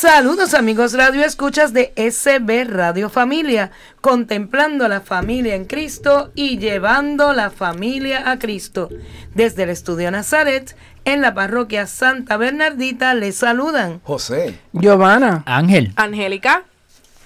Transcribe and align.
Saludos 0.00 0.54
amigos 0.54 0.92
Radio 0.92 1.24
Escuchas 1.24 1.72
de 1.72 1.92
SB 1.96 2.66
Radio 2.68 3.10
Familia, 3.10 3.72
contemplando 4.00 4.84
a 4.84 4.88
la 4.88 5.00
familia 5.00 5.56
en 5.56 5.64
Cristo 5.64 6.30
y 6.36 6.58
llevando 6.58 7.32
la 7.32 7.50
familia 7.50 8.30
a 8.30 8.38
Cristo. 8.38 8.90
Desde 9.34 9.64
el 9.64 9.70
estudio 9.70 10.12
Nazaret, 10.12 10.76
en 11.04 11.20
la 11.20 11.34
parroquia 11.34 11.88
Santa 11.88 12.36
Bernardita, 12.36 13.12
les 13.14 13.38
saludan 13.38 14.00
José, 14.04 14.60
Giovanna, 14.72 15.42
Ángel, 15.46 15.92
Angélica. 15.96 16.62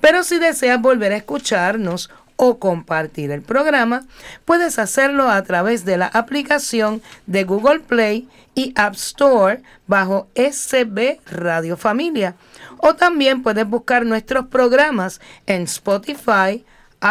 Pero 0.00 0.24
si 0.24 0.38
deseas 0.38 0.82
volver 0.82 1.12
a 1.12 1.16
escucharnos 1.16 2.10
o 2.36 2.58
compartir 2.58 3.30
el 3.30 3.42
programa, 3.42 4.06
puedes 4.44 4.78
hacerlo 4.78 5.30
a 5.30 5.42
través 5.42 5.84
de 5.84 5.96
la 5.96 6.06
aplicación 6.06 7.02
de 7.26 7.44
Google 7.44 7.80
Play 7.80 8.28
y 8.54 8.72
App 8.76 8.94
Store 8.94 9.62
bajo 9.86 10.28
SB 10.34 11.20
Radio 11.26 11.76
Familia. 11.76 12.36
O 12.78 12.94
también 12.94 13.42
puedes 13.42 13.66
buscar 13.66 14.04
nuestros 14.04 14.46
programas 14.46 15.20
en 15.46 15.62
Spotify, 15.62 16.64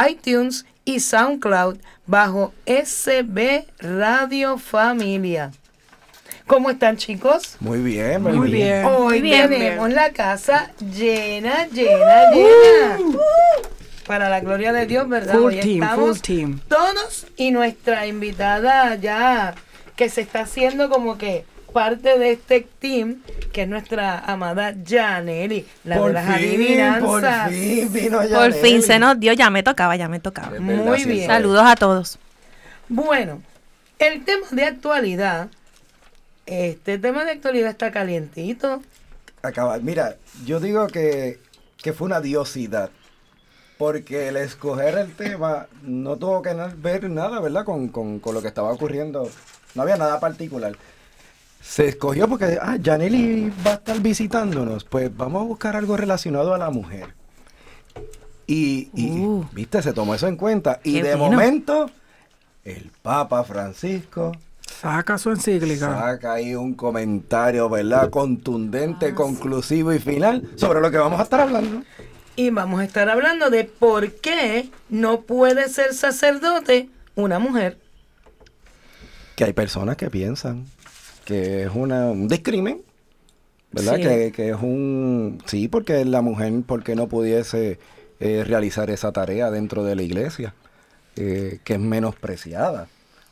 iTunes 0.09 0.65
y 0.85 0.99
SoundCloud 0.99 1.77
bajo 2.05 2.53
SB 2.65 3.65
Radio 3.79 4.57
Familia. 4.57 5.51
¿Cómo 6.47 6.69
están 6.69 6.95
chicos? 6.97 7.57
Muy 7.59 7.79
bien, 7.79 8.21
muy, 8.21 8.33
Muy 8.33 8.51
bien. 8.51 8.85
Hoy 8.85 9.19
bien, 9.19 9.49
tenemos 9.49 9.89
la 9.89 10.11
casa 10.11 10.71
llena, 10.79 11.65
llena, 11.67 12.31
llena. 12.31 12.97
Para 14.07 14.29
la 14.29 14.39
gloria 14.39 14.71
de 14.71 14.85
Dios, 14.85 15.07
¿verdad? 15.09 15.33
Full 15.35 15.45
Hoy 15.53 15.59
team, 15.61 15.83
estamos 15.83 16.09
full 16.17 16.19
team. 16.21 16.59
todos 16.67 17.25
y 17.37 17.51
nuestra 17.51 18.05
invitada 18.07 18.95
ya 18.95 19.55
que 19.95 20.09
se 20.09 20.21
está 20.21 20.41
haciendo 20.41 20.89
como 20.89 21.17
que 21.17 21.45
parte 21.73 22.17
de 22.19 22.31
este 22.33 22.67
team, 22.79 23.21
que 23.51 23.63
es 23.63 23.67
nuestra 23.67 24.19
amada 24.19 24.73
Janely, 24.87 25.65
la 25.83 25.99
de 25.99 26.13
las 26.13 26.25
por 26.25 26.33
adivinanzas. 26.35 27.49
fin 27.51 27.91
vino 27.91 28.19
Por 28.21 28.53
fin 28.53 28.81
se 28.81 28.99
nos 28.99 29.19
dio, 29.19 29.33
ya 29.33 29.49
me 29.49 29.63
tocaba, 29.63 29.95
ya 29.95 30.07
me 30.07 30.19
tocaba. 30.19 30.49
Verdad, 30.51 30.63
Muy 30.63 31.03
bien. 31.03 31.21
sí. 31.21 31.25
Saludos 31.25 31.63
a 31.65 31.75
todos. 31.75 32.17
Bueno, 32.87 33.41
el 33.99 34.23
tema 34.23 34.45
de 34.51 34.63
actualidad, 34.65 35.47
este 36.45 36.97
tema 36.99 37.25
de 37.25 37.31
actualidad 37.31 37.71
está 37.71 37.91
calientito. 37.91 38.81
Acaba, 39.41 39.77
mira, 39.79 40.15
yo 40.45 40.59
digo 40.59 40.87
que, 40.87 41.39
que 41.81 41.91
fue 41.93 42.05
una 42.05 42.21
diosidad. 42.21 42.89
Porque 43.77 44.29
el 44.29 44.37
escoger 44.37 44.97
el 44.97 45.13
tema 45.13 45.67
no 45.83 46.15
tuvo 46.15 46.41
que 46.41 46.53
ver 46.77 47.09
nada, 47.09 47.39
¿verdad? 47.41 47.65
Con, 47.65 47.89
con, 47.89 48.19
con 48.19 48.33
lo 48.33 48.41
que 48.41 48.47
estaba 48.47 48.71
ocurriendo. 48.71 49.29
No 49.73 49.81
había 49.81 49.97
nada 49.97 50.19
particular. 50.19 50.75
Se 51.61 51.87
escogió 51.87 52.27
porque, 52.27 52.57
ah, 52.61 52.77
Janely 52.81 53.51
va 53.65 53.71
a 53.71 53.73
estar 53.75 53.99
visitándonos. 53.99 54.83
Pues 54.85 55.15
vamos 55.15 55.41
a 55.41 55.45
buscar 55.45 55.75
algo 55.75 55.97
relacionado 55.97 56.53
a 56.53 56.57
la 56.57 56.69
mujer. 56.69 57.13
Y, 58.47 58.89
y, 58.93 59.09
Uh. 59.19 59.45
viste, 59.51 59.81
se 59.81 59.91
tomó 59.91 60.15
eso 60.15 60.27
en 60.27 60.37
cuenta. 60.37 60.79
Y 60.83 61.01
de 61.01 61.15
momento, 61.15 61.89
el 62.63 62.91
Papa 63.01 63.43
Francisco 63.43 64.31
Saca 64.81 65.17
su 65.17 65.31
encíclica. 65.31 65.97
Saca 65.99 66.33
ahí 66.33 66.53
un 66.55 66.73
comentario, 66.73 67.69
¿verdad? 67.69 68.09
Contundente, 68.09 69.13
conclusivo 69.13 69.93
y 69.93 69.99
final 69.99 70.49
sobre 70.55 70.81
lo 70.81 70.91
que 70.91 70.97
vamos 70.97 71.19
a 71.19 71.23
estar 71.23 71.39
hablando. 71.39 71.81
Y 72.35 72.49
vamos 72.49 72.81
a 72.81 72.83
estar 72.83 73.09
hablando 73.09 73.49
de 73.49 73.63
por 73.63 74.11
qué 74.11 74.69
no 74.89 75.21
puede 75.21 75.69
ser 75.69 75.93
sacerdote 75.93 76.89
una 77.15 77.39
mujer. 77.39 77.77
Que 79.35 79.45
hay 79.45 79.53
personas 79.53 79.95
que 79.97 80.09
piensan 80.09 80.65
que 81.25 81.63
es 81.63 81.71
una, 81.73 82.11
un 82.11 82.27
discrimen, 82.27 82.81
¿verdad? 83.71 83.95
Sí. 83.95 84.03
Que, 84.03 84.31
que 84.31 84.49
es 84.49 84.55
un... 84.61 85.41
Sí, 85.45 85.67
porque 85.67 86.05
la 86.05 86.21
mujer, 86.21 86.53
porque 86.65 86.95
no 86.95 87.07
pudiese 87.07 87.79
eh, 88.19 88.43
realizar 88.45 88.89
esa 88.91 89.11
tarea 89.11 89.51
dentro 89.51 89.83
de 89.83 89.95
la 89.95 90.03
iglesia, 90.03 90.53
eh, 91.17 91.59
que 91.63 91.73
es 91.73 91.79
menospreciada, 91.79 92.87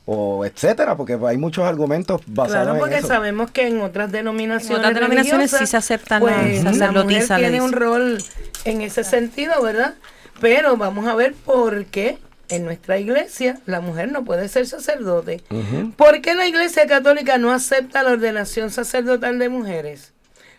o 0.06 0.44
etcétera, 0.46 0.98
porque 0.98 1.18
hay 1.26 1.38
muchos 1.38 1.64
argumentos 1.64 2.22
basados 2.28 2.64
Claro, 2.64 2.74
en 2.74 2.80
porque 2.80 2.98
eso. 2.98 3.08
sabemos 3.08 3.52
que 3.52 3.68
en 3.68 3.82
otras 3.82 4.12
denominaciones, 4.12 4.70
En 4.72 4.78
otras 4.80 4.94
denominaciones 4.96 5.52
sí 5.52 5.66
se 5.66 5.78
aceptan 5.78 6.26
la 6.26 6.32
pues, 6.42 6.64
la 6.64 6.74
sacerdotisa, 6.74 7.36
mujer 7.36 7.52
tiene 7.52 7.62
un 7.62 7.72
rol 7.72 8.24
en 8.66 8.82
ese 8.82 9.04
sentido, 9.04 9.62
¿verdad? 9.62 9.96
Pero 10.42 10.76
vamos 10.76 11.08
a 11.08 11.16
ver 11.16 11.34
por 11.34 11.86
qué 11.86 12.18
en 12.50 12.66
nuestra 12.66 13.00
iglesia 13.00 13.60
la 13.66 13.80
mujer 13.80 14.12
no 14.12 14.26
puede 14.26 14.50
ser 14.50 14.68
sacerdote. 14.68 15.42
Ujú. 15.50 15.92
¿Por 15.92 16.22
qué 16.22 16.36
la 16.36 16.48
iglesia 16.48 16.86
católica 16.86 17.38
no 17.38 17.52
acepta 17.52 18.04
la 18.04 18.12
ordenación 18.12 18.72
sacerdotal 18.72 19.40
de 19.40 19.48
mujeres? 19.48 20.12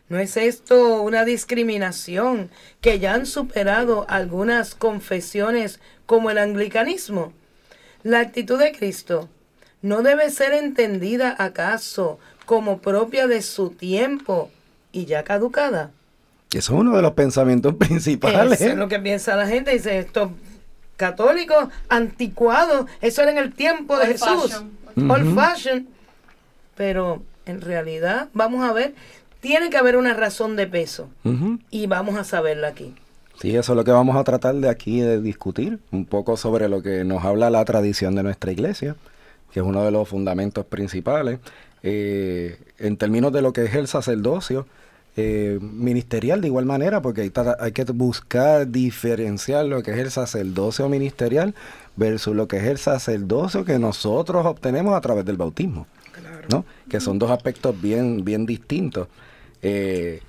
¿No 0.08 0.18
es 0.18 0.36
esto 0.36 1.02
una 1.02 1.24
discriminación 1.24 2.50
que 2.80 2.98
ya 2.98 3.14
han 3.14 3.26
superado 3.26 4.06
algunas 4.08 4.74
confesiones 4.74 5.80
como 6.06 6.30
el 6.30 6.38
anglicanismo? 6.38 7.32
La 8.02 8.20
actitud 8.20 8.58
de 8.58 8.72
Cristo 8.72 9.28
no 9.84 10.00
debe 10.02 10.30
ser 10.30 10.54
entendida 10.54 11.36
acaso 11.38 12.18
como 12.46 12.78
propia 12.78 13.26
de 13.26 13.42
su 13.42 13.68
tiempo 13.70 14.50
y 14.92 15.04
ya 15.04 15.24
caducada. 15.24 15.90
Eso 16.50 16.72
es 16.74 16.80
uno 16.80 16.96
de 16.96 17.02
los 17.02 17.12
pensamientos 17.12 17.74
principales. 17.78 18.60
Eso 18.62 18.70
es 18.70 18.76
lo 18.78 18.88
que 18.88 18.98
piensa 18.98 19.36
la 19.36 19.46
gente. 19.46 19.72
Dice, 19.72 19.98
estos 19.98 20.30
católicos 20.96 21.68
anticuados, 21.90 22.86
eso 23.02 23.22
era 23.22 23.30
en 23.32 23.38
el 23.38 23.52
tiempo 23.52 23.96
de 23.98 24.04
Old 24.04 24.12
Jesús. 24.12 24.52
fashion. 24.52 25.10
Old 25.10 25.26
Ujú. 25.26 25.34
fashion. 25.40 25.86
Pero 26.76 27.22
en 27.46 27.60
realidad, 27.60 28.28
vamos 28.32 28.64
a 28.64 28.72
ver, 28.72 28.94
tiene 29.40 29.68
que 29.68 29.76
haber 29.76 29.96
una 29.98 30.14
razón 30.14 30.56
de 30.56 30.66
peso. 30.66 31.08
Y 31.70 31.86
vamos 31.86 32.16
a 32.16 32.24
saberla 32.24 32.68
aquí. 32.68 32.94
Sí, 33.40 33.54
eso 33.54 33.72
es 33.72 33.76
lo 33.76 33.84
que 33.84 33.90
vamos 33.90 34.16
a 34.16 34.24
tratar 34.24 34.54
de 34.54 34.68
aquí 34.68 35.00
de 35.00 35.20
discutir, 35.20 35.78
un 35.90 36.04
poco 36.06 36.36
sobre 36.36 36.68
lo 36.68 36.82
que 36.82 37.04
nos 37.04 37.24
habla 37.24 37.50
la 37.50 37.64
tradición 37.64 38.14
de 38.14 38.22
nuestra 38.22 38.52
iglesia, 38.52 38.94
que 39.54 39.60
es 39.60 39.66
uno 39.66 39.84
de 39.84 39.92
los 39.92 40.08
fundamentos 40.08 40.66
principales, 40.66 41.38
eh, 41.84 42.58
en 42.80 42.96
términos 42.96 43.32
de 43.32 43.40
lo 43.40 43.52
que 43.52 43.64
es 43.64 43.74
el 43.76 43.86
sacerdocio 43.86 44.66
eh, 45.16 45.60
ministerial 45.62 46.40
de 46.40 46.48
igual 46.48 46.64
manera, 46.64 47.00
porque 47.00 47.20
hay, 47.20 47.32
hay 47.60 47.70
que 47.70 47.84
buscar 47.84 48.66
diferenciar 48.66 49.64
lo 49.66 49.80
que 49.84 49.92
es 49.92 49.98
el 49.98 50.10
sacerdocio 50.10 50.88
ministerial 50.88 51.54
versus 51.94 52.34
lo 52.34 52.48
que 52.48 52.56
es 52.56 52.64
el 52.64 52.78
sacerdocio 52.78 53.64
que 53.64 53.78
nosotros 53.78 54.44
obtenemos 54.44 54.92
a 54.94 55.00
través 55.00 55.24
del 55.24 55.36
bautismo, 55.36 55.86
¿no? 56.50 56.64
Que 56.90 56.98
son 56.98 57.20
dos 57.20 57.30
aspectos 57.30 57.80
bien, 57.80 58.24
bien 58.24 58.44
distintos. 58.44 59.06
Eh, 59.62 60.20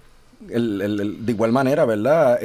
el- 0.50 0.82
el- 0.84 1.00
el- 1.00 1.26
de 1.26 1.32
igual 1.32 1.52
manera, 1.52 1.86
¿verdad? 1.86 2.40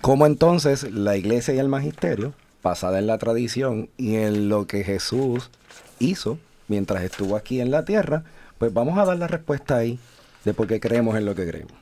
¿Cómo 0.00 0.26
entonces 0.26 0.90
la 0.90 1.16
iglesia 1.16 1.54
y 1.54 1.58
el 1.60 1.68
magisterio, 1.68 2.32
basada 2.62 2.98
en 2.98 3.06
la 3.06 3.18
tradición 3.18 3.88
y 3.96 4.16
en 4.16 4.48
lo 4.48 4.66
que 4.66 4.84
Jesús 4.84 5.50
hizo 5.98 6.38
mientras 6.68 7.02
estuvo 7.02 7.36
aquí 7.36 7.60
en 7.60 7.70
la 7.70 7.84
tierra, 7.84 8.24
pues 8.58 8.72
vamos 8.72 8.98
a 8.98 9.04
dar 9.04 9.16
la 9.16 9.26
respuesta 9.26 9.76
ahí 9.76 9.98
de 10.44 10.54
por 10.54 10.66
qué 10.66 10.80
creemos 10.80 11.16
en 11.16 11.24
lo 11.24 11.34
que 11.34 11.46
creemos. 11.46 11.72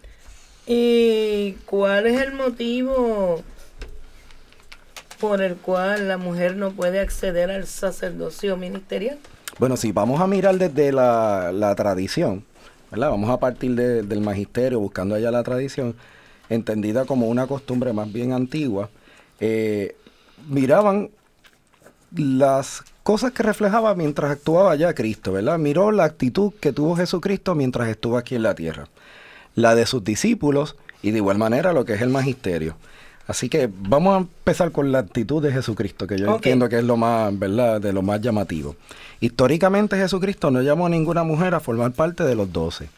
¿Y 0.67 1.53
cuál 1.67 2.07
es 2.07 2.21
el 2.21 2.33
motivo 2.33 3.43
por 5.21 5.43
el 5.43 5.57
cual 5.57 6.09
la 6.09 6.17
mujer 6.17 6.57
no 6.57 6.71
puede 6.73 7.01
acceder 7.01 7.51
al 7.51 7.67
sacerdocio 7.67 8.57
ministerial? 8.57 9.19
Bueno, 9.59 9.77
si 9.77 9.93
vamos 9.93 10.21
a 10.21 10.27
mirar 10.27 10.57
desde 10.57 10.93
la, 10.93 11.51
la 11.53 11.75
tradición, 11.75 12.45
¿verdad? 12.91 13.11
Vamos 13.11 13.29
a 13.31 13.39
partir 13.39 13.75
de- 13.75 14.03
del 14.03 14.21
magisterio, 14.21 14.81
buscando 14.81 15.15
allá 15.15 15.31
la 15.31 15.43
tradición, 15.43 15.95
entendida 16.49 17.05
como 17.05 17.29
una 17.29 17.47
costumbre 17.47 17.93
más 17.93 18.11
bien 18.13 18.33
antigua, 18.33 18.89
eh, 19.41 19.97
miraban 20.49 21.11
las 22.15 22.83
cosas 23.03 23.33
que 23.33 23.43
reflejaba 23.43 23.95
mientras 23.95 24.31
actuaba 24.31 24.75
ya 24.77 24.95
Cristo, 24.95 25.33
¿verdad? 25.33 25.59
Miró 25.59 25.93
la 25.93 26.05
actitud 26.05 26.53
que 26.61 26.73
tuvo 26.73 26.97
Jesucristo 26.97 27.55
mientras 27.55 27.89
estuvo 27.89 28.17
aquí 28.17 28.35
en 28.35 28.43
la 28.43 28.55
tierra, 28.55 28.89
la 29.55 29.75
de 29.75 29.87
sus 29.87 30.05
discípulos 30.05 30.77
y 31.03 31.11
de 31.11 31.19
igual 31.19 31.39
manera 31.39 31.73
lo 31.73 31.85
que 31.85 31.95
es 31.95 32.03
el 32.03 32.11
magisterio. 32.11 32.77
Así 33.27 33.49
que 33.49 33.71
vamos 33.73 34.15
a 34.15 34.19
empezar 34.19 34.73
con 34.73 34.91
la 34.91 34.99
actitud 34.99 35.41
de 35.41 35.53
Jesucristo, 35.53 36.07
que 36.09 36.19
yo 36.19 36.35
entiendo 36.35 36.69
que 36.69 36.79
es 36.79 36.85
lo 36.85 36.97
más, 36.97 37.39
¿verdad?, 37.39 37.81
de 37.81 37.93
lo 37.93 38.03
más 38.03 38.21
llamativo. 38.21 38.75
Históricamente 39.21 39.97
Jesucristo 39.97 40.51
no 40.51 40.63
llamó 40.63 40.87
a 40.87 40.89
ninguna 40.89 41.23
mujer 41.23 41.55
a 41.55 41.61
formar 41.61 41.93
parte 41.93 42.25
de 42.25 42.35
los 42.35 42.53
doce. 42.53 42.89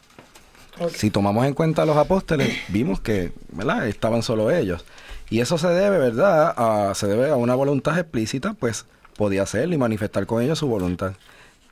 Si 0.91 1.11
tomamos 1.11 1.47
en 1.47 1.55
cuenta 1.55 1.83
a 1.83 1.87
los 1.87 1.97
apóstoles, 1.97 2.51
vimos 2.69 3.01
que, 3.01 3.33
¿verdad?, 3.51 3.87
estaban 3.89 4.23
solo 4.23 4.51
ellos. 4.51 4.85
Y 5.31 5.41
eso 5.41 5.59
se 5.59 5.69
debe, 5.69 5.99
¿verdad?, 5.99 6.55
a, 6.57 6.95
se 6.95 7.07
debe 7.07 7.31
a 7.31 7.37
una 7.37 7.55
voluntad 7.55 7.99
explícita, 7.99 8.55
pues 8.55 8.87
podía 9.17 9.43
hacerlo 9.43 9.75
y 9.75 9.79
manifestar 9.79 10.27
con 10.27 10.43
ellos 10.43 10.59
su 10.59 10.67
voluntad. 10.67 11.15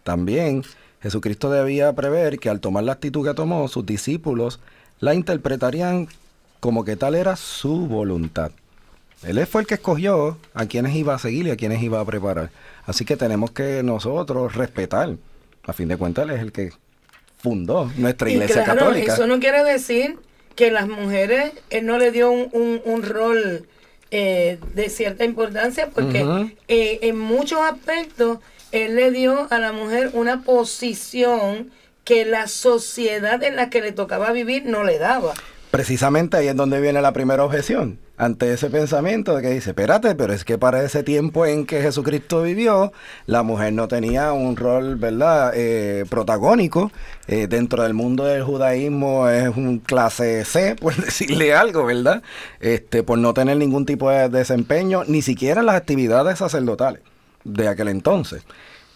También 0.02 0.64
Jesucristo 1.02 1.50
debía 1.50 1.92
prever 1.94 2.38
que 2.38 2.50
al 2.50 2.60
tomar 2.60 2.84
la 2.84 2.92
actitud 2.92 3.26
que 3.26 3.34
tomó, 3.34 3.68
sus 3.68 3.86
discípulos 3.86 4.60
la 4.98 5.14
interpretarían 5.14 6.08
como 6.60 6.84
que 6.84 6.96
tal 6.96 7.14
era 7.14 7.36
su 7.36 7.86
voluntad. 7.86 8.52
Él 9.22 9.46
fue 9.46 9.62
el 9.62 9.66
que 9.66 9.74
escogió 9.74 10.38
a 10.54 10.66
quienes 10.66 10.94
iba 10.94 11.14
a 11.14 11.18
seguir 11.18 11.46
y 11.46 11.50
a 11.50 11.56
quienes 11.56 11.82
iba 11.82 12.00
a 12.00 12.04
preparar. 12.04 12.50
Así 12.86 13.04
que 13.04 13.16
tenemos 13.16 13.50
que 13.50 13.82
nosotros 13.82 14.54
respetar. 14.54 15.16
A 15.64 15.72
fin 15.74 15.88
de 15.88 15.98
cuentas, 15.98 16.24
él 16.24 16.30
es 16.30 16.40
el 16.40 16.52
que 16.52 16.72
fundó 17.42 17.90
nuestra 17.96 18.28
Y 18.30 18.34
iglesia 18.34 18.64
claro, 18.64 18.80
católica. 18.80 19.14
Eso 19.14 19.26
no 19.26 19.40
quiere 19.40 19.64
decir 19.64 20.16
que 20.56 20.70
las 20.70 20.88
mujeres, 20.88 21.52
él 21.70 21.86
no 21.86 21.98
le 21.98 22.10
dio 22.10 22.30
un, 22.30 22.48
un- 22.52 22.80
un 22.84 23.02
rol 23.02 23.66
eh, 24.10 24.58
de 24.74 24.88
cierta 24.88 25.24
importancia, 25.24 25.88
porque 25.94 26.20
eh, 26.68 26.98
en 27.02 27.18
muchos 27.18 27.60
aspectos 27.60 28.38
él 28.72 28.96
le 28.96 29.10
dio 29.10 29.46
a 29.50 29.58
la 29.58 29.72
mujer 29.72 30.10
una 30.14 30.42
posición 30.42 31.70
que 32.04 32.24
la 32.24 32.48
sociedad 32.48 33.42
en 33.42 33.56
la 33.56 33.70
que 33.70 33.80
le 33.80 33.92
tocaba 33.92 34.32
vivir 34.32 34.64
no 34.66 34.84
le 34.84 34.98
daba. 34.98 35.34
Precisamente 35.70 36.36
ahí 36.36 36.48
es 36.48 36.56
donde 36.56 36.80
viene 36.80 37.00
la 37.00 37.12
primera 37.12 37.44
objeción. 37.44 37.98
Ante 38.20 38.52
ese 38.52 38.68
pensamiento 38.68 39.34
de 39.34 39.40
que 39.40 39.48
dice, 39.48 39.70
espérate, 39.70 40.14
pero 40.14 40.34
es 40.34 40.44
que 40.44 40.58
para 40.58 40.82
ese 40.82 41.02
tiempo 41.02 41.46
en 41.46 41.64
que 41.64 41.80
Jesucristo 41.80 42.42
vivió, 42.42 42.92
la 43.24 43.42
mujer 43.42 43.72
no 43.72 43.88
tenía 43.88 44.34
un 44.34 44.56
rol, 44.56 44.96
¿verdad?, 44.96 45.52
eh, 45.54 46.04
protagónico. 46.10 46.92
Eh, 47.28 47.46
dentro 47.46 47.82
del 47.82 47.94
mundo 47.94 48.26
del 48.26 48.42
judaísmo 48.42 49.26
es 49.30 49.48
un 49.56 49.78
clase 49.78 50.44
C, 50.44 50.76
por 50.76 50.94
decirle 51.02 51.54
algo, 51.54 51.86
¿verdad? 51.86 52.22
Este, 52.60 53.02
por 53.02 53.18
no 53.18 53.32
tener 53.32 53.56
ningún 53.56 53.86
tipo 53.86 54.10
de 54.10 54.28
desempeño, 54.28 55.02
ni 55.06 55.22
siquiera 55.22 55.60
en 55.60 55.66
las 55.66 55.76
actividades 55.76 56.40
sacerdotales 56.40 57.00
de 57.44 57.68
aquel 57.68 57.88
entonces. 57.88 58.44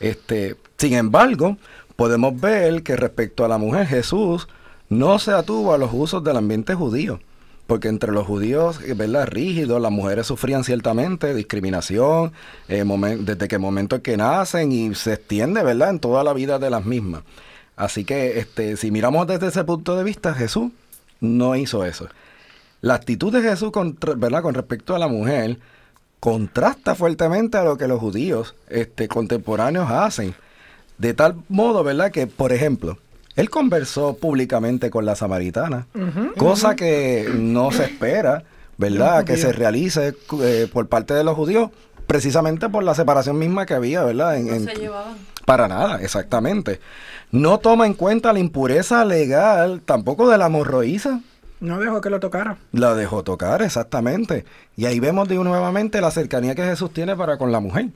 Este, 0.00 0.56
sin 0.76 0.92
embargo, 0.92 1.56
podemos 1.96 2.38
ver 2.38 2.82
que 2.82 2.94
respecto 2.94 3.42
a 3.42 3.48
la 3.48 3.56
mujer, 3.56 3.86
Jesús 3.86 4.48
no 4.90 5.18
se 5.18 5.30
atuvo 5.32 5.72
a 5.72 5.78
los 5.78 5.94
usos 5.94 6.22
del 6.22 6.36
ambiente 6.36 6.74
judío, 6.74 7.20
porque 7.66 7.88
entre 7.88 8.12
los 8.12 8.26
judíos, 8.26 8.78
¿verdad? 8.96 9.26
Rígidos, 9.26 9.80
las 9.80 9.90
mujeres 9.90 10.26
sufrían 10.26 10.64
ciertamente 10.64 11.34
discriminación 11.34 12.32
eh, 12.68 12.84
desde 13.20 13.48
que 13.48 13.58
momento 13.58 13.96
en 13.96 14.02
que 14.02 14.16
nacen 14.16 14.70
y 14.70 14.94
se 14.94 15.14
extiende, 15.14 15.62
¿verdad? 15.62 15.90
En 15.90 15.98
toda 15.98 16.22
la 16.24 16.32
vida 16.32 16.58
de 16.58 16.70
las 16.70 16.84
mismas. 16.84 17.22
Así 17.76 18.04
que, 18.04 18.38
este, 18.38 18.76
si 18.76 18.90
miramos 18.90 19.26
desde 19.26 19.48
ese 19.48 19.64
punto 19.64 19.96
de 19.96 20.04
vista, 20.04 20.34
Jesús 20.34 20.72
no 21.20 21.56
hizo 21.56 21.84
eso. 21.84 22.08
La 22.80 22.94
actitud 22.94 23.32
de 23.32 23.40
Jesús 23.40 23.72
¿verdad? 24.16 24.42
con 24.42 24.54
respecto 24.54 24.94
a 24.94 24.98
la 24.98 25.08
mujer 25.08 25.58
contrasta 26.20 26.94
fuertemente 26.94 27.56
a 27.56 27.64
lo 27.64 27.76
que 27.78 27.88
los 27.88 27.98
judíos 27.98 28.54
este, 28.68 29.08
contemporáneos 29.08 29.90
hacen. 29.90 30.34
De 30.98 31.14
tal 31.14 31.36
modo, 31.48 31.82
¿verdad? 31.82 32.12
Que, 32.12 32.26
por 32.26 32.52
ejemplo, 32.52 32.98
él 33.36 33.50
conversó 33.50 34.16
públicamente 34.16 34.90
con 34.90 35.04
la 35.06 35.16
samaritana, 35.16 35.86
cosa 36.36 36.76
que 36.76 37.28
no 37.34 37.70
se 37.72 37.84
espera, 37.84 38.44
¿verdad? 38.78 39.24
Que 39.24 39.36
se 39.36 39.52
realice 39.52 40.14
eh, 40.42 40.68
por 40.72 40.88
parte 40.88 41.14
de 41.14 41.24
los 41.24 41.34
judíos, 41.36 41.70
precisamente 42.06 42.68
por 42.68 42.84
la 42.84 42.94
separación 42.94 43.38
misma 43.38 43.66
que 43.66 43.74
había, 43.74 44.02
¿verdad? 44.04 44.36
En- 44.36 44.48
en- 44.48 44.64
para 45.46 45.68
nada, 45.68 46.00
exactamente. 46.00 46.80
No 47.30 47.58
toma 47.58 47.86
en 47.86 47.94
cuenta 47.94 48.32
la 48.32 48.38
impureza 48.38 49.04
legal 49.04 49.82
tampoco 49.84 50.28
de 50.30 50.38
la 50.38 50.48
morroíza. 50.48 51.20
No 51.60 51.78
dejó 51.80 52.00
que 52.00 52.10
lo 52.10 52.20
tocara. 52.20 52.56
La 52.72 52.94
dejó 52.94 53.22
tocar, 53.24 53.62
exactamente. 53.62 54.44
Y 54.76 54.84
ahí 54.86 55.00
vemos 55.00 55.28
de 55.28 55.36
nuevamente 55.36 56.00
la 56.00 56.10
cercanía 56.10 56.54
que 56.54 56.62
Jesús 56.64 56.92
tiene 56.92 57.16
para 57.16 57.38
con 57.38 57.52
la 57.52 57.60
mujer. 57.60 57.88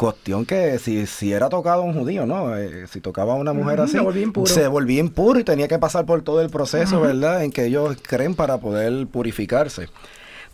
Cuestión 0.00 0.46
que 0.46 0.78
si, 0.78 1.06
si 1.06 1.30
era 1.32 1.50
tocado 1.50 1.82
a 1.82 1.84
un 1.84 1.92
judío, 1.92 2.24
¿no? 2.24 2.56
Eh, 2.56 2.86
si 2.90 3.02
tocaba 3.02 3.34
a 3.34 3.36
una 3.36 3.52
mujer 3.52 3.74
Ujú, 3.74 3.82
así, 3.82 3.92
se 3.92 4.00
volvía 4.00 4.22
impuro. 4.22 4.46
se 4.46 4.66
volvía 4.66 5.00
impuro 5.00 5.38
y 5.40 5.44
tenía 5.44 5.68
que 5.68 5.78
pasar 5.78 6.06
por 6.06 6.22
todo 6.22 6.40
el 6.40 6.48
proceso, 6.48 7.00
¿verdad? 7.02 7.44
En 7.44 7.52
que 7.52 7.66
ellos 7.66 7.96
creen 8.00 8.34
para 8.34 8.56
poder 8.58 9.06
purificarse. 9.08 9.88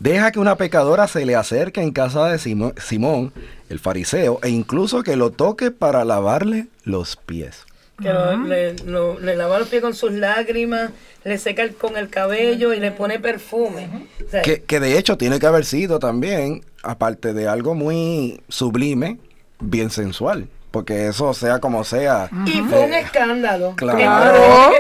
Deja 0.01 0.33
que 0.33 0.41
una 0.41 0.57
pecadora 0.57 1.07
se 1.07 1.25
le 1.25 1.37
acerque 1.37 1.81
en 1.81 1.93
casa 1.93 2.27
de 2.29 2.39
Simo- 2.39 2.75
Simón, 2.81 3.33
el 3.69 3.79
fariseo, 3.79 4.41
e 4.43 4.49
incluso 4.51 5.05
que 5.05 5.15
lo 5.15 5.31
toque 5.31 5.71
para 5.71 6.05
lavarle 6.05 6.67
los 6.83 7.15
pies. 7.17 7.65
Que 8.03 8.13
lo- 8.13 8.37
le, 8.45 8.75
lo- 8.85 9.19
le 9.21 9.37
lava 9.37 9.59
los 9.61 9.69
pies 9.69 9.81
con 9.81 9.95
sus 9.95 10.11
lágrimas, 10.13 10.91
le 11.25 11.39
seca 11.39 11.63
el- 11.63 11.75
con 11.77 11.97
el 11.97 12.09
cabello 12.11 12.75
y 12.75 12.81
le 12.81 12.91
pone 12.91 13.21
perfume. 13.21 13.89
O 14.27 14.29
sea, 14.31 14.43
Que, 14.43 14.63
que 14.65 14.81
de 14.81 14.99
hecho 14.99 15.17
tiene 15.17 15.39
que 15.39 15.47
haber 15.47 15.65
sido 15.65 15.99
también, 16.01 16.63
aparte 16.83 17.33
de 17.33 17.49
algo 17.49 17.75
muy 17.75 18.43
sublime, 18.49 19.19
bien 19.61 19.91
sensual. 19.91 20.49
Porque 20.71 21.07
eso 21.07 21.33
sea 21.33 21.59
como 21.59 21.85
sea. 21.85 22.29
Y 22.45 22.61
fue 22.61 22.85
un 22.85 22.93
escándalo. 22.93 23.73
Claro, 23.77 23.99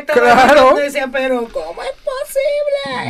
claro. 0.06 0.78
y 0.78 0.82
decía, 0.82 1.08
pero 1.11 1.49
¿cómo 1.50 1.82
es? 1.82 1.90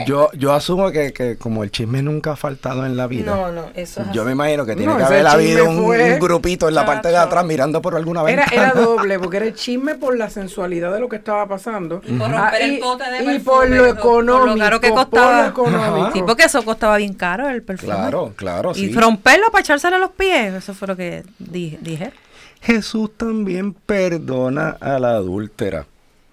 Yo, 0.07 0.31
yo 0.35 0.53
asumo 0.53 0.91
que, 0.91 1.13
que 1.13 1.37
como 1.37 1.65
el 1.65 1.71
chisme 1.71 2.03
nunca 2.03 2.33
ha 2.33 2.37
faltado 2.37 2.85
en 2.87 2.97
la 2.97 3.07
vida. 3.07 3.35
No, 3.35 3.51
no, 3.53 3.65
eso 3.75 4.03
es 4.03 4.13
Yo 4.13 4.25
me 4.25 4.33
imagino 4.33 4.65
que 4.67 4.77
tiene 4.77 4.93
No, 4.93 4.99
que 4.99 5.05
haber 5.05 5.27
habido 5.27 5.69
un, 5.69 5.79
un 5.79 6.19
grupito 6.19 6.69
en 6.69 6.75
la 6.75 6.85
parte 6.87 7.09
de 7.09 7.17
atrás 7.17 7.45
mirando 7.45 7.81
por 7.83 7.95
alguna 7.97 8.21
Era, 8.29 8.43
ventana. 8.47 8.71
era 8.73 8.81
doble, 8.81 9.19
porque 9.19 9.37
era 9.39 9.47
el 9.47 9.55
chisme 9.55 9.95
por 9.95 10.17
la 10.17 10.31
sensualidad 10.31 10.93
de 10.93 11.01
lo 11.01 11.09
que 11.09 11.17
estaba 11.17 11.47
pasando. 11.47 12.01
Y 12.07 12.13
por 12.13 12.33
Ah, 12.35 12.43
romper 12.51 12.63
el 12.63 12.73
y- 12.75 12.79
pote 12.79 13.05
de 13.11 13.23
y 13.23 13.27
perfume, 13.27 13.41
por 13.41 13.69
lo 13.71 13.77
por 13.79 13.89
económico. 13.99 14.47
lo 14.47 14.59
caro 14.59 14.81
que 14.81 14.89
por 14.89 14.97
costaba. 14.99 15.43
lo 15.43 15.49
económico. 15.49 16.11
Sí, 16.13 16.23
porque 16.27 16.45
eso 16.45 16.65
costaba 16.65 16.97
bien 16.99 17.15
caro 17.15 17.49
el 17.49 17.63
perfume. 17.63 17.93
Claro, 17.95 18.33
claro, 18.37 18.71
Y 18.73 18.89
sí. 18.89 18.93
romperlo 18.93 19.47
para 19.51 19.63
echárselo 19.63 19.97
a 19.97 19.99
los 19.99 20.11
pies, 20.11 20.55
eso 20.55 20.75
fue 20.75 20.89
lo 20.89 20.97
que 20.97 21.25
di- 21.39 21.79
dije. 21.81 22.13
Jesús 22.61 23.11
también 23.17 23.75
perdona 23.75 24.77
a 24.81 24.99
la 24.99 25.11
adúltera, 25.11 25.87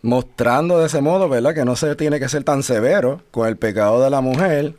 mostrando 0.03 0.77
de 0.79 0.85
ese 0.87 1.01
modo, 1.01 1.27
¿verdad? 1.27 1.55
Que 1.55 1.65
no 1.65 1.75
se 1.75 1.95
tiene 1.95 2.19
que 2.19 2.29
ser 2.29 2.43
tan 2.43 2.61
severo 2.61 3.21
con 3.31 3.47
el 3.47 3.57
pecado 3.57 4.03
de 4.03 4.09
la 4.11 4.21
mujer, 4.21 4.75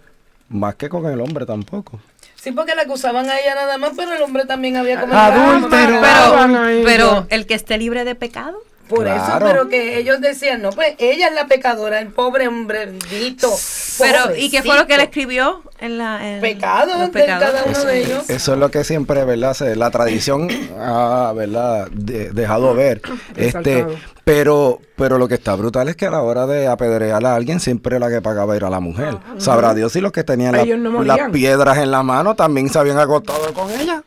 más 0.49 0.77
que 0.77 0.89
con 0.89 1.07
el 1.07 1.21
hombre 1.21 1.47
tampoco. 1.47 1.99
Sí, 2.37 2.53
porque 2.53 2.75
la 2.75 2.83
acusaban 2.83 3.29
a 3.31 3.41
ella 3.41 3.55
nada 3.55 3.79
más, 3.79 3.93
pero 3.97 4.13
el 4.13 4.23
hombre 4.23 4.45
también 4.45 4.77
había 4.77 5.01
cometido. 5.01 5.19
Adúltero. 5.21 5.95
Estaban 5.95 6.55
ahí, 6.55 6.83
Pero 6.85 7.11
no. 7.13 7.27
el 7.31 7.47
que 7.47 7.55
esté 7.55 7.79
libre 7.79 8.05
de 8.05 8.15
pecado. 8.15 8.59
Por 8.89 9.05
Claro. 9.05 9.23
eso, 9.23 9.39
pero 9.53 9.69
que 9.69 9.99
ellos 9.99 10.21
decían, 10.21 10.61
no, 10.63 10.71
pues 10.71 10.95
ella 10.99 11.29
es 11.29 11.35
la 11.35 11.47
pecadora, 11.47 12.01
el 12.01 12.09
pobre 12.09 12.49
hombrendito. 12.49 13.51
Pero, 13.99 14.37
¿y 14.37 14.51
qué 14.51 14.63
fue 14.63 14.77
lo 14.77 14.87
que 14.87 14.95
él 14.97 15.01
escribió 15.01 15.63
en 15.81 15.99
la 15.99 16.35
en 16.37 16.41
Pecados 16.41 17.13
de 17.13 17.27
cada 17.27 17.65
uno 17.65 17.85
de 17.85 18.01
ellos. 18.05 18.29
Eso 18.31 18.53
es 18.55 18.59
lo 18.59 18.71
que 18.71 18.85
siempre, 18.85 19.25
¿verdad? 19.25 19.55
Se- 19.55 19.77
la 19.77 19.91
tradición 19.91 20.49
ha, 20.79 21.33
¿verdad? 21.35 21.89
de- 21.93 22.31
dejado 22.31 22.75
ver. 22.75 23.01
Este, 23.37 23.87
pero, 24.25 24.81
pero 24.97 25.19
lo 25.19 25.29
que 25.29 25.35
está 25.35 25.55
brutal 25.55 25.89
es 25.89 25.97
que 25.97 26.07
a 26.07 26.11
la 26.11 26.23
hora 26.23 26.47
de 26.47 26.67
apedrear 26.67 27.25
a 27.25 27.35
alguien, 27.35 27.61
siempre 27.61 27.99
la 27.99 28.09
que 28.11 28.21
pagaba 28.23 28.57
era 28.57 28.71
la 28.71 28.81
mujer. 28.81 29.17
Sabrá 29.39 29.75
Dios 29.75 29.93
si 29.93 30.01
los 30.01 30.13
que 30.13 30.25
tenían 30.25 30.53
la- 30.53 30.63
Ellos 30.63 30.79
no 30.79 31.03
las 31.03 31.31
piedras 31.31 31.79
en 31.79 31.91
la 31.91 32.03
mano 32.03 32.35
también 32.35 32.69
se 32.69 32.79
habían 32.79 32.99
acostado 32.99 33.53
con 33.55 33.71
ella. 33.71 34.03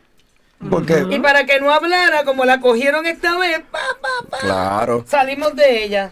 Porque, 0.70 1.06
Y 1.12 1.20
para 1.20 1.46
que 1.46 1.60
no 1.60 1.72
hablara, 1.72 2.24
como 2.26 2.44
la 2.46 2.60
cogieron 2.60 3.06
esta 3.06 3.38
vez, 3.38 3.60
pa, 3.72 3.80
pa, 4.02 4.30
pa, 4.30 4.38
claro. 4.40 5.06
salimos 5.08 5.56
de 5.56 5.84
ella. 5.84 6.12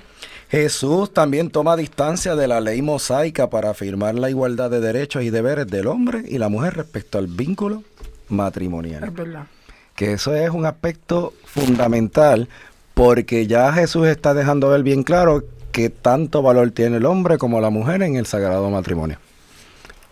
Jesús 0.49 1.11
también 1.11 1.49
toma 1.49 1.75
distancia 1.75 2.35
de 2.35 2.47
la 2.47 2.61
ley 2.61 2.81
mosaica 2.81 3.49
para 3.49 3.71
afirmar 3.71 4.15
la 4.15 4.29
igualdad 4.29 4.69
de 4.69 4.79
derechos 4.79 5.23
y 5.23 5.31
deberes 5.31 5.67
del 5.67 5.87
hombre 5.87 6.23
y 6.27 6.37
la 6.37 6.49
mujer 6.49 6.75
respecto 6.75 7.17
al 7.17 7.27
vínculo 7.27 7.83
matrimonial. 8.29 9.03
Es 9.03 9.13
verdad. 9.13 9.47
que 9.95 10.13
eso 10.13 10.35
es 10.35 10.49
un 10.51 10.65
aspecto 10.65 11.33
fundamental 11.45 12.47
porque 12.93 13.47
ya 13.47 13.73
Jesús 13.73 14.07
está 14.07 14.33
dejando 14.33 14.69
ver 14.69 14.83
bien 14.83 15.03
claro 15.03 15.43
que 15.71 15.89
tanto 15.89 16.41
valor 16.41 16.71
tiene 16.71 16.97
el 16.97 17.05
hombre 17.05 17.37
como 17.37 17.59
la 17.59 17.69
mujer 17.71 18.03
en 18.03 18.15
el 18.15 18.25
sagrado 18.27 18.69
matrimonio. 18.69 19.17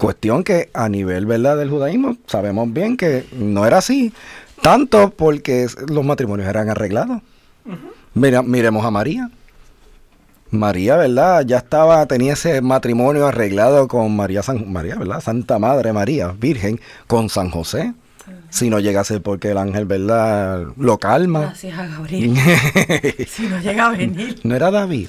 Cuestión 0.04 0.44
que 0.44 0.70
a 0.74 0.90
nivel 0.90 1.26
verdad 1.26 1.56
del 1.56 1.70
judaísmo 1.70 2.18
sabemos 2.28 2.72
bien 2.74 2.98
que 2.98 3.26
no 3.32 3.66
era 3.66 3.78
así, 3.78 4.12
tanto 4.62 5.12
porque 5.12 5.68
los 5.88 6.04
matrimonios 6.04 6.50
eran 6.50 6.70
arreglados. 6.70 7.22
Mira, 8.14 8.42
miremos 8.42 8.86
a 8.86 8.92
María. 8.92 9.32
María, 10.52 10.98
¿verdad? 10.98 11.46
Ya 11.46 11.60
estaba, 11.60 12.06
tenía 12.06 12.34
ese 12.34 12.62
matrimonio 12.62 13.28
arreglado 13.28 13.88
con 13.88 14.14
María, 14.14 14.44
San, 14.44 14.70
María, 14.74 14.96
¿verdad? 14.96 15.22
Santa 15.22 15.58
Madre 15.58 15.94
María, 15.94 16.34
Virgen, 16.38 16.82
con 17.08 17.30
San 17.30 17.50
José. 17.50 17.94
Si 18.50 18.70
no 18.70 18.80
llega 18.80 19.00
a 19.00 19.04
ser 19.06 19.22
porque 19.22 19.52
el 19.52 19.58
ángel, 19.58 19.86
¿verdad? 19.86 20.66
Lo 20.78 20.98
calma. 20.98 21.40
Gracias 21.44 21.80
a 21.80 21.88
Gabriel. 21.88 22.36
si 23.28 23.48
no 23.48 23.58
llega 23.62 23.86
a 23.86 23.90
venir. 23.92 24.38
¿No 24.44 24.54
era 24.54 24.70
David? 24.70 25.08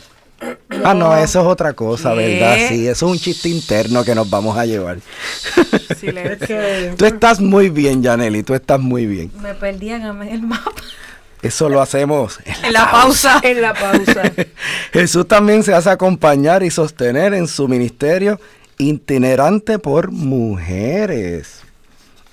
Ah, 0.85 0.93
no, 0.95 1.17
eso 1.17 1.41
es 1.41 1.47
otra 1.47 1.73
cosa, 1.73 2.11
¿Qué? 2.13 2.17
¿verdad? 2.39 2.57
Sí, 2.69 2.87
eso 2.87 3.07
es 3.07 3.13
un 3.13 3.19
chiste 3.19 3.49
interno 3.49 4.05
que 4.05 4.15
nos 4.15 4.29
vamos 4.29 4.57
a 4.59 4.67
llevar. 4.67 4.99
Tú 6.97 7.05
estás 7.05 7.41
muy 7.41 7.71
bien, 7.71 8.03
Janely, 8.03 8.43
tú 8.43 8.55
estás 8.55 8.81
muy 8.81 9.07
bien. 9.07 9.31
Me 9.41 9.55
perdían 9.55 10.03
a 10.03 10.29
el 10.29 10.43
mapa. 10.43 10.73
Eso 11.43 11.69
lo 11.69 11.81
hacemos. 11.83 12.39
En 12.65 12.73
la 12.73 12.91
pausa. 12.91 13.41
En 13.43 13.61
la 13.61 13.75
pausa. 13.75 14.23
Jesús 14.93 15.29
también 15.29 15.63
se 15.63 15.75
hace 15.75 15.91
acompañar 15.91 16.63
y 16.63 16.71
sostener 16.71 17.35
en 17.35 17.49
su 17.49 17.69
ministerio 17.69 18.41
itinerante 18.79 19.79
por 19.79 20.11
mujeres. 20.11 21.61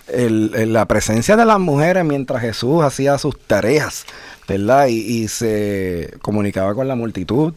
El- 0.07 0.51
el- 0.55 0.73
la 0.73 0.85
presencia 0.85 1.35
de 1.37 1.45
las 1.45 1.59
mujeres 1.59 2.03
mientras 2.05 2.41
Jesús 2.41 2.83
hacía 2.83 3.17
sus 3.17 3.37
tareas, 3.39 4.05
¿verdad? 4.47 4.87
Y, 4.87 4.97
y 4.99 5.27
se 5.27 6.13
comunicaba 6.21 6.73
con 6.73 6.87
la 6.87 6.95
multitud 6.95 7.53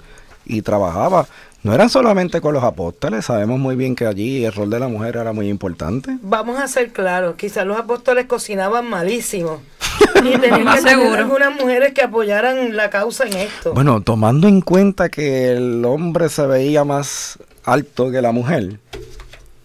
y 0.47 0.63
trabajaba. 0.63 1.27
No 1.63 1.73
eran 1.75 1.89
solamente 1.89 2.41
con 2.43 2.53
los 2.53 2.63
apóstoles, 2.63 3.25
sabemos 3.25 3.59
muy 3.59 3.75
bien 3.75 3.97
que 3.97 4.07
allí 4.07 4.45
el 4.45 4.53
rol 4.53 4.69
de 4.69 4.79
la 4.79 4.89
mujer 4.89 5.17
era 5.17 5.33
muy 5.33 5.49
importante. 5.49 6.19
Vamos 6.21 6.59
a 6.61 6.69
ser 6.69 6.93
claros, 6.93 7.37
quizás 7.37 7.65
los 7.67 7.79
apóstoles 7.79 8.27
cocinaban 8.27 8.89
malísimo. 8.89 9.63
Y 10.25 10.39
tenían 10.39 10.65
Más 10.65 10.77
que 10.81 10.83
tener 10.87 10.99
seguro. 11.03 11.19
algunas 11.23 11.55
mujeres 11.55 11.93
que 11.95 12.03
apoyaran 12.03 12.75
la 12.77 12.89
causa 12.91 13.25
en 13.25 13.35
esto. 13.35 13.75
Bueno, 13.75 14.01
tomando 14.01 14.49
en 14.49 14.61
cuenta 14.63 15.09
que 15.09 15.53
el 15.53 15.85
hombre 15.85 16.29
se 16.31 16.47
veía 16.47 16.85
más 16.85 17.39
alto 17.65 18.11
que 18.11 18.21
la 18.23 18.33
mujer 18.33 18.79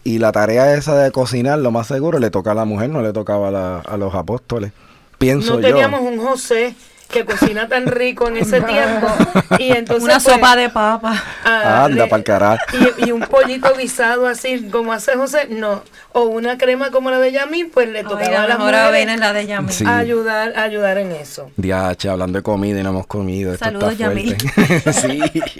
y 0.03 0.17
la 0.19 0.31
tarea 0.31 0.73
esa 0.75 0.95
de 0.97 1.11
cocinar, 1.11 1.59
lo 1.59 1.71
más 1.71 1.87
seguro 1.87 2.19
le 2.19 2.29
toca 2.29 2.51
a 2.51 2.55
la 2.55 2.65
mujer, 2.65 2.89
no 2.89 3.01
le 3.01 3.13
tocaba 3.13 3.47
a, 3.49 3.51
la- 3.51 3.79
a 3.79 3.97
los 3.97 4.13
apóstoles. 4.15 4.71
Pienso 5.17 5.55
no 5.55 5.61
yo. 5.61 5.67
teníamos 5.67 6.01
un 6.01 6.17
José 6.19 6.75
que 7.11 7.25
cocina 7.25 7.67
tan 7.67 7.87
rico 7.87 8.27
en 8.27 8.37
ese 8.37 8.61
tiempo. 8.61 9.07
Y 9.57 9.71
entonces 9.71 10.03
Una 10.03 10.19
pues, 10.19 10.23
sopa 10.35 10.55
de 10.55 10.69
papa. 10.69 11.23
ah, 11.43 11.85
Anda 11.85 12.03
le- 12.05 12.09
pa'l 12.09 12.23
carajo. 12.23 12.63
Y, 12.99 13.07
y 13.07 13.11
un 13.11 13.21
pollito 13.21 13.75
guisado 13.75 14.27
así 14.27 14.69
como 14.69 14.93
hace 14.93 15.13
José, 15.15 15.47
no. 15.49 15.81
O 16.13 16.23
una 16.23 16.57
crema 16.57 16.91
como 16.91 17.09
la 17.11 17.19
de 17.19 17.31
Yamil, 17.31 17.69
pues 17.73 17.89
le 17.89 18.03
tocaba 18.03 18.21
Oiga, 18.27 18.43
a 18.43 18.47
las 18.47 18.57
mejor 18.59 18.75
avena 18.75 19.13
mujeres 19.13 19.13
es 19.15 19.19
la 19.19 19.33
de 19.33 19.47
Yamil. 19.47 19.73
Sí. 19.73 19.85
ayudar, 19.87 20.57
ayudar 20.57 20.97
en 20.99 21.11
eso. 21.13 21.51
Diache, 21.57 22.09
hablando 22.09 22.37
de 22.39 22.43
comida 22.43 22.79
y 22.79 22.83
no 22.83 22.89
hemos 22.89 23.07
comido. 23.07 23.53
Esto 23.53 23.65
Saludos, 23.65 23.93
está 23.93 24.11
fuerte. 24.11 24.93
sí. 24.93 25.51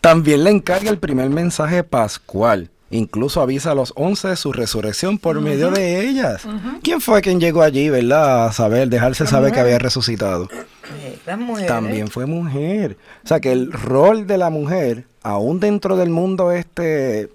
También 0.00 0.44
le 0.44 0.50
encarga 0.50 0.90
el 0.90 0.98
primer 0.98 1.30
mensaje 1.30 1.82
pascual. 1.82 2.70
Incluso 2.94 3.40
avisa 3.40 3.72
a 3.72 3.74
los 3.74 3.92
once 3.96 4.28
de 4.28 4.36
su 4.36 4.52
resurrección 4.52 5.18
por 5.18 5.40
medio 5.40 5.72
de 5.72 6.08
ellas. 6.08 6.46
¿Quién 6.80 7.00
fue 7.00 7.22
quien 7.22 7.40
llegó 7.40 7.62
allí, 7.62 7.90
verdad? 7.90 8.46
A 8.46 8.52
saber, 8.52 8.88
dejarse 8.88 9.26
saber 9.26 9.52
que 9.52 9.58
había 9.58 9.80
resucitado. 9.80 10.48
Eh. 10.48 11.18
También 11.66 12.06
fue 12.06 12.26
mujer. 12.26 12.96
O 13.24 13.26
sea 13.26 13.40
que 13.40 13.50
el 13.50 13.72
rol 13.72 14.28
de 14.28 14.38
la 14.38 14.48
mujer, 14.48 15.06
aún 15.24 15.58
dentro 15.58 15.96
del 15.96 16.10
mundo 16.10 16.52
este 16.52 17.30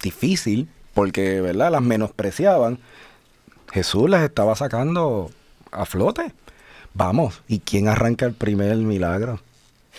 difícil, 0.00 0.68
porque 0.94 1.40
¿verdad? 1.40 1.72
las 1.72 1.82
menospreciaban, 1.82 2.78
Jesús 3.72 4.08
las 4.08 4.22
estaba 4.22 4.54
sacando 4.54 5.32
a 5.72 5.84
flote. 5.86 6.32
Vamos, 6.94 7.42
¿y 7.48 7.58
quién 7.58 7.88
arranca 7.88 8.26
el 8.26 8.34
primer 8.34 8.76
milagro? 8.76 9.40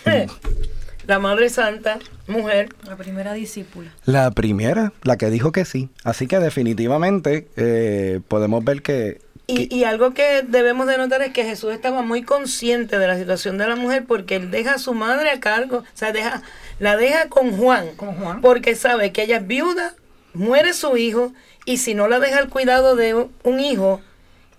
La 1.06 1.18
Madre 1.18 1.48
Santa, 1.50 1.98
mujer, 2.26 2.68
La 2.86 2.96
primera 2.96 3.32
discípula. 3.34 3.90
La 4.06 4.30
primera, 4.30 4.92
la 5.02 5.16
que 5.18 5.30
dijo 5.30 5.52
que 5.52 5.64
sí. 5.64 5.90
Así 6.02 6.26
que 6.26 6.38
definitivamente 6.38 7.48
eh, 7.56 8.20
podemos 8.28 8.64
ver 8.64 8.82
que... 8.82 9.20
Y, 9.46 9.68
que- 9.68 9.74
y 9.76 9.84
algo 9.84 10.14
que 10.14 10.42
debemos 10.48 10.86
de 10.86 10.96
notar 10.96 11.20
es 11.20 11.32
que 11.32 11.44
Jesús 11.44 11.72
estaba 11.74 12.00
muy 12.00 12.22
consciente 12.22 12.98
de 12.98 13.06
la 13.06 13.18
situación 13.18 13.58
de 13.58 13.66
la 13.66 13.76
mujer 13.76 14.04
porque 14.06 14.36
él 14.36 14.50
deja 14.50 14.74
a 14.74 14.78
su 14.78 14.94
madre 14.94 15.28
a 15.30 15.40
cargo, 15.40 15.78
o 15.78 15.84
sea, 15.92 16.12
deja, 16.12 16.40
la 16.78 16.96
deja 16.96 17.28
con 17.28 17.54
Juan, 17.54 17.88
Con 17.96 18.14
Juan. 18.14 18.40
porque 18.40 18.74
sabe 18.74 19.12
que 19.12 19.24
ella 19.24 19.36
es 19.36 19.46
viuda, 19.46 19.94
muere 20.32 20.72
su 20.72 20.96
hijo 20.96 21.34
y 21.66 21.76
si 21.76 21.94
no 21.94 22.08
la 22.08 22.20
deja 22.20 22.38
al 22.38 22.48
cuidado 22.48 22.96
de 22.96 23.12
un- 23.14 23.32
un 23.42 23.60
hijo, 23.60 24.00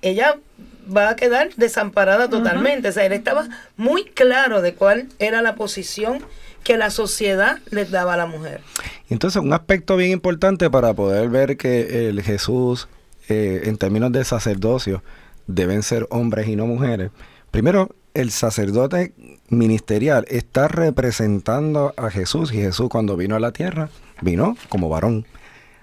ella 0.04 0.36
va 0.86 1.10
a 1.10 1.16
quedar 1.16 1.50
desamparada 1.56 2.30
totalmente. 2.30 2.90
O 2.90 2.92
sea, 2.92 3.06
él 3.06 3.14
estaba 3.14 3.48
muy 3.78 4.06
claro 4.06 4.62
de 4.62 4.74
cuál 4.74 5.08
era 5.20 5.42
la 5.42 5.56
posición 5.56 6.24
que 6.64 6.78
la 6.78 6.90
sociedad 6.90 7.60
le 7.70 7.86
daba 7.86 8.16
a 8.16 8.18
la 8.18 8.26
mujer. 8.26 8.62
Entonces, 9.10 9.42
un 9.42 9.54
aspecto 9.54 9.98
bien 9.98 10.12
importante 10.12 10.70
para 10.70 10.94
poder 10.94 11.30
ver 11.30 11.58
que 11.58 12.10
el 12.10 12.22
Jesús, 12.24 12.88
eh, 13.30 13.62
en 13.66 13.78
términos 13.78 14.12
de 14.12 14.24
sacerdocio, 14.24 15.04
deben 15.48 15.84
ser 15.84 16.08
hombres 16.10 16.48
y 16.48 16.56
no 16.56 16.66
mujeres. 16.66 17.12
Primero, 17.52 17.90
el 18.16 18.32
sacerdote 18.32 19.14
ministerial 19.50 20.26
está 20.30 20.68
representando 20.68 21.94
a 21.98 22.10
Jesús 22.10 22.52
y 22.52 22.58
Jesús 22.58 22.90
cuando 22.90 23.16
vino 23.16 23.36
a 23.36 23.40
la 23.40 23.52
tierra, 23.52 23.90
vino 24.22 24.58
como 24.70 24.90
varón. 24.90 25.26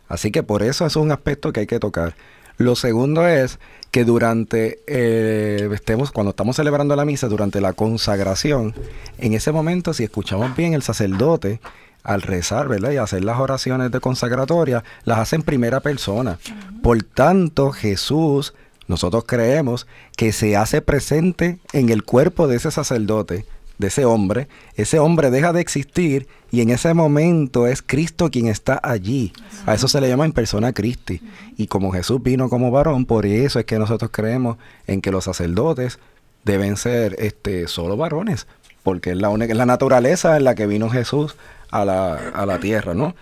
Así 0.09 0.31
que 0.31 0.43
por 0.43 0.63
eso 0.63 0.85
es 0.85 0.97
un 0.97 1.13
aspecto 1.13 1.53
que 1.53 1.61
hay 1.61 1.67
que 1.67 1.79
tocar. 1.79 2.15
Lo 2.63 2.77
segundo 2.77 3.27
es 3.27 3.59
que 3.91 4.05
durante, 4.05 4.79
eh, 4.87 5.69
estemos, 5.75 6.13
cuando 6.13 6.31
estamos 6.31 6.55
celebrando 6.55 6.95
la 6.95 7.05
misa, 7.05 7.27
durante 7.27 7.61
la 7.61 7.73
consagración, 7.73 8.73
en 9.19 9.33
ese 9.35 9.51
momento, 9.51 9.93
si 9.93 10.05
escuchamos 10.05 10.55
bien, 10.57 10.73
el 10.73 10.83
sacerdote, 10.83 11.61
al 12.05 12.23
rezar, 12.23 12.69
¿verdad? 12.69 12.93
Y 12.93 12.99
hacer 12.99 13.25
las 13.25 13.41
oraciones 13.41 13.91
de 13.91 13.99
consagratoria, 13.99 14.85
las 15.05 15.19
hace 15.19 15.37
en 15.37 15.43
primera 15.43 15.81
persona. 15.81 16.39
Por 16.85 17.03
tanto, 17.03 17.73
Jesús, 17.73 18.55
nosotros 18.87 19.25
creemos 19.27 19.89
que 20.17 20.31
se 20.31 20.57
hace 20.57 20.83
presente 20.83 21.59
en 21.73 21.91
el 21.91 22.05
cuerpo 22.05 22.47
de 22.47 22.57
ese 22.57 22.71
sacerdote, 22.71 23.45
de 23.79 23.89
ese 23.89 24.05
hombre. 24.05 24.49
Ese 24.77 24.99
hombre 24.99 25.31
deja 25.31 25.53
de 25.53 25.61
existir 25.61 26.29
y 26.51 26.61
en 26.61 26.71
ese 26.71 26.95
momento 26.95 27.67
es 27.67 27.83
Cristo 27.83 28.31
quien 28.31 28.47
está 28.47 28.81
allí. 28.83 29.33
A 29.67 29.75
eso 29.75 29.89
se 29.89 30.01
le 30.01 30.09
llama 30.09 30.25
en 30.25 30.33
persona 30.33 30.73
Christi. 30.73 31.21
Y 31.57 31.67
como 31.67 31.93
Jesús 31.93 32.23
vino 32.23 32.49
como 32.49 32.71
varón, 32.71 33.07
por 33.07 33.27
eso 33.27 33.59
es 33.59 33.65
que 33.65 33.79
nosotros 33.79 34.11
creemos 34.13 34.57
en 34.87 35.01
que 35.01 35.11
los 35.11 35.25
sacerdotes 35.25 35.99
deben 36.45 36.77
ser 36.77 37.17
este, 37.19 37.69
solo 37.69 37.97
varones, 37.97 38.47
porque 38.83 39.11
es 39.11 39.17
la, 39.17 39.29
única, 39.29 39.53
es 39.53 39.59
la 39.59 39.67
naturaleza 39.67 40.37
en 40.37 40.45
la 40.45 40.55
que 40.55 40.67
vino 40.67 40.91
Jesús 40.91 41.37
a 41.71 41.85
la, 41.85 42.15
a 42.15 42.47
la 42.47 42.59
tierra, 42.59 42.95
¿no? 42.95 43.15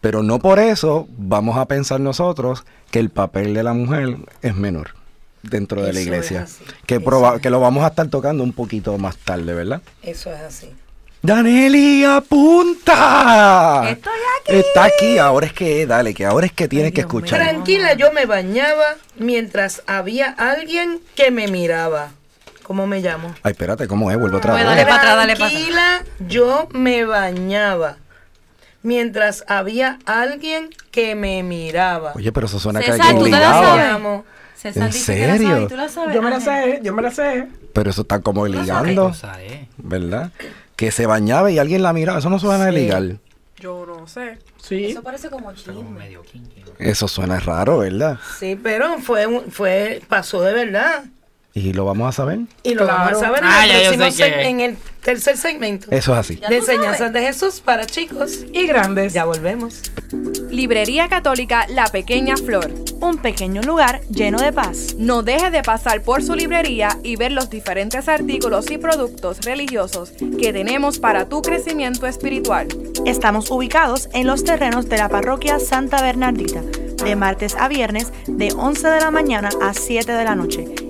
Pero 0.00 0.22
no 0.22 0.38
por 0.38 0.58
eso 0.58 1.06
vamos 1.16 1.56
a 1.58 1.66
pensar 1.66 2.00
nosotros 2.00 2.64
que 2.90 2.98
el 2.98 3.10
papel 3.10 3.54
de 3.54 3.62
la 3.62 3.74
mujer 3.74 4.16
es 4.40 4.56
menor 4.56 5.01
dentro 5.42 5.82
de 5.82 5.92
la 5.92 6.00
iglesia. 6.00 6.42
es 6.42 6.54
así. 6.54 6.64
Que, 6.86 7.00
proba- 7.00 7.36
es 7.36 7.42
que 7.42 7.50
lo 7.50 7.60
vamos 7.60 7.84
a 7.84 7.88
estar 7.88 8.08
tocando 8.08 8.42
un 8.44 8.52
poquito 8.52 8.96
más 8.98 9.16
tarde, 9.16 9.54
¿verdad? 9.54 9.80
Eso 10.02 10.32
es 10.32 10.40
así. 10.40 10.70
Daneli, 11.22 12.04
apunta. 12.04 13.84
Estoy 13.88 14.12
aquí. 14.40 14.52
Está 14.56 14.84
aquí, 14.84 15.18
ahora 15.18 15.46
es 15.46 15.52
que, 15.52 15.86
dale, 15.86 16.14
que 16.14 16.26
ahora 16.26 16.46
es 16.46 16.52
que 16.52 16.66
tienes 16.68 16.86
Ay, 16.88 16.92
que 16.92 17.00
escuchar. 17.02 17.40
Tranquila, 17.40 17.94
yo 17.94 18.12
me 18.12 18.26
bañaba 18.26 18.96
mientras 19.18 19.82
había 19.86 20.30
alguien 20.30 21.00
que 21.14 21.30
me 21.30 21.46
miraba. 21.48 22.10
¿Cómo 22.64 22.86
me 22.86 23.00
llamo? 23.00 23.34
Ay, 23.42 23.52
espérate, 23.52 23.86
¿cómo 23.88 24.10
es? 24.10 24.18
Vuelvo 24.18 24.38
otra 24.38 24.52
Pues 24.52 24.64
vez. 24.64 24.70
dale 24.76 24.86
pa' 24.88 24.96
atrás, 24.96 25.16
dale 25.16 25.36
pa' 25.36 25.46
atrás. 25.46 25.52
Tranquila, 25.52 26.04
yo 26.28 26.68
me 26.72 27.04
bañaba 27.04 27.96
mientras 28.82 29.44
había 29.48 29.98
alguien 30.06 30.70
que 30.90 31.14
me 31.14 31.42
miraba. 31.42 32.12
Oye, 32.14 32.32
pero 32.32 32.46
eso 32.46 32.58
suena 32.58 32.80
que 32.80 32.90
alguien 32.90 33.18
¿tú 33.18 33.24
te 33.24 33.30
ligaba. 33.30 33.76
sabes? 33.76 34.22
César 34.62 34.84
¿En 34.84 34.90
dice 34.92 35.14
que 35.16 35.26
la 35.26 35.32
serio? 35.36 35.48
sabe 35.54 35.66
tú 35.66 35.76
la 35.76 35.88
sabes. 35.88 36.14
Yo 36.14 36.22
me 36.22 36.30
la 36.30 36.36
Ajá. 36.36 36.44
sé, 36.44 36.80
yo 36.84 36.94
me 36.94 37.02
la 37.02 37.10
sé. 37.10 37.48
Pero 37.72 37.90
eso 37.90 38.02
está 38.02 38.20
como 38.20 38.44
¿Qué 38.44 38.50
ligando, 38.50 39.08
cosa? 39.08 39.36
¿verdad? 39.78 40.30
Que 40.76 40.90
se 40.92 41.06
bañaba 41.06 41.50
y 41.50 41.58
alguien 41.58 41.82
la 41.82 41.92
miraba. 41.92 42.18
Eso 42.20 42.30
no 42.30 42.38
suena 42.38 42.68
Sí. 42.68 42.72
legal. 42.74 43.18
Yo 43.58 43.84
no 43.86 44.06
sé. 44.06 44.38
Sí. 44.60 44.86
Eso 44.86 45.02
parece 45.02 45.30
como 45.30 45.52
chisme. 45.52 46.16
Eso 46.78 47.08
suena 47.08 47.38
raro, 47.40 47.78
¿verdad? 47.78 48.18
Sí, 48.38 48.58
pero 48.60 48.98
fue, 48.98 49.26
un- 49.26 49.50
fue, 49.50 50.00
pasó 50.08 50.40
de 50.42 50.52
verdad. 50.52 51.04
¿Y 51.54 51.74
lo 51.74 51.84
vamos 51.84 52.08
a 52.08 52.12
saber? 52.12 52.40
Y 52.62 52.74
lo 52.74 52.86
vamos 52.86 53.10
Claro. 53.10 53.16
a 53.18 53.20
saber 53.20 53.38
en, 53.40 53.44
Ah, 53.50 53.64
el 53.66 53.70
ya 53.72 53.76
yo 53.82 53.82
próximo 53.98 54.10
sé 54.10 54.16
que- 54.32 54.38
seg- 54.40 54.46
en 54.46 54.60
el 54.60 54.76
tercer 55.02 55.36
segmento 55.36 55.88
Eso 55.90 56.12
es 56.14 56.18
así. 56.18 56.36
De 56.48 56.56
enseñanzas 56.56 57.12
de 57.12 57.20
Jesús 57.20 57.60
para 57.60 57.84
chicos. 57.84 58.44
Y 58.54 58.66
grandes. 58.66 59.12
Ya 59.12 59.24
volvemos. 59.26 59.82
Librería 60.50 61.08
Católica 61.08 61.66
La 61.68 61.86
Pequeña 61.88 62.36
Flor. 62.38 62.72
Un 63.00 63.18
pequeño 63.18 63.60
lugar 63.62 64.00
lleno 64.08 64.38
de 64.38 64.52
paz. 64.52 64.94
No 64.96 65.22
deje 65.22 65.50
de 65.50 65.62
pasar 65.62 66.02
por 66.02 66.22
su 66.22 66.34
librería 66.34 66.98
y 67.02 67.16
ver 67.16 67.32
los 67.32 67.50
diferentes 67.50 68.08
artículos 68.08 68.70
y 68.70 68.78
productos 68.78 69.40
religiosos 69.44 70.12
que 70.40 70.52
tenemos 70.54 70.98
para 70.98 71.28
tu 71.28 71.42
crecimiento 71.42 72.06
espiritual. 72.06 72.68
Estamos 73.04 73.50
ubicados 73.50 74.08
en 74.14 74.26
los 74.26 74.44
terrenos 74.44 74.88
de 74.88 74.96
la 74.98 75.08
parroquia 75.10 75.58
Santa 75.58 76.00
Bernardita, 76.00 76.62
de 77.04 77.16
martes 77.16 77.56
a 77.56 77.68
viernes 77.68 78.12
de 78.26 78.52
11 78.56 78.88
de 78.88 79.00
la 79.00 79.10
mañana 79.10 79.50
a 79.60 79.74
7 79.74 80.12
de 80.12 80.24
la 80.24 80.34
noche 80.34 80.64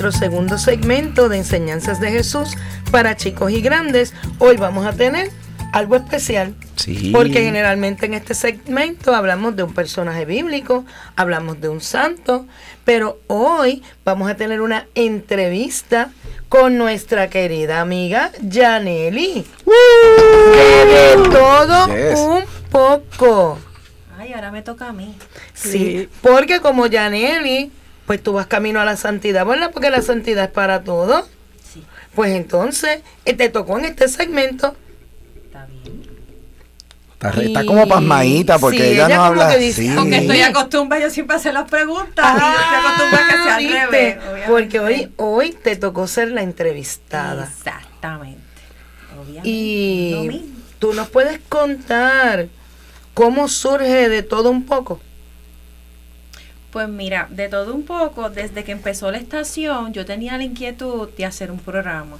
Nuestro 0.00 0.12
segundo 0.12 0.58
segmento 0.58 1.28
de 1.28 1.38
enseñanzas 1.38 1.98
de 2.00 2.12
Jesús 2.12 2.50
para 2.92 3.16
chicos 3.16 3.50
y 3.50 3.60
grandes, 3.60 4.14
hoy 4.38 4.56
vamos 4.56 4.86
a 4.86 4.92
tener 4.92 5.28
algo 5.72 5.96
especial. 5.96 6.54
Sí. 6.76 7.10
Porque 7.12 7.42
generalmente 7.42 8.06
en 8.06 8.14
este 8.14 8.34
segmento 8.34 9.12
hablamos 9.12 9.56
de 9.56 9.64
un 9.64 9.74
personaje 9.74 10.24
bíblico, 10.24 10.84
hablamos 11.16 11.60
de 11.60 11.68
un 11.68 11.80
santo, 11.80 12.46
pero 12.84 13.18
hoy 13.26 13.82
vamos 14.04 14.30
a 14.30 14.36
tener 14.36 14.60
una 14.60 14.86
entrevista 14.94 16.12
con 16.48 16.78
nuestra 16.78 17.28
querida 17.28 17.80
amiga 17.80 18.30
Janely. 18.48 19.44
De 20.54 21.28
todo 21.28 21.88
Yes. 21.88 22.18
un 22.20 22.44
poco. 22.70 23.58
Ay, 24.16 24.32
ahora 24.32 24.52
me 24.52 24.62
toca 24.62 24.90
a 24.90 24.92
mí. 24.92 25.12
Sí, 25.54 26.08
porque 26.22 26.60
como 26.60 26.88
Janely, 26.88 27.72
pues 28.08 28.20
tú 28.22 28.32
vas 28.32 28.46
camino 28.48 28.80
a 28.80 28.84
la 28.84 28.96
santidad, 28.96 29.46
¿verdad? 29.46 29.70
Porque 29.72 29.90
la 29.90 30.02
santidad 30.02 30.46
es 30.46 30.50
para 30.50 30.82
todo. 30.82 31.28
Sí, 31.72 31.84
Pues 32.14 32.32
entonces, 32.32 33.00
eh, 33.26 33.34
te 33.34 33.48
tocó 33.50 33.78
en 33.78 33.84
este 33.84 34.08
segmento. 34.08 34.74
está 35.44 35.66
bien. 35.66 36.02
Está, 37.12 37.30
re- 37.32 37.44
Y- 37.44 37.46
está 37.48 37.64
como 37.66 37.86
pasmadita 37.86 38.58
porque 38.58 38.78
sí, 38.78 38.84
ella, 38.94 39.06
ella 39.06 39.16
no 39.18 39.24
habla 39.24 39.56
dice, 39.56 39.82
así. 39.88 39.94
Porque 39.94 40.10
Sí. 40.14 40.16
estoy 40.22 40.40
acostumbrada, 40.40 41.04
yo 41.04 41.10
siempre 41.10 41.36
hacer 41.36 41.52
las 41.54 41.68
preguntas 41.70 42.26
y 42.34 42.40
yo 42.40 42.46
estoy 42.46 42.78
acostumbrada 42.78 43.26
a 43.26 43.28
que 43.28 43.42
sea 43.42 43.54
al 43.56 43.62
¿viste? 43.62 43.80
revés. 43.86 44.16
obviamente. 44.18 44.46
Porque 44.48 44.80
hoy, 44.80 45.12
hoy 45.16 45.50
te 45.52 45.76
tocó 45.76 46.06
ser 46.06 46.30
la 46.30 46.42
entrevistada. 46.42 47.44
Exactamente. 47.44 48.40
Obviamente. 49.20 49.48
Y 49.50 50.54
tú 50.78 50.94
nos 50.94 51.08
puedes 51.08 51.40
contar 51.48 52.48
cómo 53.14 53.48
surge 53.48 54.08
de 54.08 54.22
todo 54.22 54.50
un 54.50 54.64
poco. 54.64 55.00
Pues 56.78 56.88
mira, 56.88 57.26
de 57.28 57.48
todo 57.48 57.74
un 57.74 57.82
poco, 57.82 58.30
desde 58.30 58.62
que 58.62 58.70
empezó 58.70 59.10
la 59.10 59.18
estación, 59.18 59.92
yo 59.92 60.06
tenía 60.06 60.36
la 60.36 60.44
inquietud 60.44 61.08
de 61.16 61.24
hacer 61.24 61.50
un 61.50 61.58
programa. 61.58 62.18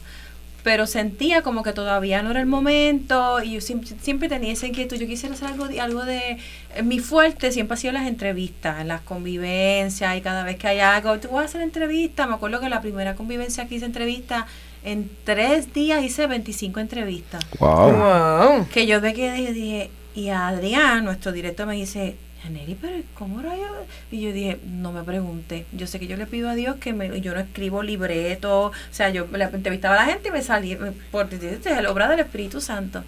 Pero 0.64 0.88
sentía 0.88 1.42
como 1.42 1.62
que 1.62 1.72
todavía 1.72 2.22
no 2.22 2.32
era 2.32 2.40
el 2.40 2.46
momento 2.46 3.40
y 3.40 3.52
yo 3.52 3.60
siempre, 3.60 3.90
siempre 4.02 4.28
tenía 4.28 4.52
esa 4.52 4.66
inquietud. 4.66 4.96
Yo 4.96 5.06
quisiera 5.06 5.36
hacer 5.36 5.46
algo 5.46 5.68
de, 5.68 5.80
algo 5.80 6.04
de... 6.04 6.38
eh, 6.74 6.82
Mi 6.82 6.98
fuerte 6.98 7.52
siempre 7.52 7.74
ha 7.74 7.76
sido 7.76 7.92
las 7.92 8.08
entrevistas, 8.08 8.84
las 8.84 9.00
convivencias 9.02 10.16
y 10.16 10.20
cada 10.22 10.42
vez 10.42 10.56
que 10.56 10.66
hay 10.66 10.80
algo, 10.80 11.16
tú 11.20 11.28
vas 11.28 11.42
a 11.42 11.44
hacer 11.44 11.60
entrevistas. 11.62 12.26
Me 12.28 12.34
acuerdo 12.34 12.58
que 12.58 12.68
la 12.68 12.80
primera 12.80 13.14
convivencia 13.14 13.68
que 13.68 13.76
hice 13.76 13.86
entrevista, 13.86 14.48
en 14.82 15.08
tres 15.22 15.72
días 15.72 16.02
hice 16.02 16.26
25 16.26 16.80
entrevistas 16.80 17.44
Wow. 17.60 17.92
Wow. 17.92 18.66
que 18.74 18.88
yo 18.88 19.00
me 19.00 19.14
quedé 19.14 19.38
y 19.38 19.52
dije, 19.52 19.90
y 20.16 20.30
Adrián, 20.30 21.04
nuestro 21.04 21.30
director, 21.30 21.64
me 21.66 21.76
dice, 21.76 22.16
Janely, 22.42 22.76
pero 22.80 22.96
¿cómo 23.14 23.42
rayos? 23.42 23.68
Y 24.12 24.20
yo 24.20 24.32
dije, 24.32 24.58
no 24.64 24.92
me 24.92 25.02
pregunte. 25.02 25.66
Yo 25.72 25.86
sé 25.88 25.98
que 25.98 26.06
yo 26.06 26.16
le 26.16 26.26
pido 26.26 26.48
a 26.48 26.54
Dios 26.54 26.76
que 26.76 26.92
me, 26.92 27.20
yo 27.20 27.34
no 27.34 27.40
escribo 27.40 27.82
libreto. 27.82 28.66
O 28.66 28.72
sea, 28.92 29.10
yo 29.10 29.26
entrevistaba 29.52 29.96
a 29.96 30.06
la 30.06 30.12
gente 30.12 30.28
y 30.28 30.32
me 30.32 30.42
salía, 30.42 30.78
me- 30.78 30.92
por 30.92 31.28
este 31.32 31.56
es 31.72 31.82
la 31.82 31.90
obra 31.90 32.08
del 32.08 32.20
Espíritu 32.20 32.60
Santo. 32.60 33.02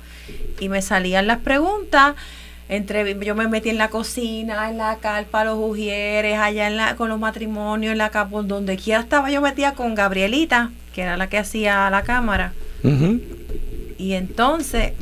Y 0.58 0.68
me 0.68 0.82
salían 0.82 1.26
las 1.28 1.38
preguntas. 1.38 2.14
Entre, 2.68 3.18
yo 3.24 3.34
me 3.34 3.48
metí 3.48 3.68
en 3.68 3.78
la 3.78 3.88
cocina, 3.88 4.70
en 4.70 4.78
la 4.78 4.96
carpa, 4.98 5.44
los 5.44 5.58
ujieres, 5.58 6.38
allá 6.38 6.68
en 6.68 6.76
la, 6.76 6.94
con 6.96 7.08
los 7.08 7.18
matrimonios, 7.18 7.92
en 7.92 7.98
la 7.98 8.10
capa, 8.10 8.42
donde 8.42 8.76
quiera 8.76 9.00
estaba 9.00 9.28
yo 9.30 9.40
metía 9.40 9.72
con 9.74 9.96
Gabrielita, 9.96 10.70
que 10.94 11.02
era 11.02 11.16
la 11.16 11.28
que 11.28 11.38
hacía 11.38 11.90
la 11.90 12.02
cámara. 12.02 12.52
Y 13.98 14.12
entonces, 14.12 14.92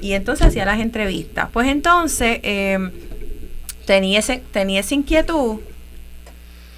y 0.00 0.12
entonces 0.12 0.46
hacía 0.46 0.64
las 0.64 0.80
entrevistas. 0.80 1.50
Pues 1.52 1.68
entonces 1.68 2.40
eh, 2.42 2.78
tenía, 3.84 4.18
ese, 4.18 4.42
tenía 4.52 4.80
esa 4.80 4.94
inquietud, 4.94 5.60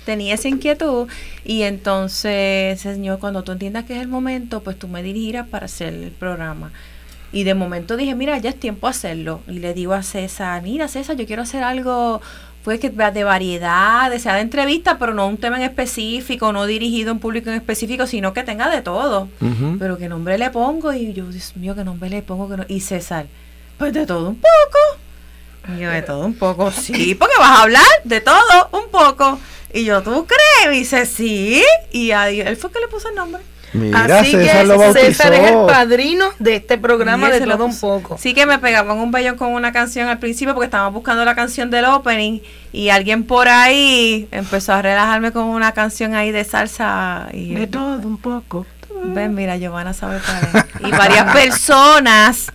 tenía 0.05 0.35
esa 0.35 0.49
inquietud, 0.49 1.09
y 1.45 1.63
entonces, 1.63 2.81
Señor, 2.81 3.19
cuando 3.19 3.43
tú 3.43 3.53
entiendas 3.53 3.85
que 3.85 3.97
es 3.97 4.03
el 4.03 4.09
momento, 4.09 4.63
pues 4.63 4.79
tú 4.79 4.89
me 4.89 5.03
dirigirás 5.03 5.49
para 5.49 5.67
hacer 5.67 5.93
el 5.93 6.11
programa. 6.11 6.73
Y 7.33 7.43
de 7.43 7.55
momento 7.55 7.97
dije, 7.97 8.15
mira, 8.15 8.39
ya 8.39 8.51
es 8.51 8.61
tiempo 8.61 8.87
de 8.87 8.93
hacerlo. 8.93 9.41
Y 9.49 9.59
le 9.59 9.75
digo 9.75 9.93
a 9.93 10.05
César, 10.05 10.63
mira, 10.63 10.87
César, 10.87 11.17
yo 11.17 11.27
quiero 11.27 11.43
hacer 11.43 11.65
algo 11.65 12.23
pues 12.63 12.81
que 12.81 12.89
de 12.89 13.25
variedad, 13.25 14.11
sea 14.17 14.37
de 14.37 14.41
entrevista, 14.41 14.99
pero 14.99 15.13
no 15.13 15.29
un 15.29 15.37
tema 15.37 15.57
en 15.57 15.65
específico, 15.65 16.51
no 16.51 16.65
dirigido 16.65 17.11
a 17.11 17.13
un 17.13 17.19
público 17.21 17.51
en 17.51 17.57
específico, 17.57 18.07
sino 18.07 18.33
que 18.33 18.43
tenga 18.43 18.71
de 18.71 18.81
todo. 18.81 19.29
Pero 19.79 19.99
qué 19.99 20.09
nombre 20.09 20.39
le 20.39 20.49
pongo 20.51 20.93
y 20.95 21.13
yo, 21.13 21.27
Dios 21.27 21.57
mío, 21.57 21.75
qué 21.75 21.85
nombre 21.85 22.09
le 22.09 22.23
pongo. 22.23 22.49
Que 22.49 22.57
no? 22.57 22.65
Y 22.67 22.81
César, 22.81 23.27
pues 23.77 23.93
de 23.93 24.07
todo 24.07 24.31
un 24.31 24.37
poco. 24.37 25.04
Y 25.69 25.81
yo, 25.81 25.91
de 25.91 26.03
todo 26.03 26.25
un 26.25 26.35
poco, 26.35 26.71
sí, 26.71 27.15
porque 27.15 27.35
vas 27.39 27.51
a 27.51 27.63
hablar 27.63 27.85
de 28.05 28.21
todo 28.21 28.69
un 28.73 28.91
poco. 28.91 29.39
Y 29.73 29.85
yo, 29.85 30.03
¿tú 30.03 30.27
crees? 30.27 30.77
Y 30.77 30.79
dice, 30.81 31.07
sí. 31.07 31.65
Y 31.91 32.13
a 32.13 32.29
él 32.29 32.57
fue 32.57 32.71
que 32.71 32.81
le 32.81 32.89
puso 32.89 33.09
el 33.09 33.15
nombre. 33.15 33.43
Mira, 33.75 34.21
Así 34.21 34.31
César 34.31 34.61
que 34.61 34.65
lo 34.69 34.79
bautizó. 34.79 35.05
César 35.05 35.35
es 35.35 35.51
el 35.51 35.67
padrino 35.67 36.27
de 36.39 36.57
este 36.57 36.79
programa 36.79 37.29
de 37.29 37.41
todo 37.41 37.65
un 37.65 37.79
poco. 37.79 38.17
Sí 38.19 38.33
que 38.33 38.47
me 38.47 38.59
pegaban 38.61 38.99
un 38.99 39.11
bellón 39.11 39.37
con 39.37 39.49
una 39.49 39.73
canción 39.73 40.09
al 40.09 40.21
principio 40.21 40.55
porque 40.55 40.67
estábamos 40.67 40.95
buscando 40.95 41.25
la 41.25 41.35
canción 41.35 41.71
del 41.71 41.87
opening 41.87 42.41
y 42.73 42.91
alguien 42.91 43.25
por 43.25 43.49
ahí 43.49 44.29
empezó 44.31 44.75
a 44.75 44.83
relajarme 44.83 45.33
con 45.33 45.45
una 45.45 45.73
canción 45.73 46.15
ahí 46.15 46.31
de 46.31 46.45
salsa 46.45 47.29
y 47.33 47.55
De 47.55 47.67
todo 47.67 47.99
un 48.07 48.19
poco. 48.19 48.65
Ven, 49.07 49.35
mira, 49.35 49.57
Giovanna 49.57 49.93
sabe 49.93 50.21
cuál 50.25 50.65
es. 50.65 50.89
Y 50.89 50.91
varias 50.93 51.33
personas 51.35 52.53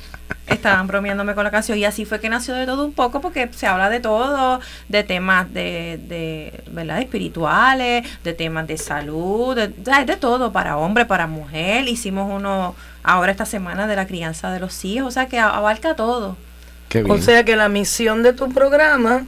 estaban 0.47 0.87
bromeándome 0.87 1.35
con 1.35 1.43
la 1.43 1.51
canción 1.51 1.77
y 1.77 1.85
así 1.85 2.05
fue 2.05 2.19
que 2.19 2.29
nació 2.29 2.55
de 2.55 2.65
todo 2.65 2.85
un 2.85 2.93
poco 2.93 3.21
porque 3.21 3.49
se 3.55 3.67
habla 3.67 3.89
de 3.89 3.99
todo, 3.99 4.59
de 4.87 5.03
temas 5.03 5.51
de, 5.53 5.99
de 6.07 6.63
¿verdad? 6.71 6.99
espirituales, 6.99 8.07
de 8.23 8.33
temas 8.33 8.67
de 8.67 8.77
salud, 8.77 9.55
de, 9.55 9.67
de, 9.67 10.15
todo, 10.17 10.51
para 10.51 10.77
hombre, 10.77 11.05
para 11.05 11.27
mujer. 11.27 11.87
Hicimos 11.87 12.31
uno 12.31 12.75
ahora 13.03 13.31
esta 13.31 13.45
semana 13.45 13.87
de 13.87 13.95
la 13.95 14.07
crianza 14.07 14.51
de 14.51 14.59
los 14.59 14.83
hijos, 14.85 15.07
o 15.07 15.11
sea 15.11 15.27
que 15.27 15.39
abarca 15.39 15.95
todo. 15.95 16.37
Qué 16.89 17.03
O 17.03 17.19
sea 17.19 17.43
que 17.45 17.55
la 17.55 17.69
misión 17.69 18.23
de 18.23 18.33
tu 18.33 18.49
programa 18.51 19.25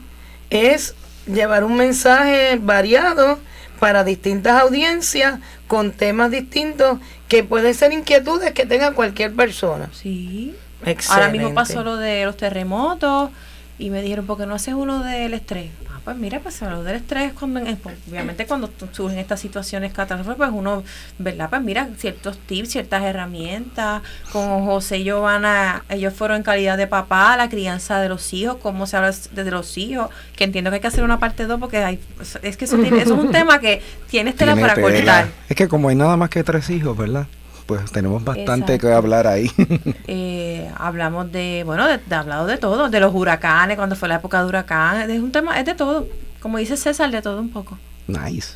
es 0.50 0.94
llevar 1.26 1.64
un 1.64 1.76
mensaje 1.76 2.58
variado 2.60 3.38
para 3.78 4.04
distintas 4.04 4.60
audiencias 4.60 5.40
con 5.66 5.92
temas 5.92 6.30
distintos 6.30 6.98
que 7.28 7.42
pueden 7.42 7.74
ser 7.74 7.92
inquietudes 7.92 8.52
que 8.52 8.66
tenga 8.66 8.92
cualquier 8.92 9.32
persona. 9.32 9.88
Sí. 9.92 10.54
Excelente. 10.84 11.06
Ahora 11.12 11.28
mismo 11.28 11.54
pasó 11.54 11.82
lo 11.84 11.96
de 11.96 12.24
los 12.24 12.36
terremotos 12.36 13.30
y 13.78 13.90
me 13.90 14.02
dijeron, 14.02 14.26
¿por 14.26 14.38
qué 14.38 14.46
no 14.46 14.54
haces 14.54 14.74
uno 14.74 15.02
del 15.02 15.34
estrés? 15.34 15.70
Ah, 15.90 15.98
pues 16.04 16.16
mira, 16.16 16.40
pues 16.40 16.60
lo 16.62 16.84
del 16.84 16.96
estrés, 16.96 17.32
cuando, 17.32 17.60
pues, 17.82 17.96
obviamente 18.08 18.46
cuando 18.46 18.70
surgen 18.92 19.18
estas 19.18 19.40
situaciones 19.40 19.92
catastróficas, 19.92 20.36
pues 20.36 20.50
uno, 20.52 20.84
¿verdad? 21.18 21.48
Pues 21.50 21.62
mira, 21.62 21.88
ciertos 21.96 22.38
tips, 22.38 22.70
ciertas 22.70 23.02
herramientas, 23.02 24.02
con 24.32 24.64
José 24.66 24.98
y 24.98 25.04
Giovanna, 25.04 25.84
ellos 25.88 26.12
fueron 26.14 26.38
en 26.38 26.42
calidad 26.42 26.76
de 26.76 26.86
papá, 26.86 27.36
la 27.36 27.48
crianza 27.48 28.00
de 28.00 28.08
los 28.08 28.32
hijos, 28.34 28.58
cómo 28.62 28.86
se 28.86 28.96
habla 28.96 29.12
de 29.32 29.50
los 29.50 29.76
hijos, 29.78 30.10
que 30.36 30.44
entiendo 30.44 30.70
que 30.70 30.76
hay 30.76 30.80
que 30.80 30.88
hacer 30.88 31.02
una 31.04 31.18
parte 31.18 31.46
2 31.46 31.58
porque 31.58 31.78
hay, 31.78 31.98
es 32.42 32.56
que 32.56 32.66
eso, 32.66 32.76
tiene- 32.78 33.02
eso 33.02 33.14
es 33.14 33.20
un 33.24 33.30
tema 33.32 33.58
que 33.58 33.80
tienes 34.10 34.36
tela 34.36 34.52
Tiene 34.54 34.68
para 34.68 34.74
tela. 34.74 34.96
cortar. 34.96 35.26
Es 35.48 35.56
que 35.56 35.66
como 35.66 35.88
hay 35.88 35.96
nada 35.96 36.16
más 36.16 36.30
que 36.30 36.44
tres 36.44 36.68
hijos, 36.70 36.96
¿verdad? 36.96 37.26
Pues 37.66 37.90
tenemos 37.92 38.22
bastante 38.24 38.74
Exacto. 38.74 38.88
que 38.88 38.92
hablar 38.92 39.26
ahí. 39.26 39.50
Eh, 40.08 40.70
hablamos 40.76 41.30
de, 41.32 41.62
bueno, 41.64 41.86
de, 41.86 41.98
de 41.98 42.14
hablado 42.14 42.46
de 42.46 42.58
todo, 42.58 42.88
de 42.90 43.00
los 43.00 43.14
huracanes, 43.14 43.76
cuando 43.76 43.96
fue 43.96 44.08
la 44.08 44.16
época 44.16 44.40
de 44.42 44.46
huracán, 44.48 45.10
es 45.10 45.20
un 45.20 45.32
tema, 45.32 45.58
es 45.58 45.64
de 45.66 45.74
todo, 45.74 46.06
como 46.40 46.58
dice 46.58 46.76
César, 46.76 47.10
de 47.10 47.22
todo 47.22 47.40
un 47.40 47.50
poco. 47.50 47.78
nice. 48.06 48.54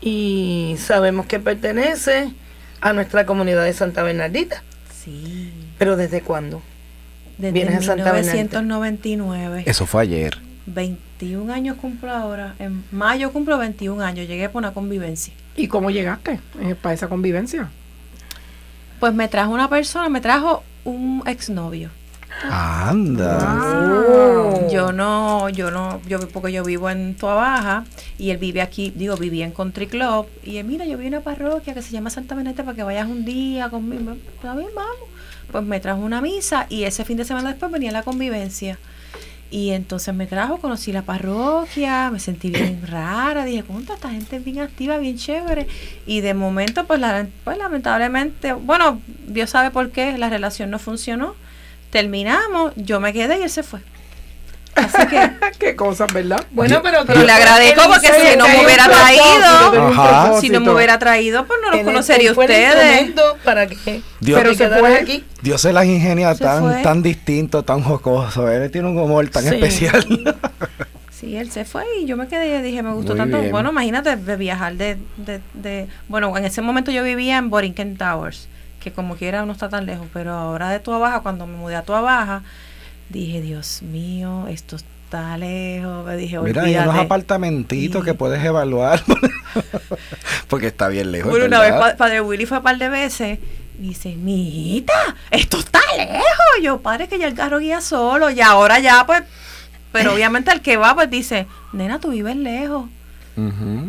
Y 0.00 0.76
sabemos 0.78 1.26
que 1.26 1.40
pertenece 1.40 2.30
a 2.80 2.92
nuestra 2.92 3.24
comunidad 3.24 3.64
de 3.64 3.72
Santa 3.72 4.02
Bernardita. 4.02 4.62
Sí. 4.92 5.50
Pero 5.78 5.96
¿desde 5.96 6.20
cuándo? 6.20 6.60
Desde 7.38 7.52
Vienes 7.52 7.76
a 7.78 7.82
Santa 7.82 8.12
Bernardita. 8.12 8.60
1999. 8.60 9.62
Eso 9.66 9.86
fue 9.86 10.02
ayer. 10.02 10.38
21 10.66 11.52
años 11.52 11.76
cumplo 11.80 12.10
ahora. 12.10 12.54
En 12.58 12.84
mayo 12.92 13.32
cumplo 13.32 13.56
21 13.58 14.02
años. 14.04 14.28
Llegué 14.28 14.48
por 14.50 14.60
una 14.60 14.72
convivencia. 14.74 15.32
¿Y 15.56 15.68
cómo 15.68 15.90
llegaste 15.90 16.40
eh, 16.60 16.74
para 16.74 16.94
esa 16.94 17.08
convivencia? 17.08 17.70
Pues 19.00 19.14
me 19.14 19.28
trajo 19.28 19.52
una 19.52 19.68
persona, 19.68 20.08
me 20.08 20.20
trajo 20.20 20.62
un 20.84 21.22
exnovio. 21.26 21.90
Anda. 22.42 23.38
Yo 24.70 24.92
no, 24.92 25.48
yo 25.48 25.70
no, 25.70 26.00
yo 26.08 26.28
porque 26.28 26.52
yo 26.52 26.64
vivo 26.64 26.90
en 26.90 27.14
Tua 27.14 27.34
Baja 27.34 27.84
y 28.18 28.30
él 28.30 28.38
vive 28.38 28.60
aquí, 28.60 28.92
digo, 28.94 29.16
vivía 29.16 29.44
en 29.44 29.52
Country 29.52 29.86
Club 29.86 30.26
y 30.42 30.56
él, 30.58 30.66
mira, 30.66 30.84
yo 30.84 30.98
vi 30.98 31.06
una 31.06 31.20
parroquia 31.20 31.74
que 31.74 31.82
se 31.82 31.92
llama 31.92 32.10
Santa 32.10 32.34
Benedetta 32.34 32.64
para 32.64 32.74
que 32.74 32.82
vayas 32.82 33.08
un 33.08 33.24
día 33.24 33.70
conmigo. 33.70 34.12
Está 34.12 34.54
bien, 34.54 34.70
vamos. 34.74 35.08
Pues 35.50 35.64
me 35.64 35.80
trajo 35.80 36.00
una 36.00 36.20
misa 36.20 36.66
y 36.68 36.84
ese 36.84 37.04
fin 37.04 37.16
de 37.16 37.24
semana 37.24 37.50
después 37.50 37.70
venía 37.70 37.92
la 37.92 38.02
convivencia. 38.02 38.78
Y 39.50 39.70
entonces 39.70 40.12
me 40.14 40.26
trajo, 40.26 40.58
conocí 40.58 40.90
la 40.90 41.02
parroquia, 41.02 42.10
me 42.10 42.18
sentí 42.18 42.50
bien 42.50 42.80
rara, 42.86 43.44
dije, 43.44 43.62
¿cuánta 43.62 43.94
esta 43.94 44.10
gente 44.10 44.38
bien 44.40 44.60
activa, 44.60 44.98
bien 44.98 45.16
chévere? 45.16 45.68
Y 46.06 46.20
de 46.22 46.34
momento, 46.34 46.84
pues, 46.86 46.98
la- 47.00 47.26
pues 47.44 47.56
lamentablemente, 47.58 48.52
bueno, 48.52 49.00
Dios 49.28 49.50
sabe 49.50 49.70
por 49.70 49.90
qué, 49.90 50.18
la 50.18 50.28
relación 50.28 50.70
no 50.70 50.78
funcionó. 50.80 51.34
Terminamos, 51.90 52.72
yo 52.76 52.98
me 52.98 53.12
quedé 53.12 53.38
y 53.38 53.42
él 53.42 53.50
se 53.50 53.62
fue. 53.62 53.80
Así 54.76 55.06
que 55.08 55.30
Qué 55.58 55.76
cosas, 55.76 56.12
¿verdad? 56.12 56.44
Bueno, 56.50 56.80
pero, 56.82 57.04
Pero 57.06 57.22
le 57.22 57.32
agradezco 57.32 57.82
porque 57.88 58.08
si 58.08 58.36
no 58.36 58.46
me 58.48 58.64
hubiera 58.64 58.84
traído, 58.88 59.88
Ajá. 59.88 60.40
si 60.40 60.48
no 60.50 60.60
me 60.60 60.70
hubiera 60.72 60.98
traído, 60.98 61.46
pues 61.46 61.58
no 61.62 61.70
los 61.70 61.80
conocería 61.84 62.32
ustedes. 62.32 63.12
para 63.44 63.66
que 63.66 64.02
Dios- 64.20 64.38
pero 64.38 64.52
se 64.52 64.58
quedaras 64.64 64.80
fue. 64.80 64.94
aquí. 64.98 65.24
Dios 65.42 65.60
se 65.60 65.72
las 65.72 65.84
ingenia 65.86 66.34
Se 66.34 66.44
tan, 66.44 66.62
fue. 66.62 66.82
tan 66.82 67.02
distinto, 67.02 67.62
tan 67.62 67.82
jocoso. 67.82 68.48
Él 68.50 68.70
tiene 68.70 68.88
un 68.88 68.98
humor 68.98 69.26
tan 69.28 69.44
Sí. 69.44 69.54
especial. 69.54 70.06
Sí, 71.10 71.36
él 71.36 71.50
se 71.50 71.64
fue 71.64 71.84
y 72.00 72.06
yo 72.06 72.16
me 72.18 72.26
quedé 72.28 72.58
y 72.58 72.62
dije, 72.62 72.82
me 72.82 72.92
gustó 72.92 73.12
Muy 73.12 73.18
tanto. 73.20 73.38
bien. 73.38 73.50
Bueno, 73.52 73.70
imagínate 73.70 74.14
de 74.16 74.36
viajar 74.36 74.74
de, 74.74 74.98
de, 75.16 75.40
de- 75.54 75.88
Bueno, 76.08 76.36
en 76.36 76.44
ese 76.44 76.60
momento 76.60 76.90
yo 76.90 77.02
vivía 77.02 77.38
en 77.38 77.48
Borinquen 77.48 77.96
Towers, 77.96 78.48
que 78.82 78.92
como 78.92 79.16
quiera 79.16 79.46
no 79.46 79.52
está 79.52 79.68
tan 79.70 79.86
lejos, 79.86 80.06
pero 80.12 80.32
ahora 80.34 80.68
de 80.70 80.80
Tua 80.80 80.98
Baja, 80.98 81.20
cuando 81.20 81.46
me 81.46 81.56
mudé 81.56 81.76
a 81.76 81.82
Tua 81.82 82.00
Baja, 82.02 82.42
dije, 83.08 83.40
Dios 83.40 83.82
mío, 83.82 84.46
esto 84.48 84.76
está 84.76 85.36
lejos. 85.38 86.04
Me 86.06 86.16
dije, 86.16 86.38
Mira, 86.40 86.62
hay 86.64 86.76
unos 86.76 86.96
apartamentitos 86.96 88.02
Sí. 88.02 88.06
que 88.06 88.14
puedes 88.14 88.42
evaluar. 88.44 89.02
Porque 90.48 90.68
está 90.68 90.88
bien 90.88 91.12
lejos. 91.12 91.30
Bueno, 91.30 91.46
una 91.46 91.60
vez 91.60 91.72
Padre 91.96 92.20
Willy 92.20 92.46
fue 92.46 92.58
un 92.58 92.64
par 92.64 92.78
de 92.78 92.88
veces. 92.88 93.38
y 93.78 93.88
Dice, 93.88 94.14
mijita, 94.16 94.92
esto 95.30 95.58
está 95.58 95.80
lejos. 95.96 96.22
Yo, 96.62 96.80
padre, 96.80 97.08
que 97.08 97.18
ya 97.18 97.26
el 97.26 97.34
carro 97.34 97.58
guía 97.58 97.80
solo. 97.80 98.30
Y 98.30 98.40
ahora 98.40 98.78
ya, 98.78 99.04
pues. 99.06 99.22
Pero 99.92 100.12
obviamente 100.14 100.50
el 100.52 100.60
que 100.60 100.76
va, 100.76 100.94
pues 100.94 101.10
dice, 101.10 101.46
nena, 101.72 101.98
tú 102.00 102.10
vives 102.10 102.36
lejos. 102.36 102.88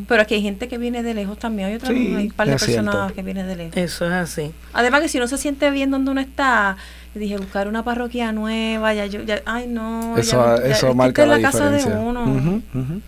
Pero 0.07 0.23
aquí 0.23 0.33
hay 0.33 0.41
gente 0.41 0.67
que 0.67 0.79
viene 0.79 1.03
de 1.03 1.13
lejos 1.13 1.37
también. 1.37 1.69
Hay, 1.69 1.75
otra, 1.75 1.89
Sí, 1.89 2.15
hay 2.17 2.25
un 2.27 2.31
par 2.31 2.47
de 2.47 2.55
personas 2.57 3.11
que 3.11 3.21
vienen 3.21 3.45
de 3.47 3.55
lejos. 3.55 3.77
Eso 3.77 4.07
es 4.07 4.11
así. 4.11 4.51
Además 4.73 5.01
que 5.01 5.07
si 5.07 5.19
uno 5.19 5.27
se 5.27 5.37
siente 5.37 5.69
bien 5.69 5.91
donde 5.91 6.09
uno 6.09 6.19
está, 6.19 6.77
dije, 7.19 7.37
buscar 7.37 7.67
una 7.67 7.83
parroquia 7.83 8.31
nueva, 8.31 8.93
ya 8.93 9.05
yo, 9.05 9.21
ya, 9.23 9.41
ay 9.45 9.67
no. 9.67 10.17
Eso, 10.17 10.57
ya, 10.57 10.63
ya- 10.67 10.73
eso 10.73 10.93
marca 10.93 11.25
la 11.25 11.39
casa 11.41 11.69
de 11.69 11.77
diferencia. 11.77 11.99
uno. 12.05 12.23
Ujú, 12.23 12.61
ujú. 12.73 13.01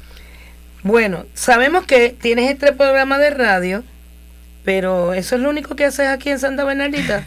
Bueno, 0.84 1.26
sabemos 1.34 1.86
que 1.86 2.10
tienes 2.10 2.50
este 2.52 2.72
programa 2.74 3.18
de 3.18 3.30
radio, 3.32 3.84
pero 4.64 5.14
eso 5.14 5.36
es 5.36 5.42
lo 5.42 5.50
único 5.50 5.76
que 5.76 5.86
haces 5.86 6.08
aquí 6.08 6.30
en 6.30 6.40
Santa 6.40 6.64
Bernardita. 6.64 7.26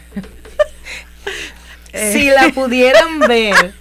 Eh. 1.93 2.11
Si 2.13 2.29
la 2.29 2.49
pudieran 2.53 3.19
ver, 3.19 3.73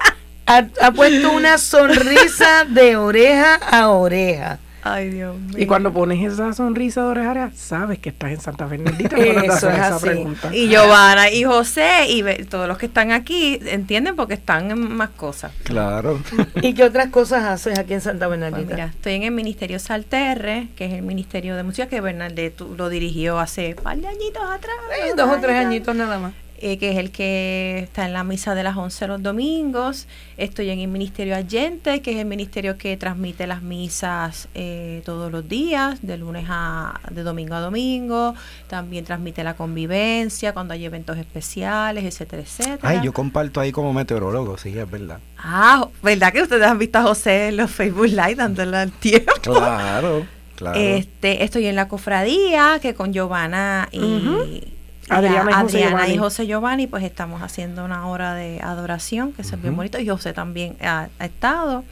ha, 0.46 0.66
ha 0.80 0.90
puesto 0.92 1.30
una 1.32 1.58
sonrisa 1.58 2.64
de 2.68 2.96
oreja 2.96 3.54
a 3.54 3.88
oreja. 3.90 4.58
Ay, 4.82 5.10
Dios 5.10 5.36
mío. 5.38 5.58
Y 5.58 5.66
cuando 5.66 5.92
pones 5.92 6.20
esa 6.32 6.52
sonrisa 6.52 7.02
de 7.02 7.06
oreja 7.08 7.28
a 7.28 7.30
oreja, 7.32 7.50
sabes 7.54 7.98
que 7.98 8.08
estás 8.08 8.30
en 8.30 8.40
Santa 8.40 8.66
Bernardita. 8.66 9.14
cuando 9.16 9.40
te 9.42 9.46
Eso 9.46 9.68
es 9.68 9.74
esa 9.76 9.96
así. 9.96 10.06
pregunta. 10.06 10.54
Y 10.56 10.68
Giovanna 10.68 11.30
y 11.30 11.44
José 11.44 12.06
y 12.08 12.22
todos 12.44 12.66
los 12.66 12.78
que 12.78 12.86
están 12.86 13.12
aquí 13.12 13.58
entienden 13.66 14.16
porque 14.16 14.34
están 14.34 14.70
en 14.70 14.96
más 14.96 15.10
cosas. 15.10 15.52
Claro. 15.64 16.20
¿Y 16.62 16.74
qué 16.74 16.84
otras 16.84 17.08
cosas 17.10 17.44
haces 17.44 17.78
aquí 17.78 17.92
en 17.94 18.00
Santa 18.00 18.26
Pues 18.26 18.40
Bernardita? 18.40 18.74
mira, 18.74 18.86
estoy 18.86 19.14
en 19.14 19.22
el 19.24 19.32
Ministerio 19.32 19.78
Salterre, 19.78 20.68
que 20.76 20.86
es 20.86 20.92
el 20.94 21.02
Ministerio 21.02 21.56
de 21.56 21.62
Música 21.62 21.86
que 21.88 22.00
Bernaldez 22.00 22.56
tu- 22.56 22.74
lo 22.74 22.88
dirigió 22.88 23.38
hace 23.38 23.74
un 23.76 23.82
par 23.84 23.96
de 23.98 24.08
añitos 24.08 24.42
atrás. 24.42 24.76
Eh, 25.04 25.12
dos 25.16 25.28
o 25.28 25.40
tres 25.40 25.56
añitos 25.56 25.94
nada 25.94 26.18
más. 26.18 26.32
Eh, 26.60 26.78
que 26.78 26.90
es 26.90 26.98
el 26.98 27.10
que 27.10 27.80
está 27.80 28.06
en 28.06 28.12
la 28.12 28.24
misa 28.24 28.54
de 28.54 28.62
las 28.62 28.76
11 28.76 29.06
los 29.06 29.22
domingos. 29.22 30.06
Estoy 30.36 30.70
en 30.70 30.78
el 30.80 30.88
Ministerio 30.88 31.34
Allente, 31.34 32.02
que 32.02 32.12
es 32.12 32.18
el 32.18 32.26
ministerio 32.26 32.76
que 32.76 32.96
transmite 32.96 33.46
las 33.46 33.62
misas 33.62 34.48
eh, 34.54 35.02
todos 35.04 35.32
los 35.32 35.48
días, 35.48 36.00
de 36.02 36.18
lunes 36.18 36.46
a 36.48 37.00
de 37.10 37.22
domingo 37.22 37.54
a 37.54 37.60
domingo. 37.60 38.34
También 38.68 39.04
transmite 39.04 39.42
la 39.42 39.54
convivencia 39.54 40.52
cuando 40.52 40.74
hay 40.74 40.84
eventos 40.84 41.16
especiales, 41.16 42.04
etcétera, 42.04 42.42
etcétera. 42.42 42.78
Ay, 42.82 43.00
yo 43.02 43.12
comparto 43.12 43.60
ahí 43.60 43.72
como 43.72 43.92
meteorólogo, 43.92 44.58
sí, 44.58 44.78
es 44.78 44.90
verdad. 44.90 45.18
Ah, 45.38 45.88
¿verdad 46.02 46.32
que 46.32 46.42
ustedes 46.42 46.66
han 46.66 46.78
visto 46.78 46.98
a 46.98 47.02
José 47.02 47.48
en 47.48 47.56
los 47.56 47.70
Facebook 47.70 48.08
Live 48.08 48.34
dándole 48.34 48.76
al 48.76 48.92
tiempo? 48.92 49.32
Claro, 49.40 50.26
claro. 50.56 50.78
Este, 50.78 51.42
estoy 51.42 51.66
en 51.66 51.76
la 51.76 51.88
cofradía 51.88 52.78
que 52.82 52.94
con 52.94 53.12
Giovanna 53.12 53.88
y, 53.92 54.64
Adriana 55.10 55.50
y 55.50 55.54
José 55.54 55.76
Adriana 55.76 55.90
Giovanni. 55.90 56.14
y 56.14 56.18
José 56.18 56.46
Giovanni, 56.46 56.86
pues 56.86 57.04
estamos 57.04 57.42
haciendo 57.42 57.84
una 57.84 58.06
hora 58.06 58.34
de 58.34 58.60
adoración, 58.62 59.32
que 59.32 59.42
eso 59.42 59.56
es 59.56 59.62
bien 59.62 59.76
bonito, 59.76 59.98
y 59.98 60.08
José 60.08 60.32
también 60.32 60.76
ha, 60.82 61.08
ha 61.18 61.24
estado. 61.24 61.84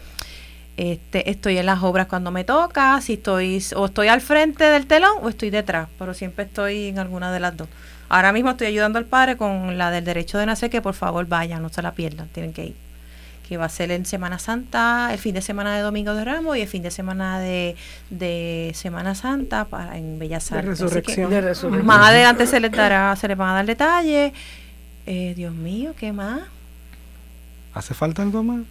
Este, 0.76 1.28
estoy 1.28 1.58
en 1.58 1.66
las 1.66 1.82
obras 1.82 2.06
cuando 2.06 2.30
me 2.30 2.44
toca, 2.44 3.00
si 3.00 3.14
estoy 3.14 3.60
o 3.74 3.86
estoy 3.86 4.06
al 4.06 4.20
frente 4.20 4.62
del 4.62 4.86
telón 4.86 5.16
o 5.22 5.28
estoy 5.28 5.50
detrás, 5.50 5.88
pero 5.98 6.14
siempre 6.14 6.44
estoy 6.44 6.86
en 6.86 7.00
alguna 7.00 7.32
de 7.32 7.40
las 7.40 7.56
dos. 7.56 7.68
Ahora 8.08 8.32
mismo 8.32 8.50
estoy 8.50 8.68
ayudando 8.68 8.98
al 8.98 9.04
padre 9.04 9.36
con 9.36 9.76
la 9.76 9.90
del 9.90 10.04
derecho 10.04 10.38
de 10.38 10.46
nacer, 10.46 10.70
que 10.70 10.80
por 10.80 10.94
favor 10.94 11.26
vayan, 11.26 11.62
no 11.62 11.68
se 11.68 11.82
la 11.82 11.92
pierdan, 11.92 12.28
tienen 12.28 12.52
que 12.52 12.66
ir. 12.66 12.87
Que 13.48 13.56
va 13.56 13.64
a 13.64 13.68
ser 13.70 13.90
en 13.92 14.04
Semana 14.04 14.38
Santa, 14.38 15.08
el 15.12 15.18
fin 15.18 15.32
de 15.34 15.40
semana 15.40 15.74
de 15.74 15.80
Domingo 15.82 16.12
de 16.14 16.22
Ramos 16.24 16.56
y 16.58 16.60
el 16.60 16.68
fin 16.68 16.82
de 16.82 16.90
semana 16.90 17.40
de, 17.40 17.76
de 18.10 18.72
Semana 18.74 19.14
Santa 19.14 19.64
para, 19.64 19.96
en 19.96 20.18
Bellas 20.18 20.50
De 20.50 20.58
Artes. 20.58 20.78
Que 20.78 20.84
resurrección. 20.84 21.30
De 21.30 21.40
resurrección. 21.40 21.86
más 21.86 22.08
adelante 22.08 22.46
se 22.46 22.60
les 22.60 22.70
dará, 22.72 23.16
se 23.16 23.26
les 23.26 23.36
van 23.38 23.48
a 23.50 23.54
dar 23.54 23.64
detalles. 23.66 24.32
Eh, 25.06 25.32
Dios 25.34 25.54
mío, 25.54 25.94
¿qué 25.98 26.12
más? 26.12 26.40
¿Hace 27.72 27.94
falta 27.94 28.22
algo 28.22 28.42
más? 28.42 28.62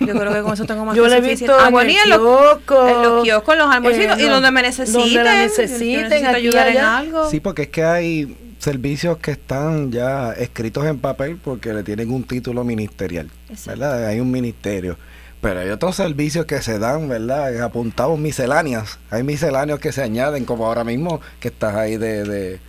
Yo 0.00 0.14
creo 0.18 0.32
que 0.32 0.42
con 0.42 0.54
eso 0.54 0.64
tengo 0.64 0.84
más 0.84 0.96
Yo 0.96 1.04
que 1.04 1.10
lo 1.10 1.14
he 1.14 1.18
suficiente. 1.18 1.52
visto 1.52 1.56
Ah, 1.62 1.66
en 1.68 1.72
bueno, 1.72 1.90
y 1.90 1.94
el 1.96 2.02
en 2.04 2.10
los, 2.10 2.18
kiosco, 2.18 2.88
en 2.88 3.02
los 3.02 3.22
kioscos, 3.24 3.52
en 3.54 3.58
los 3.60 3.70
almuercitos, 3.74 4.18
eh, 4.18 4.22
y 4.24 4.28
donde 4.28 4.50
me 4.50 4.62
necesiten. 4.62 5.00
donde 5.00 5.22
la 5.24 5.34
yo 5.36 5.42
necesiten, 5.42 6.02
necesito 6.08 6.28
ayudar 6.36 6.68
en 6.68 6.78
algo. 6.78 7.30
Sí, 7.30 7.40
porque 7.40 7.62
es 7.62 7.68
que 7.68 7.84
hay 7.84 8.36
servicios 8.64 9.18
que 9.18 9.32
están 9.32 9.92
ya 9.92 10.32
escritos 10.32 10.86
en 10.86 10.98
papel 10.98 11.36
porque 11.36 11.74
le 11.74 11.82
tienen 11.82 12.10
un 12.10 12.24
título 12.24 12.64
ministerial, 12.64 13.30
Exacto. 13.50 13.78
¿verdad? 13.78 14.06
Hay 14.06 14.20
un 14.20 14.30
ministerio. 14.30 14.96
Pero 15.42 15.60
hay 15.60 15.68
otros 15.68 15.96
servicios 15.96 16.46
que 16.46 16.62
se 16.62 16.78
dan, 16.78 17.06
¿verdad? 17.06 17.60
Apuntados 17.60 18.18
misceláneas. 18.18 18.98
Hay 19.10 19.22
misceláneos 19.22 19.78
que 19.78 19.92
se 19.92 20.02
añaden, 20.02 20.46
como 20.46 20.66
ahora 20.66 20.82
mismo 20.82 21.20
que 21.38 21.48
estás 21.48 21.74
ahí 21.74 21.98
de, 21.98 22.24
de, 22.24 22.60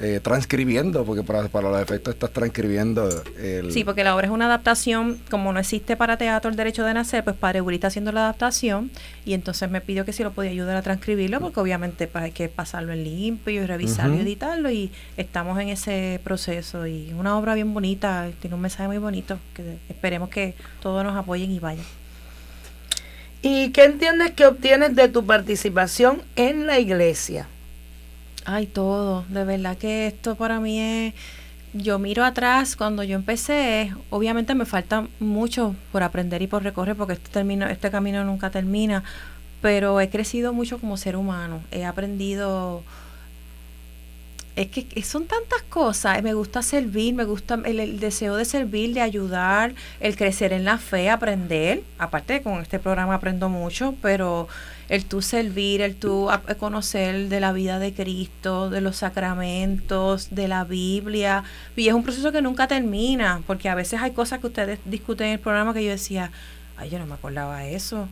eh, 0.00 0.20
transcribiendo, 0.22 1.04
porque 1.04 1.24
para, 1.24 1.48
para 1.48 1.70
los 1.70 1.82
efectos 1.82 2.14
estás 2.14 2.30
transcribiendo 2.30 3.08
el... 3.36 3.72
Sí, 3.72 3.82
porque 3.82 4.04
la 4.04 4.14
obra 4.14 4.28
es 4.28 4.32
una 4.32 4.46
adaptación, 4.46 5.18
como 5.28 5.52
no 5.52 5.58
existe 5.58 5.96
para 5.96 6.16
teatro 6.16 6.50
el 6.50 6.56
derecho 6.56 6.84
de 6.84 6.94
nacer, 6.94 7.24
pues 7.24 7.34
Padre 7.34 7.62
Uri 7.62 7.74
está 7.76 7.88
haciendo 7.88 8.12
la 8.12 8.20
adaptación 8.20 8.92
y 9.24 9.34
entonces 9.34 9.68
me 9.68 9.80
pidió 9.80 10.04
que 10.04 10.12
si 10.12 10.22
lo 10.22 10.30
podía 10.30 10.52
ayudar 10.52 10.76
a 10.76 10.82
transcribirlo, 10.82 11.40
porque 11.40 11.58
obviamente 11.58 12.06
pues, 12.06 12.22
hay 12.22 12.30
que 12.30 12.48
pasarlo 12.48 12.92
en 12.92 13.02
limpio 13.02 13.64
y 13.64 13.66
revisarlo 13.66 14.14
y 14.14 14.20
editarlo 14.20 14.70
y 14.70 14.92
estamos 15.16 15.58
en 15.58 15.70
ese 15.70 16.20
proceso 16.22 16.86
y 16.86 17.08
es 17.08 17.14
una 17.14 17.36
obra 17.36 17.54
bien 17.54 17.74
bonita, 17.74 18.30
tiene 18.40 18.54
un 18.54 18.62
mensaje 18.62 18.86
muy 18.86 18.98
bonito, 18.98 19.40
que 19.52 19.78
esperemos 19.88 20.28
que 20.28 20.54
todos 20.80 21.02
nos 21.02 21.16
apoyen 21.16 21.50
y 21.50 21.58
vayan. 21.58 21.84
¿Y 23.42 23.70
qué 23.70 23.84
entiendes 23.84 24.30
que 24.30 24.46
obtienes 24.46 24.94
de 24.94 25.08
tu 25.08 25.26
participación 25.26 26.22
en 26.36 26.68
la 26.68 26.78
iglesia? 26.78 27.48
Ay, 28.50 28.66
todo, 28.66 29.26
de 29.28 29.44
verdad 29.44 29.76
que 29.76 30.06
esto 30.06 30.34
para 30.34 30.58
mí 30.58 30.80
es, 30.80 31.14
yo 31.74 31.98
miro 31.98 32.24
atrás 32.24 32.76
cuando 32.76 33.02
yo 33.02 33.14
empecé, 33.14 33.92
obviamente 34.08 34.54
me 34.54 34.64
falta 34.64 35.06
mucho 35.20 35.76
por 35.92 36.02
aprender 36.02 36.40
y 36.40 36.46
por 36.46 36.62
recorrer 36.62 36.96
porque 36.96 37.12
este, 37.12 37.42
este 37.70 37.90
camino 37.90 38.24
nunca 38.24 38.48
termina, 38.50 39.04
pero 39.60 40.00
he 40.00 40.08
crecido 40.08 40.54
mucho 40.54 40.78
como 40.78 40.96
ser 40.96 41.16
humano, 41.16 41.60
he 41.70 41.84
aprendido, 41.84 42.84
es 44.60 44.68
que 44.68 45.02
son 45.02 45.26
tantas 45.26 45.62
cosas, 45.62 46.22
me 46.22 46.34
gusta 46.34 46.62
servir, 46.62 47.14
me 47.14 47.24
gusta 47.24 47.60
el, 47.64 48.00
deseo 48.00 48.36
de 48.36 48.44
servir, 48.44 48.92
de 48.92 49.00
ayudar, 49.00 49.74
el 50.00 50.16
crecer 50.16 50.52
en 50.52 50.64
la 50.64 50.78
fe, 50.78 51.10
aprender, 51.10 51.82
aparte 51.98 52.42
con 52.42 52.60
este 52.60 52.78
programa 52.78 53.14
aprendo 53.14 53.48
mucho, 53.48 53.94
pero 54.02 54.48
el 54.88 55.04
tú 55.04 55.22
servir, 55.22 55.80
el 55.80 55.94
tú 55.94 56.30
ap- 56.30 56.56
conocer 56.56 57.28
de 57.28 57.40
la 57.40 57.52
vida 57.52 57.78
de 57.78 57.92
Cristo, 57.94 58.68
de 58.70 58.80
los 58.80 58.96
sacramentos, 58.96 60.28
de 60.34 60.48
la 60.48 60.64
Biblia. 60.64 61.44
Y 61.76 61.88
es 61.88 61.94
un 61.94 62.02
proceso 62.02 62.32
que 62.32 62.42
nunca 62.42 62.66
termina, 62.66 63.42
porque 63.46 63.68
a 63.68 63.74
veces 63.74 64.00
hay 64.00 64.10
cosas 64.10 64.40
que 64.40 64.48
ustedes 64.48 64.78
discuten 64.84 65.28
en 65.28 65.32
el 65.34 65.38
programa 65.40 65.72
que 65.74 65.84
yo 65.84 65.90
decía, 65.90 66.32
ay, 66.76 66.90
yo 66.90 66.98
no 66.98 67.06
me 67.06 67.14
acordaba 67.14 67.60
de 67.60 67.74
eso. 67.74 68.08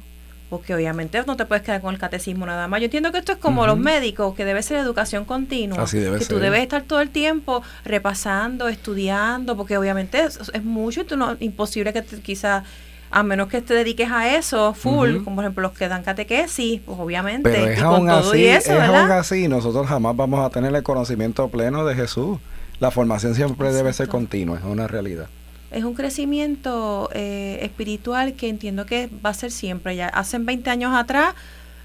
Porque 0.48 0.74
obviamente 0.74 1.22
no 1.26 1.36
te 1.36 1.44
puedes 1.44 1.64
quedar 1.64 1.80
con 1.80 1.94
el 1.94 2.00
catecismo 2.00 2.46
nada 2.46 2.68
más. 2.68 2.80
Yo 2.80 2.84
entiendo 2.84 3.10
que 3.12 3.18
esto 3.18 3.32
es 3.32 3.38
como 3.38 3.66
los 3.66 3.78
médicos, 3.78 4.34
que 4.34 4.44
debe 4.44 4.62
ser 4.62 4.78
educación 4.78 5.24
continua, 5.24 5.82
Así 5.82 5.98
debe 5.98 6.18
que 6.18 6.24
tú 6.24 6.34
ser. 6.34 6.44
debes 6.44 6.62
estar 6.62 6.82
todo 6.82 7.00
el 7.00 7.10
tiempo 7.10 7.62
repasando, 7.84 8.68
estudiando, 8.68 9.56
porque 9.56 9.76
obviamente 9.76 10.22
es, 10.22 10.38
es 10.52 10.64
mucho 10.64 11.00
y 11.00 11.04
tú 11.04 11.16
no 11.16 11.36
imposible 11.40 11.92
que 11.92 12.02
quizás 12.02 12.64
a 13.10 13.22
menos 13.22 13.48
que 13.48 13.62
te 13.62 13.74
dediques 13.74 14.10
a 14.10 14.34
eso 14.36 14.74
full, 14.74 15.22
como 15.22 15.36
por 15.36 15.44
ejemplo 15.44 15.62
los 15.62 15.72
que 15.72 15.88
dan 15.88 16.02
catequesis, 16.02 16.80
pues 16.84 16.98
obviamente, 16.98 17.48
Pero 17.50 17.66
es 17.66 17.78
y 17.78 17.82
con 17.82 17.94
aún 17.94 18.08
todo 18.08 18.30
así, 18.30 18.40
y 18.40 18.46
eso, 18.46 18.72
es 18.72 18.80
aún 18.80 19.10
así, 19.10 19.48
nosotros 19.48 19.86
jamás 19.86 20.16
vamos 20.16 20.44
a 20.44 20.50
tener 20.50 20.74
el 20.74 20.82
conocimiento 20.82 21.48
pleno 21.48 21.84
de 21.84 21.94
Jesús. 21.94 22.38
La 22.78 22.90
formación 22.90 23.34
siempre 23.34 23.72
debe 23.72 23.92
ser 23.92 24.08
continua, 24.08 24.58
es 24.58 24.64
una 24.64 24.86
realidad. 24.86 25.28
Es 25.76 25.84
un 25.84 25.94
crecimiento 25.94 27.10
eh, 27.12 27.58
espiritual 27.62 28.34
que 28.34 28.48
entiendo 28.48 28.86
que 28.86 29.08
va 29.24 29.30
a 29.30 29.34
ser 29.34 29.50
siempre. 29.50 29.94
Ya 29.96 30.08
hace 30.08 30.38
20 30.38 30.70
años 30.70 30.94
atrás 30.94 31.34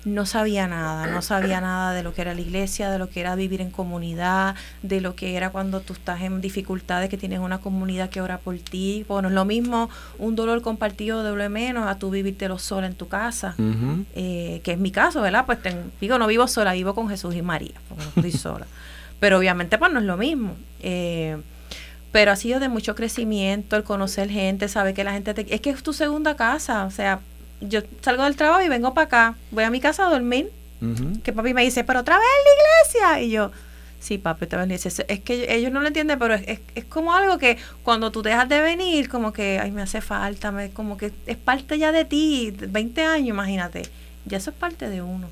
no 0.03 0.25
sabía 0.25 0.65
nada, 0.67 1.05
no 1.07 1.21
sabía 1.21 1.61
nada 1.61 1.93
de 1.93 2.01
lo 2.01 2.11
que 2.13 2.21
era 2.21 2.33
la 2.33 2.41
iglesia, 2.41 2.89
de 2.89 2.97
lo 2.97 3.07
que 3.09 3.19
era 3.19 3.35
vivir 3.35 3.61
en 3.61 3.69
comunidad, 3.69 4.55
de 4.81 4.99
lo 4.99 5.13
que 5.15 5.35
era 5.35 5.51
cuando 5.51 5.79
tú 5.81 5.93
estás 5.93 6.21
en 6.21 6.41
dificultades, 6.41 7.07
que 7.07 7.17
tienes 7.17 7.37
una 7.39 7.59
comunidad 7.59 8.09
que 8.09 8.19
ora 8.19 8.39
por 8.39 8.57
ti. 8.57 9.05
Bueno, 9.07 9.27
es 9.27 9.35
lo 9.35 9.45
mismo 9.45 9.91
un 10.17 10.35
dolor 10.35 10.61
compartido 10.63 11.21
doble 11.21 11.49
menos 11.49 11.87
a 11.87 11.99
tú 11.99 12.09
vivírtelo 12.09 12.57
sola 12.57 12.87
en 12.87 12.95
tu 12.95 13.07
casa. 13.09 13.53
Eh, 14.15 14.61
que 14.63 14.71
es 14.71 14.79
mi 14.79 14.89
caso, 14.89 15.21
¿verdad? 15.21 15.45
Pues 15.45 15.61
ten- 15.61 15.91
digo, 16.01 16.17
no 16.17 16.25
vivo 16.25 16.47
sola, 16.47 16.73
vivo 16.73 16.95
con 16.95 17.07
Jesús 17.07 17.35
y 17.35 17.43
María, 17.43 17.75
porque 17.87 18.03
no 18.03 18.09
estoy 18.15 18.31
sola. 18.45 18.65
Pero 19.19 19.37
obviamente 19.37 19.77
pues 19.77 19.91
no 19.91 19.99
es 19.99 20.05
lo 20.05 20.17
mismo. 20.17 20.55
Eh, 20.79 21.37
pero 22.11 22.31
ha 22.31 22.35
sido 22.35 22.59
de 22.59 22.69
mucho 22.69 22.95
crecimiento 22.95 23.75
el 23.75 23.83
conocer 23.83 24.29
gente, 24.29 24.67
saber 24.67 24.93
que 24.93 25.03
la 25.03 25.13
gente 25.13 25.33
te... 25.33 25.53
Es 25.53 25.61
que 25.61 25.69
es 25.69 25.81
tu 25.81 25.93
segunda 25.93 26.35
casa, 26.35 26.85
o 26.85 26.91
sea, 26.91 27.21
yo 27.61 27.81
salgo 28.01 28.23
del 28.23 28.35
trabajo 28.35 28.61
y 28.61 28.69
vengo 28.69 28.93
para 28.93 29.05
acá, 29.05 29.35
voy 29.51 29.63
a 29.63 29.69
mi 29.69 29.79
casa 29.79 30.07
a 30.07 30.09
dormir, 30.09 30.51
que 31.23 31.31
papi 31.31 31.53
me 31.53 31.63
dice, 31.63 31.83
pero 31.83 31.99
otra 31.99 32.17
vez 32.17 32.25
en 32.25 33.03
la 33.03 33.11
iglesia, 33.13 33.21
y 33.21 33.31
yo... 33.31 33.51
Sí, 33.99 34.17
papi, 34.17 34.45
otra 34.45 34.57
vez 34.57 34.63
en 34.63 34.69
la 34.69 34.75
iglesia. 34.75 35.05
Es 35.07 35.19
que 35.19 35.55
ellos 35.55 35.71
no 35.71 35.79
lo 35.79 35.87
entienden, 35.87 36.17
pero 36.17 36.33
es, 36.33 36.41
es, 36.47 36.59
es 36.73 36.85
como 36.85 37.13
algo 37.13 37.37
que 37.37 37.59
cuando 37.83 38.11
tú 38.11 38.23
dejas 38.23 38.49
de 38.49 38.59
venir, 38.59 39.09
como 39.09 39.31
que, 39.31 39.59
ay, 39.59 39.69
me 39.69 39.83
hace 39.83 40.01
falta, 40.01 40.51
me, 40.51 40.71
como 40.71 40.97
que 40.97 41.11
es 41.27 41.37
parte 41.37 41.77
ya 41.77 41.91
de 41.91 42.03
ti, 42.03 42.51
20 42.57 43.03
años, 43.03 43.27
imagínate. 43.27 43.83
Ya 44.25 44.39
eso 44.39 44.49
es 44.49 44.55
parte 44.55 44.89
de 44.89 45.03
uno. 45.03 45.29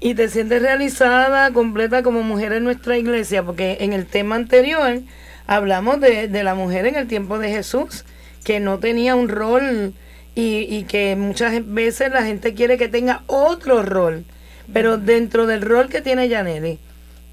Y 0.00 0.14
te 0.14 0.28
sientes 0.28 0.60
realizada, 0.60 1.52
completa 1.52 2.02
como 2.02 2.22
mujer 2.22 2.52
en 2.52 2.64
nuestra 2.64 2.98
iglesia, 2.98 3.44
porque 3.44 3.78
en 3.80 3.92
el 3.92 4.06
tema 4.06 4.34
anterior 4.34 5.00
hablamos 5.46 6.00
de, 6.00 6.28
de 6.28 6.44
la 6.44 6.54
mujer 6.54 6.86
en 6.86 6.96
el 6.96 7.06
tiempo 7.08 7.38
de 7.38 7.50
Jesús, 7.50 8.04
que 8.44 8.60
no 8.60 8.78
tenía 8.78 9.14
un 9.14 9.28
rol 9.28 9.94
y, 10.34 10.66
y 10.74 10.84
que 10.84 11.16
muchas 11.16 11.52
veces 11.66 12.12
la 12.12 12.24
gente 12.24 12.54
quiere 12.54 12.76
que 12.78 12.88
tenga 12.88 13.22
otro 13.26 13.82
rol. 13.82 14.24
Pero 14.72 14.96
dentro 14.96 15.46
del 15.46 15.60
rol 15.62 15.88
que 15.90 16.00
tiene 16.00 16.28
Yaneli, 16.28 16.78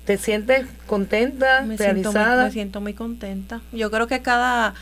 ¿te 0.06 0.17
sientes 0.17 0.65
contenta, 0.88 1.62
me 1.62 1.78
siento, 1.78 2.10
muy, 2.10 2.13
realizada? 2.13 2.45
me 2.45 2.52
siento 2.52 2.82
muy 2.82 2.93
contenta. 2.93 3.62
Yo 3.71 3.89
creo 3.89 4.08
que 4.08 4.21
cada, 4.21 4.74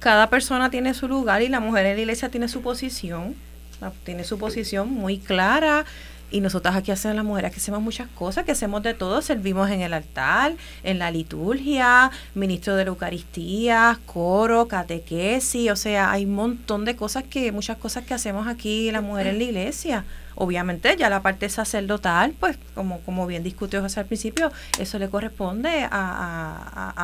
cada 0.00 0.28
persona 0.28 0.68
tiene 0.70 0.94
su 0.94 1.06
lugar 1.06 1.42
y 1.42 1.48
la 1.48 1.60
mujer 1.60 1.86
en 1.86 1.94
la 1.96 2.00
iglesia 2.00 2.28
tiene 2.28 2.48
su 2.48 2.60
posición, 2.60 3.36
la- 3.80 3.92
tiene 4.04 4.24
su 4.24 4.36
posición 4.38 4.90
muy 4.92 5.18
clara. 5.18 5.84
Y 6.32 6.40
nosotras 6.40 6.74
aquí 6.74 6.90
hacemos 6.90 7.14
las 7.14 7.26
mujeres 7.26 7.52
que 7.52 7.58
hacemos 7.58 7.82
muchas 7.82 8.08
cosas, 8.08 8.44
que 8.46 8.52
hacemos 8.52 8.82
de 8.82 8.94
todo, 8.94 9.20
servimos 9.20 9.70
en 9.70 9.82
el 9.82 9.92
altar, 9.92 10.54
en 10.82 10.98
la 10.98 11.10
liturgia, 11.10 12.10
ministro 12.34 12.74
de 12.74 12.84
la 12.84 12.88
Eucaristía, 12.88 14.00
coro, 14.06 14.66
catequesis, 14.66 15.70
o 15.70 15.76
sea, 15.76 16.10
hay 16.10 16.24
un 16.24 16.34
montón 16.34 16.86
de 16.86 16.96
cosas 16.96 17.24
que, 17.24 17.52
muchas 17.52 17.76
cosas 17.76 18.04
que 18.04 18.14
hacemos 18.14 18.48
aquí 18.48 18.90
las 18.90 19.02
mujeres 19.02 19.34
en 19.34 19.38
la 19.38 19.44
iglesia. 19.44 20.04
Obviamente 20.34 20.96
ya 20.98 21.10
la 21.10 21.20
parte 21.20 21.50
sacerdotal, 21.50 22.34
pues 22.40 22.56
como, 22.74 23.00
como 23.00 23.26
bien 23.26 23.42
discutió 23.42 23.82
José 23.82 24.00
al 24.00 24.06
principio, 24.06 24.50
eso 24.78 24.98
le 24.98 25.10
corresponde 25.10 25.86
a, 25.90 26.94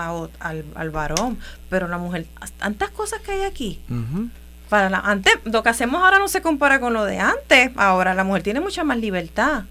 al, 0.41 0.65
al 0.75 0.91
varón, 0.91 1.39
pero 1.69 1.87
la 1.89 1.99
mujer, 1.99 2.27
tantas 2.57 2.89
cosas 2.91 3.21
que 3.21 3.33
hay 3.33 3.43
aquí. 3.43 3.81
Ujú. 3.91 4.31
Para 4.69 4.91
la, 4.91 4.99
antes, 4.99 5.35
lo 5.45 5.63
que 5.63 5.69
hacemos 5.71 6.03
ahora 6.03 6.19
no 6.19 6.29
se 6.29 6.43
compara 6.43 6.81
con 6.81 6.93
lo 6.93 7.05
de 7.05 7.19
antes. 7.19 7.71
Ahora 7.77 8.15
la 8.15 8.25
mujer 8.25 8.43
tiene 8.43 8.61
mucha 8.61 8.85
más 8.85 8.99
libertad. 8.99 9.65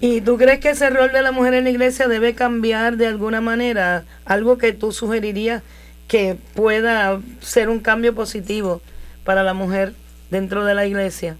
¿Y 0.00 0.20
tú 0.20 0.36
crees 0.36 0.60
que 0.60 0.70
ese 0.70 0.90
rol 0.90 1.12
de 1.12 1.22
la 1.22 1.32
mujer 1.32 1.54
en 1.54 1.64
la 1.64 1.70
iglesia 1.70 2.08
debe 2.08 2.34
cambiar 2.34 2.96
de 2.96 3.06
alguna 3.06 3.40
manera? 3.40 4.04
Algo 4.26 4.58
que 4.58 4.72
tú 4.72 4.92
sugerirías 4.92 5.62
que 6.08 6.36
pueda 6.54 7.20
ser 7.40 7.68
un 7.68 7.80
cambio 7.80 8.14
positivo 8.14 8.82
para 9.24 9.42
la 9.42 9.54
mujer 9.54 9.94
dentro 10.30 10.64
de 10.64 10.74
la 10.74 10.86
iglesia. 10.86 11.36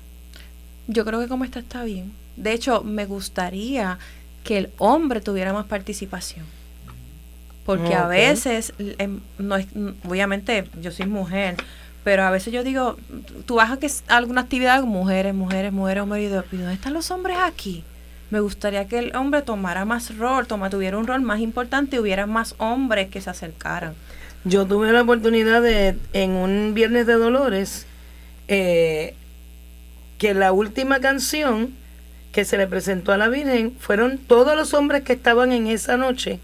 Yo 0.86 1.04
creo 1.04 1.20
que 1.20 1.28
como 1.28 1.44
está 1.44 1.58
está 1.58 1.84
bien. 1.84 2.12
De 2.36 2.52
hecho, 2.52 2.82
me 2.82 3.04
gustaría 3.04 3.98
que 4.44 4.58
el 4.58 4.70
hombre 4.78 5.20
tuviera 5.20 5.52
más 5.52 5.66
participación. 5.66 6.46
Porque 7.66 7.94
a 7.94 8.06
veces, 8.06 8.72
em, 8.78 9.20
no 9.36 9.56
es, 9.56 9.66
obviamente, 10.08 10.64
yo 10.80 10.90
soy 10.90 11.04
mujer, 11.04 11.56
pero 12.08 12.22
a 12.22 12.30
veces 12.30 12.54
yo 12.54 12.64
digo, 12.64 12.96
tú 13.44 13.56
vas 13.56 13.70
a 13.70 13.78
que 13.78 13.86
alguna 14.06 14.40
actividad 14.40 14.82
mujeres, 14.82 15.34
mujeres, 15.34 15.74
mujeres, 15.74 16.02
hombres, 16.04 16.22
y 16.22 16.28
digo, 16.28 16.42
¿y 16.52 16.56
dónde 16.56 16.72
están 16.72 16.94
los 16.94 17.10
hombres 17.10 17.36
aquí? 17.38 17.84
Me 18.30 18.40
gustaría 18.40 18.88
que 18.88 18.98
el 18.98 19.14
hombre 19.14 19.42
tomara 19.42 19.84
más 19.84 20.16
rol, 20.16 20.46
toma, 20.46 20.70
tuviera 20.70 20.96
un 20.96 21.06
rol 21.06 21.20
más 21.20 21.40
importante 21.40 21.96
y 21.96 21.98
hubiera 21.98 22.24
más 22.24 22.54
hombres 22.56 23.10
que 23.10 23.20
se 23.20 23.28
acercaran. 23.28 23.92
Yo 24.44 24.64
tuve 24.66 24.90
la 24.90 25.02
oportunidad 25.02 25.60
de, 25.60 25.98
en 26.14 26.30
un 26.30 26.72
Viernes 26.72 27.06
de 27.06 27.12
Dolores, 27.12 27.86
eh, 28.48 29.14
que 30.16 30.32
la 30.32 30.52
última 30.52 31.00
canción 31.00 31.74
que 32.32 32.46
se 32.46 32.56
le 32.56 32.66
presentó 32.66 33.12
a 33.12 33.18
la 33.18 33.28
Virgen 33.28 33.74
fueron 33.78 34.16
todos 34.16 34.56
los 34.56 34.72
hombres 34.72 35.02
que 35.02 35.12
estaban 35.12 35.52
en 35.52 35.66
esa 35.66 35.98
noche, 35.98 36.40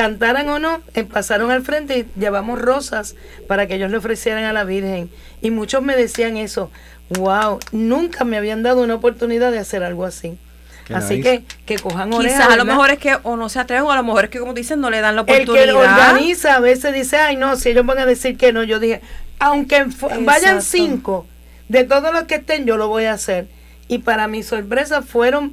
cantaran 0.00 0.48
o 0.48 0.58
no, 0.58 0.80
eh, 0.94 1.04
pasaron 1.04 1.50
al 1.50 1.62
frente 1.62 1.98
y 1.98 2.18
llevamos 2.18 2.58
rosas 2.58 3.16
para 3.46 3.66
que 3.66 3.74
ellos 3.74 3.90
le 3.90 3.98
ofrecieran 3.98 4.44
a 4.44 4.52
la 4.54 4.64
Virgen. 4.64 5.10
Y 5.42 5.50
muchos 5.50 5.82
me 5.82 5.94
decían 5.94 6.38
eso, 6.38 6.70
wow, 7.10 7.58
nunca 7.70 8.24
me 8.24 8.38
habían 8.38 8.62
dado 8.62 8.82
una 8.82 8.94
oportunidad 8.94 9.52
de 9.52 9.58
hacer 9.58 9.82
algo 9.82 10.06
así. 10.06 10.38
Qué 10.86 10.94
así 10.94 11.16
nice. 11.16 11.44
que, 11.44 11.44
que 11.66 11.78
cojan 11.82 12.12
orejas. 12.14 12.38
Quizás 12.38 12.46
a 12.46 12.56
lo 12.56 12.64
¿verdad? 12.64 12.72
mejor 12.78 12.90
es 12.92 12.98
que 12.98 13.18
o 13.22 13.36
no 13.36 13.50
se 13.50 13.58
atreven 13.58 13.84
o 13.84 13.92
a 13.92 13.96
lo 13.96 14.02
mejor 14.02 14.24
es 14.24 14.30
que 14.30 14.40
como 14.40 14.54
dicen 14.54 14.80
no 14.80 14.88
le 14.88 15.02
dan 15.02 15.16
la 15.16 15.22
El 15.26 15.42
oportunidad. 15.42 15.66
que 15.66 15.72
organiza 15.72 16.54
a 16.54 16.60
veces 16.60 16.94
dice, 16.94 17.18
ay 17.18 17.36
no, 17.36 17.56
si 17.56 17.68
ellos 17.68 17.84
van 17.84 17.98
a 17.98 18.06
decir 18.06 18.38
que 18.38 18.54
no, 18.54 18.64
yo 18.64 18.80
dije, 18.80 19.02
aunque 19.38 19.84
vayan 20.22 20.62
cinco, 20.62 21.26
de 21.68 21.84
todos 21.84 22.10
los 22.12 22.24
que 22.24 22.36
estén, 22.36 22.64
yo 22.64 22.78
lo 22.78 22.88
voy 22.88 23.04
a 23.04 23.12
hacer. 23.12 23.48
Y 23.86 23.98
para 23.98 24.28
mi 24.28 24.42
sorpresa 24.42 25.02
fueron 25.02 25.52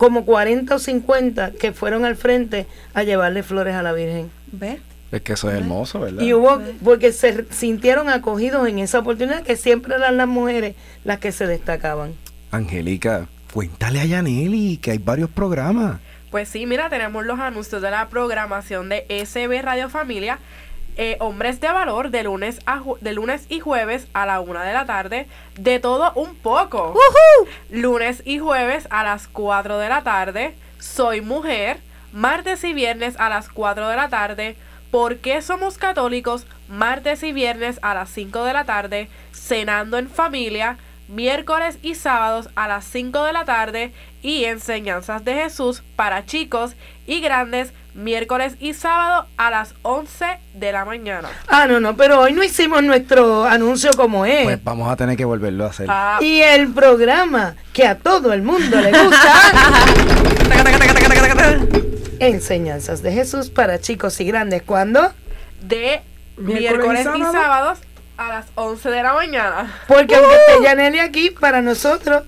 como 0.00 0.24
40 0.24 0.74
o 0.74 0.78
50 0.78 1.50
que 1.60 1.72
fueron 1.72 2.06
al 2.06 2.16
frente 2.16 2.66
a 2.94 3.02
llevarle 3.02 3.42
flores 3.42 3.74
a 3.74 3.82
la 3.82 3.92
Virgen. 3.92 4.30
¿Ves? 4.50 4.80
Es 5.12 5.20
que 5.20 5.34
eso 5.34 5.50
es 5.50 5.58
hermoso, 5.58 6.00
¿verdad? 6.00 6.22
Y 6.22 6.32
hubo, 6.32 6.58
porque 6.82 7.12
se 7.12 7.44
sintieron 7.50 8.08
acogidos 8.08 8.66
en 8.66 8.78
esa 8.78 9.00
oportunidad, 9.00 9.42
que 9.42 9.56
siempre 9.56 9.96
eran 9.96 10.16
las 10.16 10.26
mujeres 10.26 10.74
las 11.04 11.18
que 11.18 11.32
se 11.32 11.46
destacaban. 11.46 12.14
Angélica, 12.50 13.28
cuéntale 13.52 14.00
a 14.00 14.06
Yaneli 14.06 14.78
que 14.78 14.92
hay 14.92 14.98
varios 14.98 15.28
programas. 15.28 16.00
Pues 16.30 16.48
sí, 16.48 16.64
mira, 16.64 16.88
tenemos 16.88 17.26
los 17.26 17.38
anuncios 17.38 17.82
de 17.82 17.90
la 17.90 18.08
programación 18.08 18.88
de 18.88 19.04
SB 19.06 19.60
Radio 19.60 19.90
Familia. 19.90 20.38
Eh, 20.96 21.16
Hombres 21.20 21.60
de 21.60 21.68
Valor 21.68 22.10
de 22.10 22.24
lunes, 22.24 22.58
a 22.66 22.82
de 23.00 23.12
lunes 23.12 23.46
y 23.48 23.60
jueves 23.60 24.06
a 24.12 24.26
la 24.26 24.40
una 24.40 24.64
de 24.64 24.72
la 24.72 24.86
tarde. 24.86 25.26
De 25.56 25.78
todo 25.78 26.12
un 26.14 26.34
poco. 26.34 26.94
Lunes 27.70 28.22
y 28.24 28.38
jueves 28.38 28.86
a 28.90 29.02
las 29.04 29.28
4 29.28 29.78
de 29.78 29.88
la 29.88 30.02
tarde. 30.02 30.54
Soy 30.78 31.20
mujer. 31.20 31.78
Martes 32.12 32.64
y 32.64 32.74
viernes 32.74 33.14
a 33.18 33.28
las 33.28 33.48
4 33.48 33.88
de 33.88 33.96
la 33.96 34.08
tarde. 34.08 34.56
¿Por 34.90 35.18
qué 35.18 35.40
somos 35.42 35.78
católicos? 35.78 36.46
Martes 36.68 37.22
y 37.22 37.32
viernes 37.32 37.78
a 37.82 37.94
las 37.94 38.10
5 38.10 38.44
de 38.44 38.52
la 38.52 38.64
tarde. 38.64 39.08
Cenando 39.32 39.98
en 39.98 40.08
familia. 40.10 40.78
Miércoles 41.08 41.78
y 41.82 41.94
sábados 41.94 42.48
a 42.56 42.68
las 42.68 42.84
5 42.84 43.24
de 43.24 43.32
la 43.32 43.44
tarde. 43.44 43.92
Y 44.22 44.44
enseñanzas 44.44 45.24
de 45.24 45.34
Jesús 45.34 45.82
para 45.96 46.26
chicos 46.26 46.74
y 47.06 47.20
grandes. 47.20 47.72
Miércoles 47.94 48.54
y 48.60 48.72
sábado 48.74 49.26
a 49.36 49.50
las 49.50 49.74
11 49.82 50.38
de 50.54 50.72
la 50.72 50.84
mañana. 50.84 51.28
Ah, 51.48 51.66
no, 51.66 51.80
no, 51.80 51.96
pero 51.96 52.20
hoy 52.20 52.32
no 52.32 52.42
hicimos 52.44 52.82
nuestro 52.82 53.44
anuncio 53.44 53.90
como 53.96 54.24
es. 54.26 54.44
Pues 54.44 54.62
vamos 54.64 54.90
a 54.90 54.96
tener 54.96 55.16
que 55.16 55.24
volverlo 55.24 55.64
a 55.64 55.70
hacer. 55.70 55.86
Ah, 55.90 56.18
Y 56.20 56.40
el 56.40 56.72
programa 56.72 57.56
que 57.72 57.86
a 57.86 57.96
todo 57.98 58.32
el 58.32 58.42
mundo 58.42 58.80
le 58.80 58.90
gusta. 58.92 59.32
Enseñanzas 62.20 63.02
de 63.02 63.12
Jesús 63.12 63.50
para 63.50 63.80
chicos 63.80 64.20
y 64.20 64.24
grandes. 64.24 64.62
¿Cuándo? 64.62 65.12
de 65.62 66.00
Miércoles 66.36 67.06
y 67.14 67.18
y 67.18 67.22
sábado. 67.22 67.32
sábados 67.32 67.78
a 68.16 68.28
las 68.28 68.46
11 68.54 68.90
de 68.90 69.02
la 69.02 69.12
mañana. 69.14 69.72
Porque 69.88 70.14
aunque 70.14 70.34
esté 70.36 70.62
Yaneli 70.64 70.98
aquí, 71.00 71.30
para 71.30 71.60
nosotros. 71.62 72.22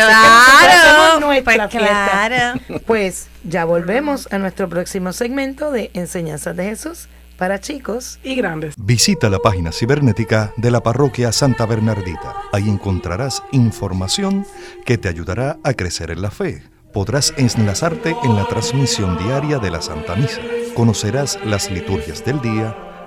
Así 0.00 0.12
que 0.12 0.66
nosotros 0.66 0.74
hacemos 0.74 1.20
nuestra 1.20 1.68
pues 1.68 1.70
fiesta. 1.70 2.28
claro. 2.28 2.80
Pues 2.86 3.28
ya 3.44 3.64
volvemos 3.64 4.28
a 4.32 4.38
nuestro 4.38 4.68
próximo 4.68 5.12
segmento 5.12 5.70
de 5.70 5.90
Enseñanzas 5.94 6.56
de 6.56 6.64
Jesús 6.64 7.08
para 7.36 7.60
chicos 7.60 8.18
y 8.22 8.34
grandes. 8.36 8.74
Visita 8.76 9.28
la 9.28 9.38
página 9.38 9.72
cibernética 9.72 10.52
de 10.56 10.70
la 10.70 10.82
parroquia 10.82 11.32
Santa 11.32 11.66
Bernardita. 11.66 12.34
Ahí 12.52 12.68
encontrarás 12.68 13.42
información 13.52 14.46
que 14.84 14.98
te 14.98 15.08
ayudará 15.08 15.58
a 15.64 15.74
crecer 15.74 16.10
en 16.10 16.22
la 16.22 16.30
fe. 16.30 16.62
Podrás 16.92 17.34
enlazarte 17.36 18.14
en 18.22 18.36
la 18.36 18.46
transmisión 18.46 19.18
diaria 19.18 19.58
de 19.58 19.70
la 19.70 19.82
Santa 19.82 20.14
Misa. 20.14 20.40
Conocerás 20.74 21.38
las 21.44 21.70
liturgias 21.70 22.24
del 22.24 22.40
día, 22.40 22.76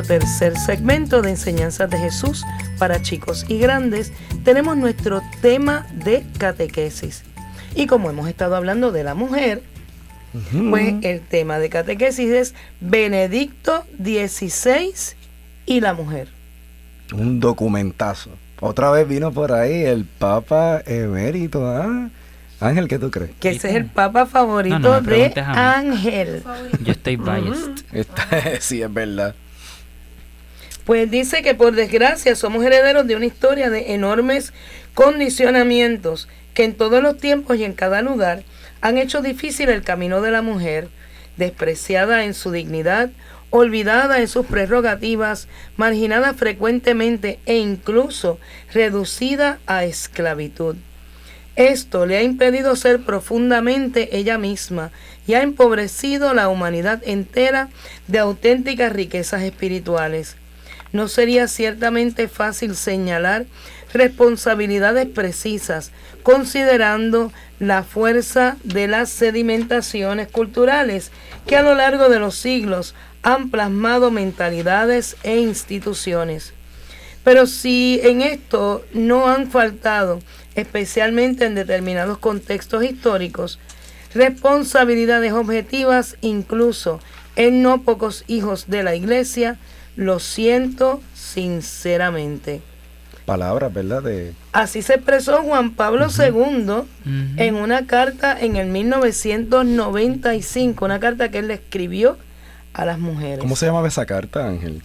nuestro 0.00 0.18
tercer 0.18 0.56
segmento 0.58 1.20
de 1.20 1.30
enseñanzas 1.30 1.90
de 1.90 1.98
Jesús 1.98 2.44
para 2.78 3.02
chicos 3.02 3.44
y 3.48 3.58
grandes, 3.58 4.12
tenemos 4.44 4.76
nuestro 4.76 5.20
tema 5.42 5.86
de 5.92 6.24
catequesis. 6.38 7.22
Y 7.74 7.86
como 7.86 8.08
hemos 8.10 8.28
estado 8.28 8.56
hablando 8.56 8.92
de 8.92 9.04
la 9.04 9.14
mujer, 9.14 9.62
pues 10.70 10.94
el 11.02 11.20
tema 11.20 11.58
de 11.58 11.68
catequesis 11.68 12.30
es 12.30 12.54
Benedicto 12.80 13.84
XVI 14.02 14.94
y 15.66 15.80
la 15.80 15.92
mujer. 15.92 16.28
Un 17.12 17.38
documentazo. 17.40 18.30
Otra 18.60 18.90
vez 18.90 19.06
vino 19.06 19.32
por 19.32 19.52
ahí 19.52 19.84
el 19.84 20.04
Papa 20.04 20.82
emérito. 20.86 21.66
¿ah? 21.66 22.08
Ángel, 22.60 22.88
¿qué 22.88 22.98
tú 22.98 23.10
crees? 23.10 23.32
Que 23.40 23.50
ese 23.50 23.70
es 23.70 23.74
el 23.76 23.86
papa 23.86 24.26
favorito 24.26 24.78
No, 24.78 25.00
no 25.00 25.00
me 25.00 25.30
de. 25.30 25.40
Ángel. 25.40 26.42
Yo 26.84 26.92
estoy 26.92 27.16
biased. 27.16 27.84
Esta- 27.92 28.60
sí, 28.60 28.82
es 28.82 28.92
verdad. 28.92 29.34
Pues 30.90 31.08
dice 31.08 31.42
que 31.44 31.54
por 31.54 31.76
desgracia 31.76 32.34
somos 32.34 32.64
herederos 32.64 33.06
de 33.06 33.14
una 33.14 33.26
historia 33.26 33.70
de 33.70 33.94
enormes 33.94 34.52
condicionamientos 34.92 36.26
que 36.52 36.64
en 36.64 36.74
todos 36.74 37.00
los 37.00 37.16
tiempos 37.16 37.58
y 37.58 37.64
en 37.64 37.74
cada 37.74 38.02
lugar 38.02 38.42
han 38.80 38.98
hecho 38.98 39.22
difícil 39.22 39.68
el 39.68 39.82
camino 39.82 40.20
de 40.20 40.32
la 40.32 40.42
mujer, 40.42 40.88
despreciada 41.36 42.24
en 42.24 42.34
su 42.34 42.50
dignidad, 42.50 43.10
olvidada 43.50 44.18
en 44.18 44.26
sus 44.26 44.46
prerrogativas, 44.46 45.46
marginada 45.76 46.34
frecuentemente 46.34 47.38
e 47.46 47.58
incluso 47.58 48.40
reducida 48.74 49.60
a 49.68 49.84
esclavitud. 49.84 50.74
Esto 51.54 52.04
le 52.04 52.16
ha 52.16 52.22
impedido 52.22 52.74
ser 52.74 53.04
profundamente 53.04 54.16
ella 54.16 54.38
misma 54.38 54.90
y 55.24 55.34
ha 55.34 55.42
empobrecido 55.42 56.34
la 56.34 56.48
humanidad 56.48 57.00
entera 57.06 57.68
de 58.08 58.18
auténticas 58.18 58.92
riquezas 58.92 59.42
espirituales. 59.42 60.39
No 60.92 61.08
sería 61.08 61.48
ciertamente 61.48 62.28
fácil 62.28 62.74
señalar 62.74 63.46
responsabilidades 63.92 65.06
precisas, 65.06 65.92
considerando 66.22 67.32
la 67.58 67.82
fuerza 67.82 68.56
de 68.64 68.88
las 68.88 69.10
sedimentaciones 69.10 70.28
culturales 70.28 71.10
que 71.46 71.56
a 71.56 71.62
lo 71.62 71.74
largo 71.74 72.08
de 72.08 72.18
los 72.18 72.36
siglos 72.36 72.94
han 73.22 73.50
plasmado 73.50 74.10
mentalidades 74.10 75.16
e 75.22 75.38
instituciones. 75.38 76.52
Pero 77.24 77.46
si 77.46 78.00
en 78.02 78.22
esto 78.22 78.84
no 78.92 79.28
han 79.28 79.50
faltado, 79.50 80.20
especialmente 80.54 81.44
en 81.44 81.54
determinados 81.54 82.18
contextos 82.18 82.82
históricos, 82.82 83.58
responsabilidades 84.14 85.32
objetivas 85.32 86.16
incluso 86.22 87.00
en 87.36 87.62
no 87.62 87.82
pocos 87.82 88.24
hijos 88.26 88.68
de 88.68 88.82
la 88.82 88.94
iglesia, 88.94 89.58
lo 90.00 90.18
siento 90.18 91.00
sinceramente. 91.14 92.60
Palabras, 93.26 93.72
¿verdad? 93.72 94.02
De, 94.02 94.32
Así 94.52 94.82
se 94.82 94.94
expresó 94.94 95.42
Juan 95.42 95.70
Pablo 95.72 96.06
II 96.08 96.84
en 97.36 97.54
una 97.54 97.86
carta 97.86 98.36
en 98.40 98.56
el 98.56 98.68
1995, 98.68 100.84
una 100.84 100.98
carta 100.98 101.30
que 101.30 101.38
él 101.38 101.46
le 101.48 101.54
escribió 101.54 102.16
a 102.72 102.84
las 102.86 102.98
mujeres. 102.98 103.38
¿Cómo 103.40 103.56
se 103.56 103.66
llamaba 103.66 103.88
esa 103.88 104.06
carta, 104.06 104.48
Ángel? 104.48 104.82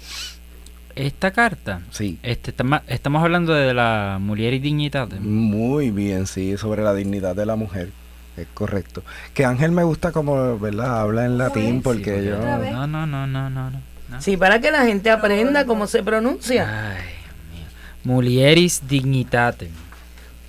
Esta 0.95 1.31
carta, 1.31 1.81
Sí. 1.91 2.19
este, 2.23 2.53
estamos 2.87 3.23
hablando 3.23 3.53
de 3.53 3.73
la 3.73 4.17
Mujer 4.21 4.53
y 4.53 4.59
Dignitate. 4.59 5.19
Muy 5.19 5.91
bien, 5.91 6.27
sí, 6.27 6.57
sobre 6.57 6.83
la 6.83 6.93
dignidad 6.93 7.35
de 7.35 7.45
la 7.45 7.55
mujer. 7.55 7.89
Es 8.37 8.47
correcto. 8.53 9.01
Que 9.33 9.45
Ángel 9.45 9.71
me 9.71 9.83
gusta 9.83 10.11
como, 10.11 10.59
¿verdad? 10.59 10.99
Habla 11.01 11.25
en 11.25 11.37
latín 11.37 11.81
porque 11.81 12.23
yo... 12.25 12.37
No, 12.37 12.85
no, 12.85 13.07
no, 13.07 13.27
no, 13.27 13.49
no, 13.49 13.69
no. 13.71 13.94
No. 14.15 14.21
Sí, 14.21 14.37
para 14.37 14.59
que 14.59 14.71
la 14.71 14.85
gente 14.85 15.09
aprenda 15.09 15.65
cómo 15.65 15.87
se 15.87 16.03
pronuncia. 16.03 16.91
Ay, 16.95 17.03
Dios 17.23 17.35
mío. 17.53 17.67
Mulieris 18.03 18.81
Dignitate. 18.87 19.69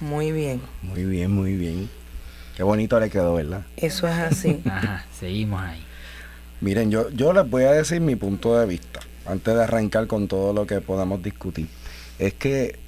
Muy 0.00 0.30
bien, 0.32 0.60
Muy 0.82 1.04
bien, 1.04 1.30
muy 1.32 1.54
bien. 1.56 1.88
Qué 2.56 2.62
bonito 2.62 2.98
le 3.00 3.10
quedó, 3.10 3.34
¿verdad? 3.34 3.62
eso 3.76 4.06
es 4.08 4.14
así. 4.14 4.60
Ajá, 4.70 5.04
seguimos 5.18 5.62
ahí. 5.62 5.82
Miren, 6.60 6.90
yo, 6.90 7.10
yo 7.10 7.32
les 7.32 7.48
voy 7.48 7.64
a 7.64 7.72
decir 7.72 8.00
mi 8.00 8.16
punto 8.16 8.58
de 8.58 8.66
vista, 8.66 9.00
antes 9.26 9.54
de 9.54 9.62
arrancar 9.62 10.06
con 10.06 10.26
todo 10.28 10.52
lo 10.54 10.66
que 10.66 10.80
podamos 10.80 11.22
discutir. 11.22 11.66
Es 12.18 12.32
que, 12.34 12.78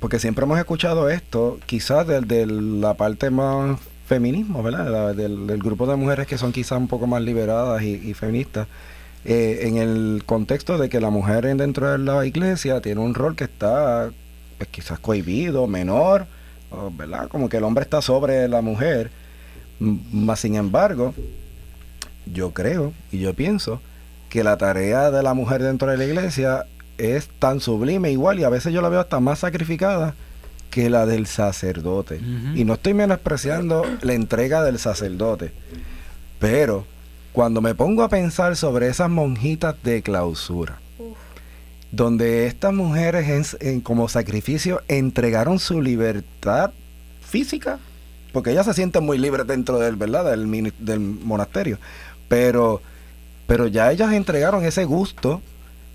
porque 0.00 0.18
siempre 0.18 0.44
hemos 0.44 0.58
escuchado 0.58 1.08
esto, 1.08 1.58
quizás 1.66 2.06
de, 2.06 2.46
la 2.46 2.94
parte 2.94 3.30
más 3.30 3.78
feminismo, 4.06 4.62
¿verdad? 4.62 4.90
La- 4.90 5.12
del, 5.14 5.46
del 5.46 5.58
grupo 5.62 5.86
de 5.86 5.96
mujeres 5.96 6.26
que 6.26 6.36
son 6.38 6.52
quizás 6.52 6.78
un 6.78 6.88
poco 6.88 7.06
más 7.06 7.22
liberadas 7.22 7.82
y, 7.82 7.94
y 7.94 8.12
feministas, 8.14 8.68
eh, 9.24 9.60
en 9.62 9.76
el 9.76 10.22
contexto 10.26 10.78
de 10.78 10.88
que 10.88 11.00
la 11.00 11.10
mujer 11.10 11.46
en- 11.46 11.58
dentro 11.58 11.90
de 11.90 11.98
la 11.98 12.24
iglesia 12.24 12.80
tiene 12.80 13.00
un 13.00 13.14
rol 13.14 13.36
que 13.36 13.44
está 13.44 14.10
pues, 14.56 14.68
quizás 14.70 14.98
cohibido, 14.98 15.66
menor, 15.66 16.26
¿verdad? 16.96 17.28
Como 17.28 17.48
que 17.48 17.56
el 17.58 17.64
hombre 17.64 17.82
está 17.84 18.00
sobre 18.02 18.46
la 18.48 18.60
mujer. 18.60 19.10
Más 19.80 20.40
sin 20.40 20.54
embargo, 20.56 21.14
yo 22.32 22.52
creo 22.52 22.92
y 23.12 23.18
yo 23.20 23.34
pienso 23.34 23.80
que 24.28 24.44
la 24.44 24.56
tarea 24.56 25.10
de 25.10 25.22
la 25.22 25.34
mujer 25.34 25.62
dentro 25.62 25.90
de 25.90 25.96
la 25.96 26.04
iglesia 26.04 26.66
es 26.98 27.28
tan 27.38 27.60
sublime 27.60 28.10
igual 28.10 28.38
y 28.40 28.44
a 28.44 28.48
veces 28.48 28.72
yo 28.72 28.82
la 28.82 28.88
veo 28.88 29.00
hasta 29.00 29.20
más 29.20 29.38
sacrificada 29.40 30.14
que 30.70 30.90
la 30.90 31.06
del 31.06 31.26
sacerdote. 31.26 32.20
Y 32.54 32.64
no 32.64 32.74
estoy 32.74 32.92
menospreciando 32.92 33.84
la 34.02 34.12
entrega 34.12 34.62
del 34.64 34.78
sacerdote, 34.78 35.52
pero 36.38 36.84
cuando 37.32 37.60
me 37.60 37.74
pongo 37.74 38.02
a 38.02 38.08
pensar 38.08 38.56
sobre 38.56 38.88
esas 38.88 39.10
monjitas 39.10 39.74
de 39.82 40.02
clausura, 40.02 40.80
donde 41.90 42.46
estas 42.46 42.72
mujeres 42.74 43.54
en- 43.60 43.68
en- 43.68 43.80
como 43.80 44.08
sacrificio 44.08 44.82
entregaron 44.88 45.58
su 45.58 45.80
libertad 45.80 46.70
física, 47.22 47.78
porque 48.32 48.50
ellas 48.50 48.66
se 48.66 48.74
sienten 48.74 49.04
muy 49.04 49.18
libres 49.18 49.46
dentro 49.46 49.78
del, 49.78 49.96
¿verdad? 49.96 50.24
del, 50.30 51.00
monasterio, 51.00 51.78
pero, 52.28 52.82
pero 53.46 53.66
ya 53.66 53.90
ellas 53.90 54.12
entregaron 54.12 54.64
ese 54.64 54.84
gusto 54.84 55.40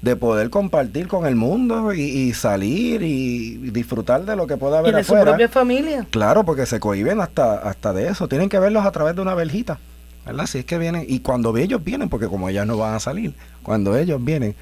de 0.01 0.15
poder 0.15 0.49
compartir 0.49 1.07
con 1.07 1.25
el 1.25 1.35
mundo 1.35 1.93
y, 1.93 2.01
y 2.01 2.33
salir 2.33 3.03
y 3.03 3.55
disfrutar 3.71 4.25
de 4.25 4.35
lo 4.35 4.47
que 4.47 4.57
pueda 4.57 4.77
Y 4.77 4.79
haber 4.79 4.95
de 4.95 5.03
su 5.03 5.13
propia 5.13 5.47
familia. 5.47 6.05
Claro, 6.09 6.43
porque 6.43 6.65
se 6.65 6.79
cohiben 6.79 7.21
hasta, 7.21 7.53
hasta 7.59 7.93
de 7.93 8.09
eso. 8.09 8.27
Tienen 8.27 8.49
que 8.49 8.59
verlos 8.59 8.85
a 8.85 8.91
través 8.91 9.15
de 9.15 9.21
una 9.21 9.33
verjita. 9.33 9.79
¿Verdad? 10.25 10.45
Si 10.47 10.59
es 10.59 10.65
que 10.65 10.77
vienen. 10.77 11.05
Y 11.07 11.19
cuando 11.19 11.55
ellos 11.57 11.83
vienen, 11.83 12.09
porque 12.09 12.27
como 12.27 12.49
ellas 12.49 12.65
no 12.65 12.77
van 12.77 12.95
a 12.95 12.99
salir, 12.99 13.33
cuando 13.61 13.97
ellos 13.97 14.23
vienen, 14.23 14.55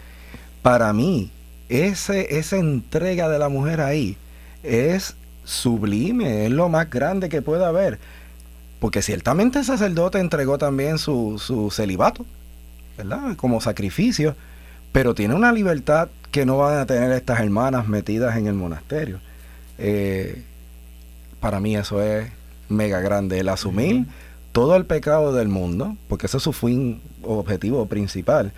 para 0.62 0.92
mí, 0.94 1.32
ese, 1.70 2.38
esa 2.38 2.58
entrega 2.58 3.30
de 3.30 3.40
la 3.40 3.50
mujer 3.50 3.82
ahí 3.82 4.18
es 4.64 5.16
sublime, 5.44 6.46
es 6.46 6.52
lo 6.52 6.70
más 6.70 6.90
grande 6.90 7.30
que 7.30 7.42
puede 7.42 7.66
haber. 7.66 8.00
Porque 8.80 9.02
ciertamente 9.02 9.60
el 9.60 9.66
sacerdote 9.66 10.20
entregó 10.20 10.58
también 10.58 10.98
su, 10.98 11.38
su 11.38 11.70
celibato, 11.70 12.26
¿verdad? 12.98 13.36
Como 13.36 13.62
sacrificio, 13.62 14.36
pero 14.92 15.14
tiene 15.14 15.36
una 15.36 15.52
libertad 15.52 16.10
que 16.32 16.46
no 16.46 16.58
van 16.58 16.80
a 16.80 16.86
tener 16.86 17.12
estas 17.12 17.40
hermanas 17.40 17.88
metidas 17.88 18.36
en 18.38 18.48
el 18.48 18.54
monasterio. 18.54 19.20
Eh, 19.78 20.44
para 21.40 21.60
mí 21.60 21.76
eso 21.76 22.02
es 22.02 22.32
mega 22.70 23.02
grande, 23.02 23.40
el 23.40 23.50
asumir 23.50 24.06
todo 24.52 24.76
el 24.76 24.86
pecado 24.86 25.34
del 25.34 25.48
mundo, 25.48 25.96
porque 26.08 26.28
ese 26.28 26.38
es 26.38 26.44
su 26.44 26.54
fin 26.54 27.02
objetivo 27.24 27.86
principal, 27.86 28.54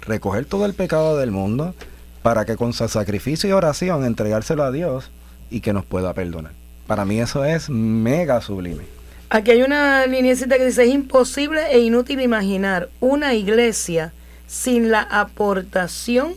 recoger 0.00 0.44
todo 0.44 0.66
el 0.66 0.74
pecado 0.74 1.16
del 1.16 1.30
mundo 1.30 1.74
para 2.22 2.44
que 2.44 2.56
con 2.56 2.72
su 2.72 2.88
sacrificio 2.88 3.48
y 3.48 3.52
oración 3.52 4.04
entregárselo 4.04 4.64
a 4.64 4.72
Dios 4.72 5.10
y 5.50 5.60
que 5.60 5.72
nos 5.72 5.84
pueda 5.84 6.12
perdonar. 6.14 6.52
Para 6.86 7.04
mí 7.04 7.20
eso 7.20 7.44
es 7.44 7.68
mega 7.68 8.40
sublime. 8.40 8.84
Aquí 9.30 9.50
hay 9.50 9.62
una 9.62 10.06
lineecita 10.06 10.56
que 10.56 10.64
dice, 10.64 10.84
es 10.84 10.90
imposible 10.90 11.70
e 11.70 11.80
inútil 11.80 12.20
imaginar 12.20 12.88
una 12.98 13.34
iglesia 13.34 14.12
sin 14.46 14.90
la 14.90 15.02
aportación 15.02 16.34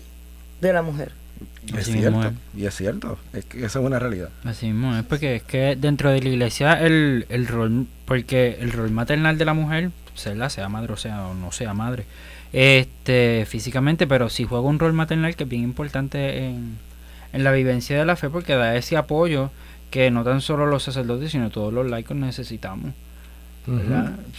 de 0.59 0.73
la 0.73 0.81
mujer. 0.81 1.13
Es 1.67 1.89
mismo 1.89 2.21
cierto, 2.21 2.27
es. 2.55 2.61
y 2.61 2.65
es 2.65 2.75
cierto, 2.75 3.19
es 3.33 3.45
que 3.45 3.65
esa 3.65 3.79
es 3.79 3.85
una 3.85 3.99
realidad. 3.99 4.29
Así 4.43 4.67
mismo 4.67 4.95
es 4.95 5.03
porque 5.03 5.35
es 5.37 5.43
que 5.43 5.75
dentro 5.75 6.09
de 6.09 6.21
la 6.21 6.29
iglesia 6.29 6.73
el, 6.73 7.25
el 7.29 7.47
rol, 7.47 7.87
porque 8.05 8.57
el 8.59 8.71
rol 8.71 8.91
maternal 8.91 9.37
de 9.37 9.45
la 9.45 9.53
mujer, 9.53 9.91
sea, 10.15 10.49
sea 10.49 10.69
madre 10.69 10.93
o 10.93 10.97
sea 10.97 11.27
o 11.27 11.33
no 11.33 11.51
sea 11.51 11.73
madre, 11.73 12.05
este 12.51 13.45
físicamente, 13.47 14.07
pero 14.07 14.29
sí 14.29 14.43
juega 14.43 14.65
un 14.65 14.79
rol 14.79 14.93
maternal 14.93 15.35
que 15.35 15.43
es 15.43 15.49
bien 15.49 15.63
importante 15.63 16.45
en, 16.45 16.77
en 17.33 17.43
la 17.43 17.51
vivencia 17.51 17.97
de 17.97 18.05
la 18.05 18.15
fe 18.15 18.29
porque 18.29 18.55
da 18.55 18.75
ese 18.75 18.97
apoyo 18.97 19.51
que 19.91 20.09
no 20.09 20.23
tan 20.23 20.41
solo 20.41 20.65
los 20.65 20.83
sacerdotes 20.83 21.31
sino 21.31 21.49
todos 21.49 21.73
los 21.73 21.87
laicos 21.87 22.17
necesitamos. 22.17 22.93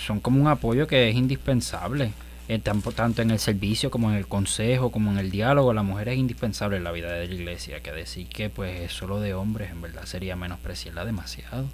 Son 0.07 0.19
como 0.21 0.41
un 0.41 0.49
apoyo 0.49 0.87
que 0.87 1.09
es 1.09 1.15
indispensable. 1.15 2.13
Eh, 2.49 2.59
tanto 2.59 3.23
en 3.23 3.31
el 3.31 3.39
servicio 3.39 3.91
como 3.91 4.11
en 4.11 4.17
el 4.17 4.27
consejo, 4.27 4.91
como 4.91 5.11
en 5.11 5.19
el 5.19 5.31
diálogo, 5.31 5.73
la 5.73 5.83
mujer 5.83 6.09
es 6.09 6.19
indispensable 6.19 6.77
en 6.77 6.85
la 6.85 6.93
vida 6.93 7.13
de 7.13 7.29
la 7.29 7.35
iglesia, 7.35 7.81
que 7.81 7.93
decir 7.93 8.27
que 8.27 8.51
pues 8.51 8.81
es 8.81 8.93
solo 8.93 9.21
de 9.21 9.35
hombres 9.35 9.71
en 9.71 9.81
verdad 9.81 10.05
sería 10.05 10.37
menospreciarla 10.37 11.05
demasiado. 11.05 11.67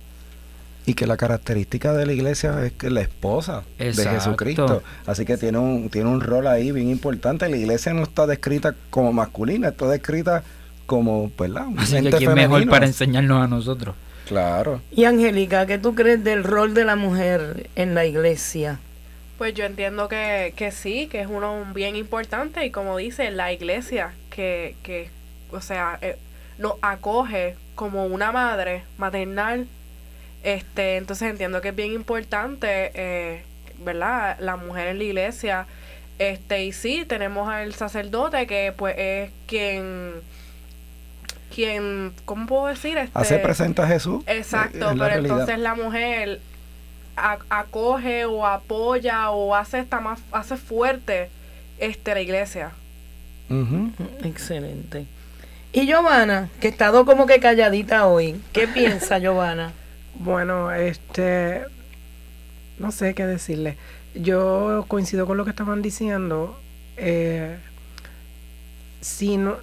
Y 0.87 0.95
que 0.95 1.07
la 1.07 1.19
característica 1.19 1.93
de 1.93 2.07
la 2.07 2.13
iglesia 2.13 2.65
es 2.65 2.73
que 2.73 2.89
la 2.89 3.03
esposa 3.03 3.63
de. 3.79 3.93
Jesucristo. 3.93 4.83
Así 5.05 5.27
que 5.27 5.37
tiene 5.37 5.59
un, 5.59 5.91
tiene 5.91 6.09
un 6.09 6.23
rol 6.23 6.47
ahí 6.47 6.73
bien 6.73 6.89
importante. 6.89 7.47
La 7.47 7.59
iglesia 7.59 7.93
no 7.93 8.05
está 8.05 8.27
descrita 8.27 8.75
como 8.89 9.13
masculina, 9.13 9.69
está 9.69 9.87
descrita 9.87 10.43
como, 10.87 11.31
pues, 11.37 11.51
la, 11.51 11.67
un 11.67 11.79
Así 11.79 12.01
que 12.01 12.11
quién 12.11 12.33
mejor 12.33 12.53
femenino. 12.53 12.71
para 12.71 12.87
enseñarnos 12.87 13.45
a 13.45 13.49
nosotros. 13.49 13.95
Claro. 14.27 14.81
Y 14.91 15.05
Angélica, 15.05 15.67
¿qué 15.67 15.79
tú 15.79 15.95
crees 15.95 16.25
del 16.25 16.43
rol 16.43 16.73
de 16.73 16.85
la 16.85 16.97
mujer 16.97 17.69
en 17.77 17.95
la 17.95 18.07
iglesia? 18.07 18.81
Pues 19.39 19.55
yo 19.55 19.65
entiendo 19.65 20.09
que, 20.09 20.53
que 20.57 20.73
sí, 20.73 21.07
que 21.07 21.21
es 21.21 21.29
uno 21.29 21.65
bien 21.73 21.95
importante 21.95 22.67
y 22.67 22.71
como 22.71 22.97
dice 22.97 23.31
la 23.31 23.53
iglesia, 23.53 24.13
que, 24.31 24.75
que 24.83 25.11
o 25.53 25.61
sea, 25.61 25.99
eh, 26.03 26.19
nos 26.59 26.75
acoge 26.83 27.55
como 27.77 28.07
una 28.07 28.33
madre 28.33 28.83
maternal, 28.97 29.69
este, 30.43 30.97
entonces 30.97 31.31
entiendo 31.31 31.61
que 31.61 31.69
es 31.69 31.77
bien 31.77 31.93
importante, 31.93 32.91
eh, 32.95 33.43
¿verdad? 33.79 34.37
La 34.41 34.57
mujer 34.57 34.89
en 34.89 34.99
la 34.99 35.05
iglesia, 35.05 35.67
este, 36.19 36.65
y 36.65 36.73
sí, 36.73 37.05
tenemos 37.07 37.49
al 37.49 37.75
sacerdote 37.75 38.49
que 38.49 38.73
pues 38.77 38.97
es 38.99 39.31
quien, 39.47 40.15
quien, 41.55 42.13
¿cómo 42.25 42.47
puedo 42.47 42.67
decir? 42.67 42.99
Este, 42.99 43.17
Hace 43.17 43.39
presente 43.39 43.83
a 43.83 43.87
Jesús. 43.87 44.25
Exacto, 44.27 44.91
es 44.91 44.97
la 44.97 45.05
pero 45.05 45.05
realidad. 45.07 45.31
entonces 45.41 45.59
la 45.61 45.75
mujer 45.77 46.41
acoge 47.49 48.25
o 48.25 48.47
apoya 48.47 49.31
o 49.31 49.55
hace 49.55 49.81
esta 49.81 50.01
más 50.01 50.21
hace 50.33 50.57
fuerte 50.57 51.31
este 51.79 52.15
la 52.15 52.21
iglesia. 52.21 52.73
Ujú. 53.51 53.93
Excelente. 54.25 55.07
Y 55.73 55.87
Giovanna, 55.87 56.49
que 56.61 56.69
ha 56.69 56.71
estado 56.71 57.05
como 57.05 57.27
que 57.27 57.41
calladita 57.41 58.07
hoy, 58.07 58.41
¿qué 58.53 58.67
piensa 58.75 59.19
Giovanna? 59.19 59.73
Bueno, 60.15 60.73
este, 60.73 61.63
no 62.79 62.91
sé 62.91 63.15
qué 63.15 63.27
decirle. 63.27 63.77
Yo 64.15 64.85
coincido 64.89 65.27
con 65.27 65.37
lo 65.37 65.45
que 65.45 65.51
estaban 65.51 65.83
diciendo. 65.83 66.59
Eh, 66.97 67.57
si 69.01 69.37
no, 69.37 69.57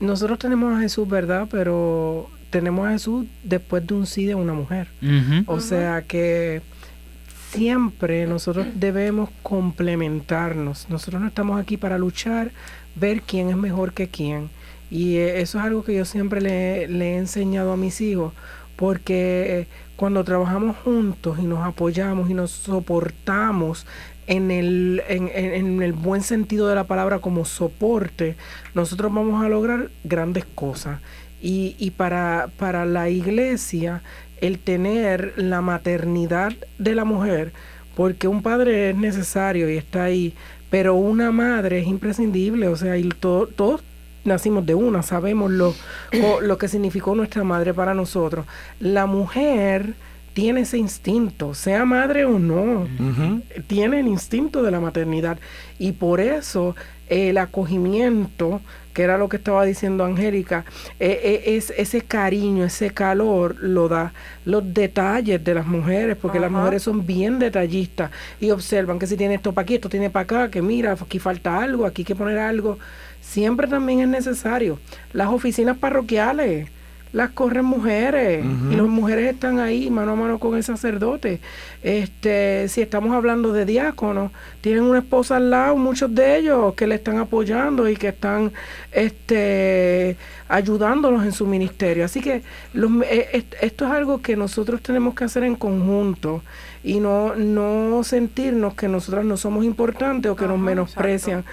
nosotros 0.00 0.38
tenemos 0.38 0.76
a 0.76 0.80
Jesús, 0.80 1.08
¿verdad? 1.08 1.46
Pero 1.50 2.28
tenemos 2.54 2.86
a 2.86 2.92
Jesús 2.92 3.26
después 3.42 3.86
de 3.86 3.94
un 3.94 4.06
sí 4.06 4.24
de 4.26 4.34
una 4.36 4.52
mujer. 4.54 4.86
O 5.46 5.60
sea 5.60 6.02
que 6.02 6.62
siempre 7.50 8.26
nosotros 8.26 8.66
debemos 8.74 9.28
complementarnos. 9.42 10.86
Nosotros 10.88 11.20
no 11.20 11.28
estamos 11.28 11.60
aquí 11.60 11.76
para 11.76 11.98
luchar, 11.98 12.50
ver 12.96 13.22
quién 13.22 13.48
es 13.50 13.56
mejor 13.56 13.92
que 13.92 14.08
quién. 14.08 14.50
Y 14.90 15.16
eh, 15.16 15.40
eso 15.40 15.58
es 15.58 15.64
algo 15.64 15.84
que 15.84 15.94
yo 15.94 16.04
siempre 16.04 16.40
le, 16.40 16.88
le 16.88 17.14
he 17.14 17.16
enseñado 17.16 17.72
a 17.72 17.76
mis 17.76 18.00
hijos, 18.00 18.32
porque 18.76 19.60
eh, 19.60 19.66
cuando 19.96 20.24
trabajamos 20.24 20.76
juntos 20.78 21.38
y 21.40 21.42
nos 21.46 21.60
apoyamos 21.64 22.30
y 22.30 22.34
nos 22.34 22.50
soportamos 22.50 23.86
en 24.26 24.50
el, 24.50 25.02
en, 25.08 25.28
en- 25.34 25.52
en 25.54 25.82
el 25.82 25.92
buen 25.92 26.22
sentido 26.22 26.66
de 26.68 26.74
la 26.74 26.84
palabra 26.84 27.18
como 27.18 27.44
soporte, 27.44 28.36
nosotros 28.74 29.12
vamos 29.12 29.44
a 29.44 29.48
lograr 29.48 29.90
grandes 30.02 30.44
cosas. 30.54 31.00
Y, 31.44 31.76
y 31.78 31.90
para, 31.90 32.48
para 32.58 32.86
la 32.86 33.10
iglesia, 33.10 34.00
el 34.40 34.58
tener 34.58 35.34
la 35.36 35.60
maternidad 35.60 36.52
de 36.78 36.94
la 36.94 37.04
mujer, 37.04 37.52
porque 37.94 38.28
un 38.28 38.40
padre 38.42 38.90
es 38.90 38.96
necesario 38.96 39.68
y 39.68 39.76
está 39.76 40.04
ahí, 40.04 40.32
pero 40.70 40.94
una 40.94 41.30
madre 41.30 41.80
es 41.80 41.86
imprescindible, 41.86 42.66
o 42.68 42.76
sea, 42.76 42.96
y 42.96 43.08
to- 43.10 43.46
todos 43.54 43.82
nacimos 44.24 44.64
de 44.64 44.74
una, 44.74 45.02
sabemos 45.02 45.50
lo, 45.50 45.74
lo 46.40 46.56
que 46.58 46.66
significó 46.68 47.14
nuestra 47.14 47.44
madre 47.44 47.74
para 47.74 47.92
nosotros. 47.92 48.46
La 48.80 49.04
mujer 49.06 49.94
tiene 50.32 50.62
ese 50.62 50.78
instinto, 50.78 51.54
sea 51.54 51.84
madre 51.84 52.24
o 52.24 52.38
no, 52.38 52.88
tiene 53.68 54.00
el 54.00 54.08
instinto 54.08 54.62
de 54.62 54.70
la 54.70 54.80
maternidad 54.80 55.38
y 55.78 55.92
por 55.92 56.20
eso 56.20 56.74
el 57.08 57.38
acogimiento, 57.38 58.60
que 58.92 59.02
era 59.02 59.18
lo 59.18 59.28
que 59.28 59.38
estaba 59.38 59.64
diciendo 59.64 60.04
Angélica, 60.04 60.64
eh, 61.00 61.20
eh, 61.22 61.56
es 61.56 61.72
ese 61.76 62.02
cariño, 62.02 62.64
ese 62.64 62.90
calor 62.90 63.56
lo 63.60 63.88
da 63.88 64.12
los 64.44 64.72
detalles 64.72 65.42
de 65.42 65.54
las 65.54 65.66
mujeres, 65.66 66.16
porque 66.20 66.38
las 66.40 66.50
mujeres 66.50 66.82
son 66.82 67.04
bien 67.04 67.38
detallistas 67.38 68.10
y 68.40 68.50
observan 68.50 68.98
que 68.98 69.06
si 69.06 69.16
tiene 69.16 69.34
esto 69.34 69.52
para 69.52 69.64
aquí, 69.64 69.74
esto 69.74 69.88
tiene 69.88 70.10
para 70.10 70.22
acá, 70.24 70.50
que 70.50 70.62
mira, 70.62 70.92
aquí 70.92 71.18
falta 71.18 71.58
algo, 71.60 71.86
aquí 71.86 72.02
hay 72.02 72.06
que 72.06 72.14
poner 72.14 72.38
algo. 72.38 72.78
Siempre 73.20 73.66
también 73.66 74.00
es 74.00 74.08
necesario. 74.08 74.78
Las 75.12 75.28
oficinas 75.28 75.78
parroquiales 75.78 76.68
las 77.14 77.30
corren 77.30 77.64
mujeres 77.64 78.44
y 78.70 78.74
las 78.76 78.86
mujeres 78.86 79.32
están 79.32 79.58
ahí 79.60 79.88
mano 79.88 80.12
a 80.12 80.16
mano 80.16 80.38
con 80.38 80.56
el 80.56 80.64
sacerdote. 80.64 81.40
Este, 81.82 82.66
si 82.68 82.82
estamos 82.82 83.12
hablando 83.14 83.52
de 83.52 83.64
diáconos, 83.64 84.32
tienen 84.60 84.82
una 84.82 84.98
esposa 84.98 85.36
al 85.36 85.48
lado, 85.50 85.76
muchos 85.76 86.12
de 86.14 86.36
ellos 86.38 86.74
que 86.74 86.86
le 86.86 86.96
están 86.96 87.18
apoyando 87.18 87.88
y 87.88 87.96
que 87.96 88.08
están 88.08 88.52
este 89.14 90.16
ayudándolos 90.48 91.24
en 91.24 91.32
su 91.32 91.46
ministerio. 91.46 92.04
Así 92.04 92.20
que 92.20 92.42
los, 92.72 92.90
eh, 93.04 93.28
est- 93.32 93.54
esto 93.60 93.86
es 93.86 93.92
algo 93.92 94.20
que 94.20 94.36
nosotros 94.36 94.82
tenemos 94.82 95.14
que 95.14 95.24
hacer 95.24 95.44
en 95.44 95.54
conjunto 95.56 96.42
y 96.82 97.00
no 97.00 97.34
no 97.36 98.02
sentirnos 98.04 98.74
que 98.74 98.88
nosotras 98.88 99.24
no 99.24 99.36
somos 99.36 99.64
importantes 99.64 100.30
o 100.30 100.36
que 100.36 100.46
nos 100.46 100.58
menosprecian 100.58 101.44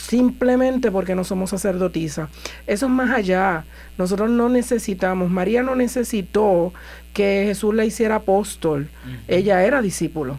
simplemente 0.00 0.90
porque 0.90 1.14
no 1.14 1.24
somos 1.24 1.50
sacerdotisas. 1.50 2.30
Eso 2.66 2.86
es 2.86 2.92
más 2.92 3.10
allá. 3.10 3.64
Nosotros 3.98 4.30
no 4.30 4.48
necesitamos, 4.48 5.30
María 5.30 5.62
no 5.62 5.74
necesitó 5.74 6.72
que 7.12 7.44
Jesús 7.46 7.74
la 7.74 7.84
hiciera 7.84 8.16
apóstol, 8.16 8.88
ella 9.28 9.64
era 9.64 9.82
discípulo. 9.82 10.38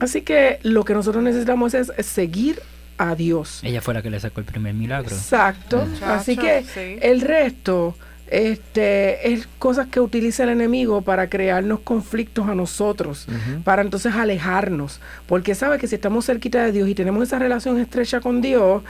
Así 0.00 0.22
que 0.22 0.58
lo 0.62 0.84
que 0.84 0.94
nosotros 0.94 1.22
necesitamos 1.22 1.74
es, 1.74 1.92
seguir 2.00 2.60
a 2.98 3.14
Dios. 3.14 3.60
Ella 3.62 3.80
fue 3.80 3.94
la 3.94 4.02
que 4.02 4.10
le 4.10 4.20
sacó 4.20 4.40
el 4.40 4.46
primer 4.46 4.74
milagro. 4.74 5.14
Exacto. 5.14 5.86
Muchacho, 5.86 6.06
Así 6.06 6.36
que 6.36 6.64
sí. 6.64 6.98
el 7.00 7.20
resto 7.20 7.96
este, 8.30 9.32
es 9.32 9.46
cosas 9.58 9.86
que 9.88 10.00
utiliza 10.00 10.44
el 10.44 10.50
enemigo 10.50 11.02
para 11.02 11.28
crearnos 11.28 11.80
conflictos 11.80 12.48
a 12.48 12.54
nosotros, 12.54 13.26
para 13.64 13.82
entonces 13.82 14.14
alejarnos, 14.14 15.00
porque 15.26 15.54
sabe 15.54 15.78
que 15.78 15.86
si 15.88 15.94
estamos 15.94 16.26
cerquita 16.26 16.62
de 16.64 16.72
Dios 16.72 16.88
y 16.88 16.94
tenemos 16.94 17.22
esa 17.22 17.38
relación 17.38 17.78
estrecha 17.78 18.20
con 18.20 18.40
Dios, 18.40 18.82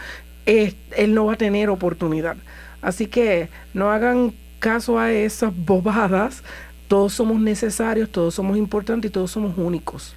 es- 0.46 0.74
Él 0.96 1.14
no 1.14 1.26
va 1.26 1.34
a 1.34 1.36
tener 1.36 1.70
oportunidad. 1.70 2.36
Así 2.82 3.06
que 3.06 3.48
no 3.74 3.90
hagan 3.90 4.32
caso 4.60 4.98
a 4.98 5.12
esas 5.12 5.52
bobadas, 5.56 6.42
todos 6.88 7.12
somos 7.12 7.40
necesarios, 7.40 8.08
todos 8.10 8.34
somos 8.34 8.56
importantes 8.56 9.10
y 9.10 9.12
todos 9.12 9.30
somos 9.30 9.56
únicos. 9.58 10.14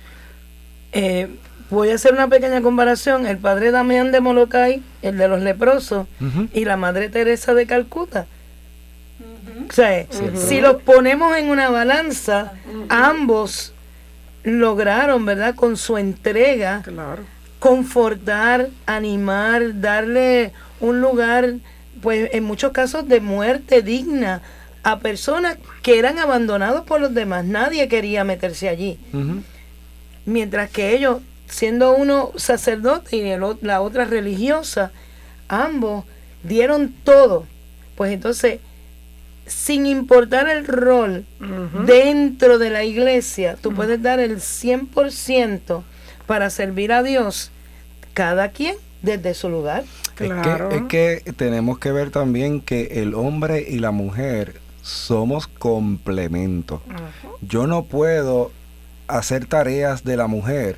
Eh, 0.93 1.27
voy 1.69 1.89
a 1.89 1.95
hacer 1.95 2.13
una 2.13 2.27
pequeña 2.27 2.61
comparación. 2.61 3.25
El 3.25 3.37
padre 3.37 3.71
Damián 3.71 4.11
de 4.11 4.19
Molokai, 4.21 4.81
el 5.01 5.17
de 5.17 5.27
los 5.27 5.41
leprosos, 5.41 6.07
y 6.53 6.65
la 6.65 6.77
madre 6.77 7.09
Teresa 7.09 7.53
de 7.53 7.65
Calcuta. 7.65 8.25
O 9.71 9.73
sea, 9.73 10.05
si 10.35 10.59
los 10.59 10.81
ponemos 10.81 11.35
en 11.37 11.49
una 11.49 11.69
balanza, 11.69 12.53
ambos 12.89 13.73
lograron, 14.43 15.25
¿verdad? 15.25 15.55
Con 15.55 15.77
su 15.77 15.97
entrega, 15.97 16.81
Claro. 16.83 17.23
confortar, 17.59 18.67
animar, 18.85 19.79
darle 19.79 20.51
un 20.81 20.99
lugar, 20.99 21.53
pues 22.01 22.29
en 22.33 22.43
muchos 22.43 22.71
casos 22.73 23.07
de 23.07 23.21
muerte 23.21 23.81
digna 23.81 24.41
a 24.83 24.99
personas 24.99 25.57
que 25.83 25.99
eran 25.99 26.19
abandonados 26.19 26.85
por 26.85 26.99
los 26.99 27.13
demás. 27.13 27.45
Nadie 27.45 27.87
quería 27.87 28.23
meterse 28.23 28.67
allí. 28.67 28.99
Mientras 30.25 30.69
que 30.69 30.93
ellos, 30.95 31.21
siendo 31.47 31.93
uno 31.95 32.31
sacerdote 32.35 33.15
y 33.15 33.21
el 33.21 33.41
la 33.61 33.81
otra 33.81 34.05
religiosa, 34.05 34.91
ambos 35.47 36.05
dieron 36.43 36.93
todo. 37.03 37.45
Pues 37.95 38.11
entonces, 38.11 38.59
sin 39.51 39.85
importar 39.85 40.49
el 40.49 40.65
rol 40.65 41.25
dentro 41.85 42.57
de 42.57 42.69
la 42.69 42.83
iglesia, 42.83 43.57
tú 43.61 43.73
puedes 43.73 44.01
dar 44.01 44.19
el 44.19 44.37
100% 44.37 45.83
para 46.25 46.49
servir 46.49 46.91
a 46.91 47.03
Dios, 47.03 47.51
cada 48.13 48.49
quien 48.49 48.75
desde 49.01 49.33
su 49.33 49.49
lugar. 49.49 49.83
Claro. 50.15 50.69
Es, 50.71 50.83
que, 50.83 51.13
es 51.13 51.23
que 51.23 51.33
tenemos 51.33 51.79
que 51.79 51.91
ver 51.91 52.11
también 52.11 52.61
que 52.61 53.01
el 53.01 53.13
hombre 53.13 53.65
y 53.67 53.79
la 53.79 53.91
mujer 53.91 54.59
somos 54.81 55.47
complementos. 55.47 56.81
Yo 57.41 57.67
no 57.67 57.83
puedo 57.85 58.51
hacer 59.07 59.45
tareas 59.45 60.03
de 60.03 60.17
la 60.17 60.27
mujer 60.27 60.77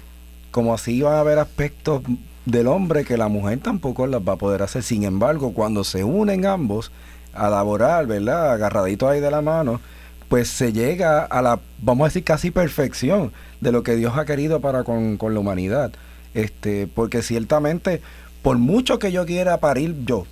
como 0.53 0.73
así 0.73 1.01
van 1.01 1.15
a 1.15 1.19
haber 1.19 1.39
aspectos 1.39 2.03
del 2.45 2.67
hombre 2.67 3.05
que 3.05 3.17
la 3.17 3.27
mujer 3.27 3.59
tampoco 3.59 4.05
las 4.05 4.21
va 4.21 4.33
a 4.33 4.37
poder 4.37 4.61
hacer. 4.61 4.83
Sin 4.83 5.03
embargo, 5.03 5.51
cuando 5.51 5.83
se 5.83 6.03
unen 6.03 6.45
ambos 6.45 6.91
a 7.33 7.49
laborar, 7.49 8.07
¿verdad? 8.07 8.51
Agarraditos 8.53 9.09
ahí 9.09 9.19
de 9.19 9.31
la 9.31 9.41
mano, 9.41 9.81
pues 10.29 10.47
se 10.47 10.73
llega 10.73 11.23
a 11.23 11.41
la, 11.41 11.59
vamos 11.79 12.05
a 12.05 12.07
decir, 12.09 12.23
casi 12.23 12.51
perfección 12.51 13.31
de 13.61 13.71
lo 13.71 13.83
que 13.83 13.95
Dios 13.95 14.17
ha 14.17 14.25
querido 14.25 14.61
para 14.61 14.83
con, 14.83 15.17
con 15.17 15.33
la 15.33 15.39
humanidad. 15.39 15.91
Este, 16.33 16.87
porque 16.87 17.21
ciertamente, 17.21 18.01
por 18.41 18.57
mucho 18.57 18.99
que 18.99 19.11
yo 19.11 19.25
quiera 19.25 19.57
parir 19.57 19.95
yo, 20.05 20.25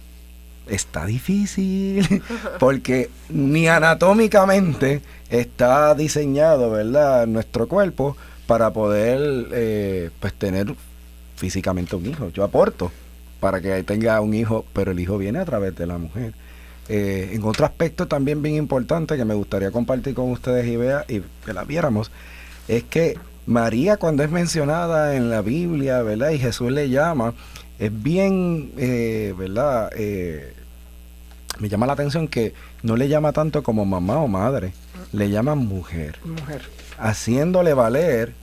está 0.68 1.06
difícil, 1.06 2.24
porque 2.60 3.10
ni 3.30 3.68
anatómicamente 3.68 5.02
está 5.30 5.94
diseñado, 5.96 6.72
¿verdad?, 6.72 7.28
nuestro 7.28 7.68
cuerpo 7.68 8.18
para 8.48 8.72
poder 8.72 9.48
eh, 9.52 10.10
pues 10.20 10.34
tener 10.34 10.74
físicamente 11.36 11.96
un 11.96 12.06
hijo. 12.06 12.30
Yo 12.30 12.44
aporto 12.44 12.92
para 13.40 13.62
que 13.62 13.84
tenga 13.84 14.20
un 14.22 14.34
hijo, 14.34 14.66
pero 14.74 14.92
el 14.92 15.00
hijo 15.00 15.18
viene 15.18 15.40
a 15.40 15.46
través 15.46 15.76
de 15.76 15.86
la 15.86 15.98
mujer. 15.98 16.34
Eh, 16.94 17.30
en 17.36 17.44
otro 17.46 17.66
aspecto 17.66 18.06
también 18.06 18.42
bien 18.42 18.56
importante 18.56 19.16
que 19.16 19.24
me 19.24 19.34
gustaría 19.34 19.72
compartir 19.72 20.14
con 20.14 20.30
ustedes 20.30 20.68
y 20.68 20.76
vea 20.76 21.06
y 21.08 21.22
que 21.46 21.54
la 21.54 21.64
viéramos, 21.64 22.12
es 22.68 22.84
que 22.84 23.18
María 23.46 23.96
cuando 23.96 24.24
es 24.24 24.30
mencionada 24.30 25.16
en 25.16 25.30
la 25.30 25.42
Biblia, 25.42 26.02
¿verdad? 26.02 26.32
Y 26.32 26.38
Jesús 26.40 26.70
le 26.70 26.90
llama, 26.90 27.34
es 27.80 28.04
bien, 28.04 28.74
eh, 28.78 29.34
¿verdad? 29.38 29.90
me 31.60 31.70
llama 31.70 31.86
la 31.86 31.94
atención 31.94 32.28
que 32.28 32.54
no 32.84 32.98
le 32.98 33.08
llama 33.08 33.32
tanto 33.32 33.64
como 33.64 33.86
mamá 33.86 34.18
o 34.18 34.28
madre, 34.28 34.74
le 35.14 35.30
llama 35.30 35.56
mujer. 35.56 36.20
Mujer. 36.26 36.64
Haciéndole 36.98 37.74
valer 37.74 38.34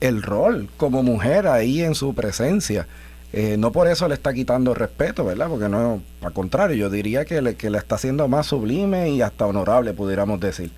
el 0.00 0.22
rol 0.22 0.68
como 0.76 1.02
mujer 1.02 1.46
ahí 1.46 1.80
en 1.80 1.94
su 1.94 2.14
presencia. 2.14 2.86
Eh, 3.32 3.56
no 3.58 3.70
por 3.70 3.86
eso 3.86 4.08
le 4.08 4.14
está 4.14 4.34
quitando 4.34 4.74
respeto, 4.74 5.24
¿verdad? 5.24 5.48
Porque 5.48 5.68
no, 5.68 6.02
al 6.20 6.32
contrario, 6.32 6.76
yo 6.76 6.90
diría 6.90 7.24
que 7.24 7.40
le, 7.40 7.54
que 7.54 7.70
le 7.70 7.78
está 7.78 7.94
haciendo 7.94 8.26
más 8.26 8.46
sublime 8.46 9.10
y 9.10 9.22
hasta 9.22 9.46
honorable, 9.46 9.92
pudiéramos 9.92 10.40
decir. 10.40 10.70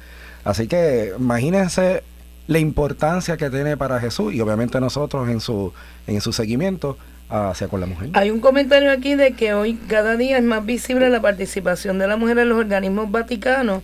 Así 0.44 0.66
que 0.66 1.14
imagínense 1.18 2.02
la 2.46 2.58
importancia 2.58 3.36
que 3.36 3.48
tiene 3.48 3.76
para 3.76 4.00
Jesús 4.00 4.34
y 4.34 4.40
obviamente 4.40 4.80
nosotros 4.80 5.28
en 5.28 5.40
su, 5.40 5.72
en 6.06 6.20
su 6.20 6.32
seguimiento 6.32 6.98
hacia 7.28 7.68
con 7.68 7.80
la 7.80 7.86
mujer. 7.86 8.10
Hay 8.12 8.30
un 8.30 8.40
comentario 8.40 8.90
aquí 8.90 9.14
de 9.14 9.32
que 9.32 9.54
hoy 9.54 9.74
cada 9.88 10.16
día 10.16 10.36
es 10.36 10.44
más 10.44 10.66
visible 10.66 11.08
la 11.08 11.22
participación 11.22 11.98
de 11.98 12.06
la 12.06 12.16
mujer 12.16 12.38
en 12.38 12.48
los 12.50 12.58
organismos 12.58 13.10
vaticanos 13.10 13.82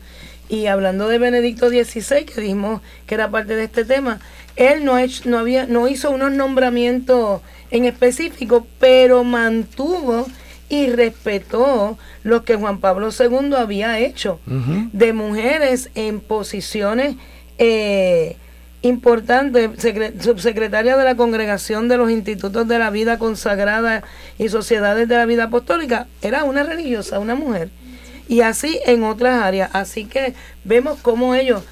y 0.49 0.67
hablando 0.67 1.09
de 1.09 1.19
Benedicto 1.19 1.69
XVI, 1.69 2.25
que 2.25 2.41
dijimos 2.41 2.81
que 3.07 3.15
era 3.15 3.31
parte 3.31 3.55
de 3.55 3.65
este 3.65 3.85
tema, 3.85 4.21
él 4.57 4.85
no, 4.85 4.99
hecho, 4.99 5.29
no, 5.29 5.39
había, 5.39 5.67
no 5.67 5.89
hizo 5.89 6.11
unos 6.11 6.33
nombramientos 6.33 7.43
en 7.71 7.85
específico, 7.85 8.67
pero 8.81 9.25
mantuvo 9.25 10.27
y 10.69 10.89
respetó 10.89 11.99
lo 12.23 12.45
que 12.45 12.57
Juan 12.57 12.79
Pablo 12.79 13.11
II 13.19 13.55
había 13.57 13.99
hecho 13.99 14.39
de 14.47 15.13
mujeres 15.13 15.91
en 15.95 16.21
posiciones 16.21 17.17
eh, 17.59 18.37
importantes, 18.83 19.71
subsecretaria 20.21 20.97
de 20.97 21.05
la 21.05 21.17
Congregación 21.17 21.89
de 21.89 21.97
los 21.97 22.11
Institutos 22.11 22.69
de 22.69 22.79
la 22.79 22.91
Vida 22.91 23.19
Consagrada 23.19 24.03
y 24.39 24.49
Sociedades 24.49 25.09
de 25.09 25.17
la 25.17 25.27
Vida 25.27 25.45
Apostólica, 25.45 26.07
era 26.23 26.45
una 26.45 26.63
religiosa, 26.63 27.19
una 27.19 27.35
mujer. 27.35 27.71
Y 28.29 28.43
así 28.43 28.79
en 28.87 29.03
otras 29.03 29.43
áreas. 29.43 29.71
Así 29.73 30.05
que 30.05 30.35
vemos 30.65 31.01
cómo 31.01 31.35
ellos, 31.35 31.65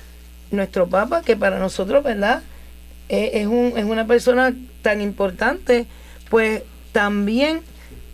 nuestro 0.51 0.89
Papa, 0.89 1.23
que 1.23 1.37
para 1.37 1.59
nosotros, 1.59 2.03
¿verdad? 2.03 2.43
es, 3.09 3.47
un, 3.47 3.75
es 3.77 3.85
una 3.85 4.07
persona 4.07 4.55
tan 4.83 5.01
importante, 5.01 5.87
pues 6.31 6.63
también 6.93 7.61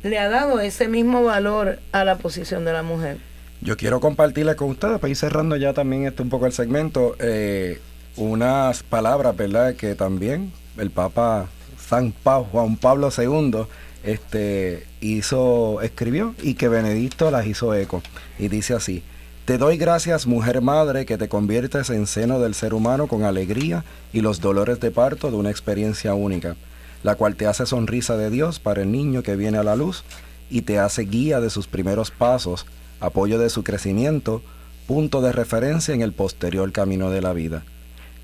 le 0.03 0.19
ha 0.19 0.29
dado 0.29 0.61
ese 0.61 0.89
mismo 0.89 1.23
valor 1.23 1.79
a 1.93 2.05
la 2.05 2.19
posición 2.19 2.65
de 2.65 2.73
la 2.73 2.83
mujer. 2.83 3.19
Yo 3.61 3.77
quiero 3.77 4.01
compartirle 4.01 4.57
con 4.57 4.71
ustedes, 4.71 4.99
para 4.99 5.11
ir 5.11 5.17
cerrando 5.17 5.57
ya 5.57 5.73
también 5.73 6.07
este 6.07 6.23
un 6.23 6.29
poco 6.29 6.47
el 6.47 6.53
segmento, 6.53 7.15
eh, 7.21 7.81
unas 8.17 8.83
palabras, 8.83 9.37
¿verdad? 9.37 9.77
Que 9.77 9.95
también 9.95 10.53
el 10.77 10.91
Papa 10.91 11.47
San 11.79 12.13
Juan 12.23 12.77
Pablo 12.77 13.11
II 13.17 13.67
este, 14.05 14.87
hizo, 15.01 15.81
escribió 15.83 16.35
y 16.43 16.55
que 16.55 16.69
Benedicto 16.69 17.31
las 17.31 17.47
hizo 17.47 17.75
eco. 17.75 18.03
Y 18.39 18.49
dice 18.49 18.75
así, 18.75 19.03
te 19.45 19.59
doy 19.59 19.77
gracias, 19.77 20.27
mujer 20.27 20.61
madre, 20.61 21.05
que 21.05 21.19
te 21.19 21.29
conviertes 21.29 21.91
en 21.91 22.07
seno 22.07 22.39
del 22.39 22.55
ser 22.55 22.75
humano 22.75 23.09
con 23.09 23.25
alegría 23.25 23.85
y 24.13 24.21
los 24.21 24.41
dolores 24.41 24.79
de 24.79 24.93
parto 24.93 25.31
de 25.31 25.37
una 25.37 25.51
experiencia 25.51 26.15
única, 26.15 26.55
la 27.03 27.17
cual 27.17 27.35
te 27.35 27.49
hace 27.49 27.67
sonrisa 27.67 28.17
de 28.17 28.31
Dios 28.31 28.61
para 28.61 28.83
el 28.83 28.93
niño 28.93 29.25
que 29.25 29.35
viene 29.35 29.59
a 29.59 29.65
la 29.65 29.75
luz 29.75 30.05
y 30.49 30.63
te 30.63 30.79
hace 30.79 31.03
guía 31.03 31.41
de 31.41 31.51
sus 31.51 31.67
primeros 31.67 32.13
pasos, 32.13 32.67
apoyo 33.01 33.39
de 33.39 33.51
su 33.51 33.65
crecimiento, 33.65 34.43
punto 34.87 35.21
de 35.21 35.33
referencia 35.33 35.93
en 35.93 36.03
el 36.03 36.13
posterior 36.13 36.71
camino 36.71 37.11
de 37.11 37.21
la 37.21 37.33
vida. 37.33 37.65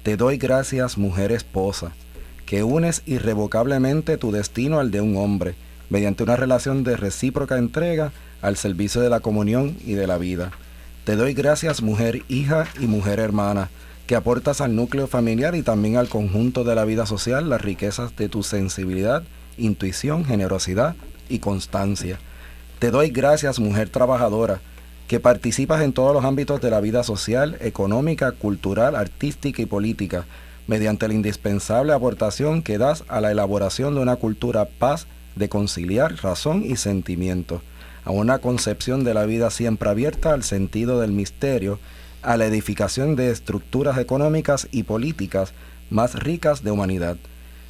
Te 0.04 0.16
doy 0.16 0.36
gracias, 0.36 0.98
mujer 0.98 1.32
esposa, 1.32 1.92
que 2.46 2.62
unes 2.62 3.02
irrevocablemente 3.06 4.18
tu 4.18 4.30
destino 4.30 4.78
al 4.78 4.92
de 4.92 5.00
un 5.00 5.16
hombre, 5.16 5.56
mediante 5.90 6.22
una 6.22 6.36
relación 6.36 6.84
de 6.84 6.96
recíproca 6.96 7.58
entrega 7.58 8.12
al 8.42 8.56
servicio 8.56 9.00
de 9.00 9.10
la 9.10 9.20
comunión 9.20 9.76
y 9.84 9.94
de 9.94 10.06
la 10.06 10.18
vida 10.18 10.52
te 11.08 11.16
doy 11.16 11.32
gracias, 11.32 11.80
mujer 11.80 12.22
hija 12.28 12.66
y 12.78 12.86
mujer 12.86 13.18
hermana, 13.18 13.70
que 14.06 14.14
aportas 14.14 14.60
al 14.60 14.76
núcleo 14.76 15.06
familiar 15.06 15.54
y 15.54 15.62
también 15.62 15.96
al 15.96 16.10
conjunto 16.10 16.64
de 16.64 16.74
la 16.74 16.84
vida 16.84 17.06
social 17.06 17.48
las 17.48 17.62
riquezas 17.62 18.14
de 18.14 18.28
tu 18.28 18.42
sensibilidad, 18.42 19.22
intuición, 19.56 20.26
generosidad 20.26 20.96
y 21.30 21.38
constancia. 21.38 22.18
Te 22.78 22.90
doy 22.90 23.08
gracias, 23.08 23.58
mujer 23.58 23.88
trabajadora, 23.88 24.60
que 25.06 25.18
participas 25.18 25.80
en 25.80 25.94
todos 25.94 26.12
los 26.12 26.26
ámbitos 26.26 26.60
de 26.60 26.68
la 26.68 26.82
vida 26.82 27.02
social, 27.02 27.56
económica, 27.60 28.32
cultural, 28.32 28.94
artística 28.94 29.62
y 29.62 29.64
política, 29.64 30.26
mediante 30.66 31.08
la 31.08 31.14
indispensable 31.14 31.94
aportación 31.94 32.60
que 32.60 32.76
das 32.76 33.02
a 33.08 33.22
la 33.22 33.30
elaboración 33.30 33.94
de 33.94 34.02
una 34.02 34.16
cultura 34.16 34.66
paz 34.66 35.06
de 35.38 35.48
conciliar 35.48 36.16
razón 36.22 36.64
y 36.64 36.76
sentimiento 36.76 37.62
a 38.04 38.10
una 38.10 38.38
concepción 38.38 39.04
de 39.04 39.12
la 39.12 39.26
vida 39.26 39.50
siempre 39.50 39.90
abierta 39.90 40.32
al 40.32 40.42
sentido 40.42 41.00
del 41.00 41.12
misterio, 41.12 41.78
a 42.22 42.36
la 42.36 42.46
edificación 42.46 43.16
de 43.16 43.30
estructuras 43.30 43.98
económicas 43.98 44.66
y 44.70 44.84
políticas 44.84 45.52
más 45.90 46.14
ricas 46.14 46.64
de 46.64 46.70
humanidad. 46.70 47.16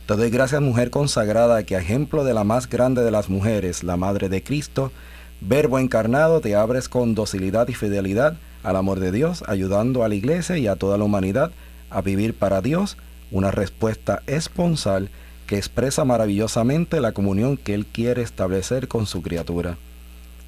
Te 0.07 0.17
doy 0.17 0.31
gracias 0.31 0.63
mujer 0.63 0.91
consagrada 0.91 1.65
que 1.65 1.77
ejemplo 1.77 2.25
de 2.25 2.35
la 2.35 2.45
más 2.45 2.69
grande 2.69 3.03
de 3.03 3.11
las 3.11 3.29
mujeres, 3.29 3.83
la 3.83 3.97
Madre 3.97 4.29
de 4.29 4.43
Cristo, 4.43 4.93
Verbo 5.41 5.79
encarnado, 5.79 6.41
te 6.41 6.55
abres 6.55 6.89
con 6.89 7.15
docilidad 7.15 7.69
y 7.69 7.75
fidelidad 7.75 8.37
al 8.63 8.77
amor 8.77 9.01
de 9.01 9.13
Dios, 9.13 9.45
ayudando 9.47 10.05
a 10.05 10.09
la 10.09 10.15
iglesia 10.15 10.57
y 10.57 10.67
a 10.67 10.77
toda 10.77 10.99
la 10.99 11.05
humanidad 11.05 11.51
a 11.91 12.01
vivir 12.01 12.35
para 12.35 12.61
Dios 12.61 12.97
una 13.31 13.51
respuesta 13.51 14.23
esponsal 14.27 15.11
que 15.49 15.57
expresa 15.57 16.05
maravillosamente 16.05 17.01
la 17.01 17.13
comunión 17.13 17.57
que 17.57 17.73
Él 17.75 17.87
quiere 17.87 18.21
establecer 18.21 18.87
con 18.87 19.07
su 19.07 19.23
criatura. 19.23 19.79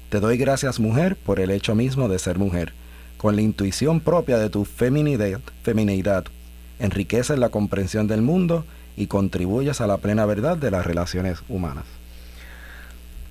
Te 0.09 0.19
doy 0.19 0.37
gracias 0.37 0.79
mujer 0.79 1.15
por 1.17 1.39
el 1.39 1.49
hecho 1.49 1.73
mismo 1.73 2.07
de 2.07 2.19
ser 2.19 2.37
mujer. 2.37 2.73
Con 3.17 3.35
la 3.35 3.41
intuición 3.41 3.99
propia 3.99 4.37
de 4.37 4.49
tu 4.49 4.63
feminidad 4.63 6.23
enriqueces 6.79 7.39
la 7.39 7.49
comprensión 7.49 8.07
del 8.07 8.21
mundo 8.21 8.63
y 8.95 9.07
contribuyes 9.07 9.81
a 9.81 9.87
la 9.87 9.97
plena 9.97 10.25
verdad 10.27 10.55
de 10.55 10.69
las 10.69 10.85
relaciones 10.85 11.39
humanas. 11.49 11.85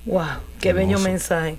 ¡Wow! 0.05 0.25
¡Qué 0.59 0.73
bello 0.73 0.99
mensaje! 0.99 1.57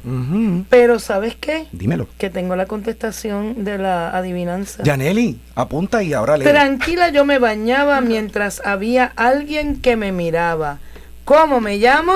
Pero 0.68 0.98
¿sabes 0.98 1.36
qué? 1.36 1.66
Dímelo. 1.72 2.08
Que 2.18 2.28
tengo 2.28 2.56
la 2.56 2.66
contestación 2.66 3.64
de 3.64 3.78
la 3.78 4.16
adivinanza. 4.16 4.82
Yaneli, 4.82 5.40
apunta 5.54 6.02
y 6.02 6.12
ahora 6.12 6.36
le. 6.36 6.44
Tranquila, 6.44 7.10
yo 7.10 7.24
me 7.24 7.38
bañaba 7.38 8.00
mientras 8.00 8.60
había 8.64 9.12
alguien 9.16 9.80
que 9.80 9.96
me 9.96 10.10
miraba. 10.10 10.78
¿Cómo 11.24 11.60
me 11.60 11.76
llamo? 11.78 12.14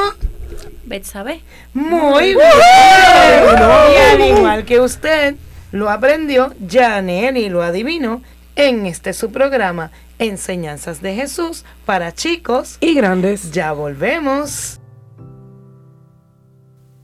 Betsabe. 0.85 1.43
Muy 1.75 2.35
bien. 2.35 2.39
Y 3.93 3.97
al 3.97 4.21
igual 4.21 4.65
que 4.65 4.81
usted 4.81 5.37
lo 5.73 5.91
aprendió, 5.91 6.55
y 6.59 7.49
lo 7.49 7.63
adivinó 7.63 8.23
en 8.57 8.87
este 8.87 9.13
su 9.13 9.31
programa, 9.31 9.91
Enseñanzas 10.19 11.03
de 11.03 11.15
Jesús 11.15 11.65
para 11.85 12.13
chicos 12.13 12.79
y 12.81 12.95
grandes. 12.95 13.53
Ya 13.53 13.73
volvemos. 13.73 14.81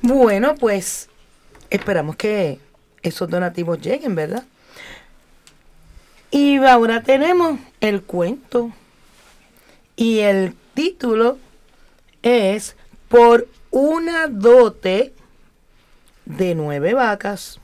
Bueno, 0.00 0.56
pues 0.56 1.08
esperamos 1.70 2.16
que 2.16 2.58
esos 3.02 3.30
donativos 3.30 3.80
lleguen, 3.80 4.16
¿verdad? 4.16 4.44
Y 6.32 6.56
ahora 6.56 7.02
tenemos 7.02 7.60
el 7.80 8.02
cuento. 8.02 8.72
Y 9.94 10.20
el 10.20 10.54
título 10.74 11.38
es 12.22 12.74
Por 13.08 13.46
una 13.70 14.26
dote 14.28 15.12
de 16.24 16.54
nueve 16.54 16.94
vacas. 16.94 17.60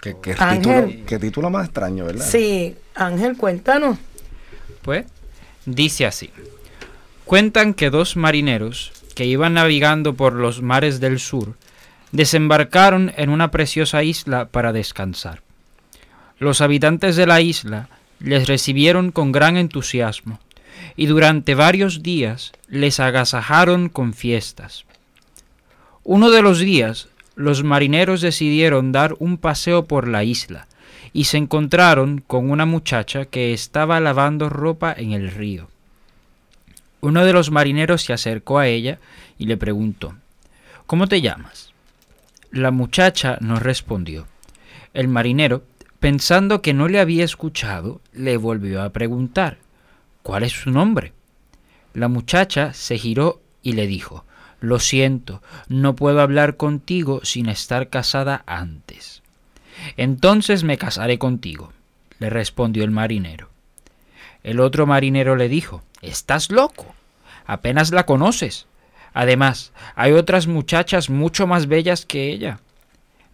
¿Qué, 0.00 0.16
qué 0.22 0.36
Ángel. 0.38 0.86
título, 0.86 1.06
qué 1.06 1.18
título 1.18 1.50
más 1.50 1.64
extraño, 1.66 2.04
¿verdad? 2.04 2.24
Sí, 2.24 2.76
Ángel, 2.94 3.36
cuéntanos. 3.36 3.98
Pues 4.82 5.06
dice 5.66 6.06
así. 6.06 6.30
Cuentan 7.24 7.74
que 7.74 7.90
dos 7.90 8.16
marineros 8.16 8.92
que 9.16 9.24
iban 9.24 9.54
navegando 9.54 10.14
por 10.14 10.32
los 10.34 10.62
mares 10.62 11.00
del 11.00 11.18
sur 11.18 11.56
desembarcaron 12.12 13.12
en 13.16 13.30
una 13.30 13.50
preciosa 13.50 14.04
isla 14.04 14.46
para 14.46 14.72
descansar. 14.72 15.42
Los 16.38 16.60
habitantes 16.60 17.16
de 17.16 17.26
la 17.26 17.40
isla 17.40 17.88
les 18.20 18.46
recibieron 18.46 19.12
con 19.12 19.32
gran 19.32 19.56
entusiasmo 19.56 20.40
y 20.96 21.06
durante 21.06 21.54
varios 21.54 22.02
días 22.02 22.52
les 22.68 23.00
agasajaron 23.00 23.88
con 23.88 24.14
fiestas. 24.14 24.84
Uno 26.04 26.30
de 26.30 26.42
los 26.42 26.58
días 26.58 27.08
los 27.34 27.62
marineros 27.62 28.20
decidieron 28.20 28.92
dar 28.92 29.14
un 29.18 29.38
paseo 29.38 29.86
por 29.86 30.08
la 30.08 30.24
isla 30.24 30.66
y 31.12 31.24
se 31.24 31.36
encontraron 31.36 32.22
con 32.26 32.50
una 32.50 32.66
muchacha 32.66 33.26
que 33.26 33.52
estaba 33.52 34.00
lavando 34.00 34.48
ropa 34.48 34.94
en 34.96 35.12
el 35.12 35.30
río. 35.30 35.68
Uno 37.00 37.24
de 37.24 37.32
los 37.32 37.50
marineros 37.50 38.02
se 38.02 38.12
acercó 38.12 38.58
a 38.58 38.66
ella 38.66 38.98
y 39.38 39.46
le 39.46 39.56
preguntó, 39.56 40.14
¿Cómo 40.86 41.06
te 41.06 41.20
llamas? 41.20 41.72
La 42.50 42.70
muchacha 42.70 43.38
no 43.40 43.60
respondió. 43.60 44.26
El 44.94 45.06
marinero, 45.06 45.62
pensando 46.00 46.62
que 46.62 46.74
no 46.74 46.88
le 46.88 47.00
había 47.00 47.24
escuchado, 47.24 48.00
le 48.12 48.36
volvió 48.36 48.82
a 48.82 48.90
preguntar, 48.90 49.58
¿cuál 50.22 50.42
es 50.44 50.52
su 50.52 50.70
nombre? 50.70 51.12
La 51.94 52.08
muchacha 52.08 52.72
se 52.74 52.98
giró 52.98 53.40
y 53.62 53.72
le 53.72 53.86
dijo, 53.86 54.24
Lo 54.60 54.78
siento, 54.78 55.42
no 55.68 55.96
puedo 55.96 56.20
hablar 56.20 56.56
contigo 56.56 57.20
sin 57.24 57.48
estar 57.48 57.88
casada 57.88 58.44
antes. 58.46 59.22
Entonces 59.96 60.64
me 60.64 60.78
casaré 60.78 61.18
contigo, 61.18 61.72
le 62.18 62.30
respondió 62.30 62.84
el 62.84 62.90
marinero. 62.90 63.48
El 64.42 64.60
otro 64.60 64.86
marinero 64.86 65.36
le 65.36 65.48
dijo, 65.48 65.82
Estás 66.02 66.50
loco, 66.50 66.94
apenas 67.46 67.90
la 67.90 68.06
conoces. 68.06 68.66
Además, 69.14 69.72
hay 69.96 70.12
otras 70.12 70.46
muchachas 70.46 71.10
mucho 71.10 71.46
más 71.46 71.66
bellas 71.66 72.06
que 72.06 72.30
ella. 72.30 72.60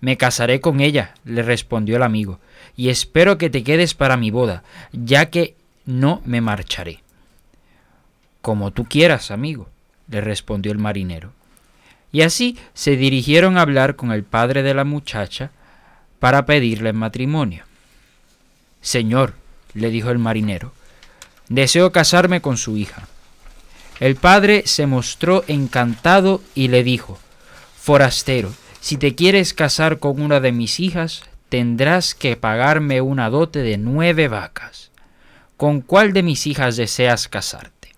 Me 0.00 0.16
casaré 0.16 0.60
con 0.60 0.80
ella, 0.80 1.14
le 1.24 1.42
respondió 1.42 1.96
el 1.96 2.02
amigo, 2.02 2.40
y 2.76 2.88
espero 2.88 3.38
que 3.38 3.50
te 3.50 3.62
quedes 3.62 3.94
para 3.94 4.16
mi 4.16 4.30
boda, 4.30 4.62
ya 4.92 5.30
que 5.30 5.54
no 5.86 6.22
me 6.24 6.40
marcharé. 6.40 7.00
Como 8.42 8.72
tú 8.72 8.84
quieras, 8.84 9.30
amigo, 9.30 9.68
le 10.08 10.20
respondió 10.20 10.72
el 10.72 10.78
marinero. 10.78 11.32
Y 12.12 12.22
así 12.22 12.58
se 12.74 12.96
dirigieron 12.96 13.58
a 13.58 13.62
hablar 13.62 13.96
con 13.96 14.12
el 14.12 14.22
padre 14.22 14.62
de 14.62 14.74
la 14.74 14.84
muchacha 14.84 15.50
para 16.18 16.46
pedirle 16.46 16.92
matrimonio. 16.92 17.64
Señor, 18.80 19.34
le 19.72 19.90
dijo 19.90 20.10
el 20.10 20.18
marinero, 20.18 20.72
deseo 21.48 21.90
casarme 21.90 22.40
con 22.40 22.56
su 22.56 22.76
hija. 22.76 23.08
El 24.00 24.16
padre 24.16 24.62
se 24.66 24.86
mostró 24.86 25.44
encantado 25.48 26.42
y 26.54 26.68
le 26.68 26.84
dijo, 26.84 27.18
Forastero, 27.80 28.52
si 28.80 28.96
te 28.96 29.14
quieres 29.14 29.54
casar 29.54 29.98
con 29.98 30.20
una 30.20 30.40
de 30.40 30.52
mis 30.52 30.80
hijas, 30.80 31.22
tendrás 31.54 32.16
que 32.16 32.36
pagarme 32.36 33.00
una 33.00 33.30
dote 33.30 33.60
de 33.60 33.78
nueve 33.78 34.26
vacas. 34.26 34.90
¿Con 35.56 35.82
cuál 35.82 36.12
de 36.12 36.24
mis 36.24 36.48
hijas 36.48 36.76
deseas 36.76 37.28
casarte? 37.28 37.90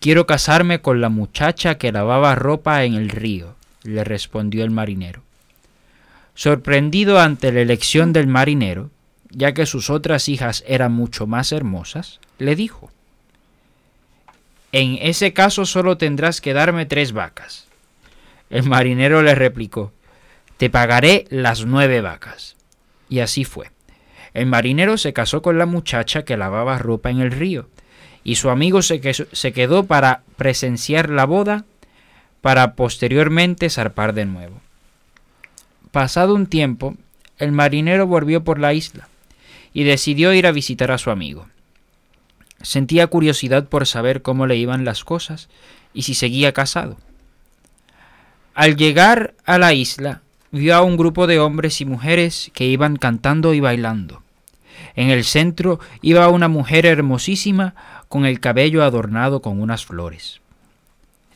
Quiero 0.00 0.26
casarme 0.26 0.80
con 0.80 1.00
la 1.00 1.08
muchacha 1.08 1.78
que 1.78 1.92
lavaba 1.92 2.34
ropa 2.34 2.82
en 2.82 2.94
el 2.94 3.08
río, 3.08 3.54
le 3.84 4.02
respondió 4.02 4.64
el 4.64 4.72
marinero. 4.72 5.22
Sorprendido 6.34 7.20
ante 7.20 7.52
la 7.52 7.60
elección 7.60 8.12
del 8.12 8.26
marinero, 8.26 8.90
ya 9.30 9.54
que 9.54 9.64
sus 9.64 9.88
otras 9.88 10.28
hijas 10.28 10.64
eran 10.66 10.90
mucho 10.90 11.28
más 11.28 11.52
hermosas, 11.52 12.18
le 12.40 12.56
dijo, 12.56 12.90
En 14.72 14.98
ese 15.00 15.32
caso 15.32 15.66
solo 15.66 15.98
tendrás 15.98 16.40
que 16.40 16.52
darme 16.52 16.84
tres 16.84 17.12
vacas. 17.12 17.68
El 18.50 18.64
marinero 18.64 19.22
le 19.22 19.36
replicó, 19.36 19.92
Te 20.56 20.68
pagaré 20.68 21.26
las 21.30 21.64
nueve 21.64 22.00
vacas. 22.00 22.55
Y 23.08 23.20
así 23.20 23.44
fue. 23.44 23.70
El 24.34 24.46
marinero 24.46 24.98
se 24.98 25.12
casó 25.12 25.40
con 25.40 25.58
la 25.58 25.66
muchacha 25.66 26.24
que 26.24 26.36
lavaba 26.36 26.78
ropa 26.78 27.10
en 27.10 27.20
el 27.20 27.30
río, 27.30 27.68
y 28.22 28.34
su 28.34 28.50
amigo 28.50 28.82
se, 28.82 29.00
quedó 29.00 29.84
para 29.84 30.24
presenciar 30.36 31.10
la 31.10 31.24
boda, 31.24 31.64
para 32.40 32.74
posteriormente 32.74 33.70
zarpar 33.70 34.12
de 34.12 34.26
nuevo. 34.26 34.60
Pasado 35.90 36.34
un 36.34 36.46
tiempo, 36.46 36.96
el 37.38 37.52
marinero 37.52 38.06
volvió 38.06 38.44
por 38.44 38.58
la 38.58 38.74
isla 38.74 39.08
y 39.72 39.84
decidió 39.84 40.34
ir 40.34 40.46
a 40.46 40.52
visitar 40.52 40.90
a 40.90 40.98
su 40.98 41.10
amigo. 41.10 41.48
Sentía 42.62 43.06
curiosidad 43.06 43.68
por 43.68 43.86
saber 43.86 44.22
cómo 44.22 44.46
le 44.46 44.56
iban 44.56 44.84
las 44.84 45.04
cosas 45.04 45.48
y 45.94 46.02
si 46.02 46.14
seguía 46.14 46.52
casado. 46.52 46.98
Al 48.54 48.76
llegar 48.76 49.34
a 49.44 49.58
la 49.58 49.72
isla, 49.72 50.22
vio 50.56 50.74
a 50.74 50.82
un 50.82 50.96
grupo 50.96 51.26
de 51.26 51.38
hombres 51.38 51.80
y 51.80 51.84
mujeres 51.84 52.50
que 52.54 52.64
iban 52.64 52.96
cantando 52.96 53.54
y 53.54 53.60
bailando. 53.60 54.22
En 54.94 55.10
el 55.10 55.24
centro 55.24 55.78
iba 56.02 56.28
una 56.28 56.48
mujer 56.48 56.86
hermosísima 56.86 57.74
con 58.08 58.24
el 58.24 58.40
cabello 58.40 58.82
adornado 58.82 59.42
con 59.42 59.60
unas 59.60 59.84
flores. 59.84 60.40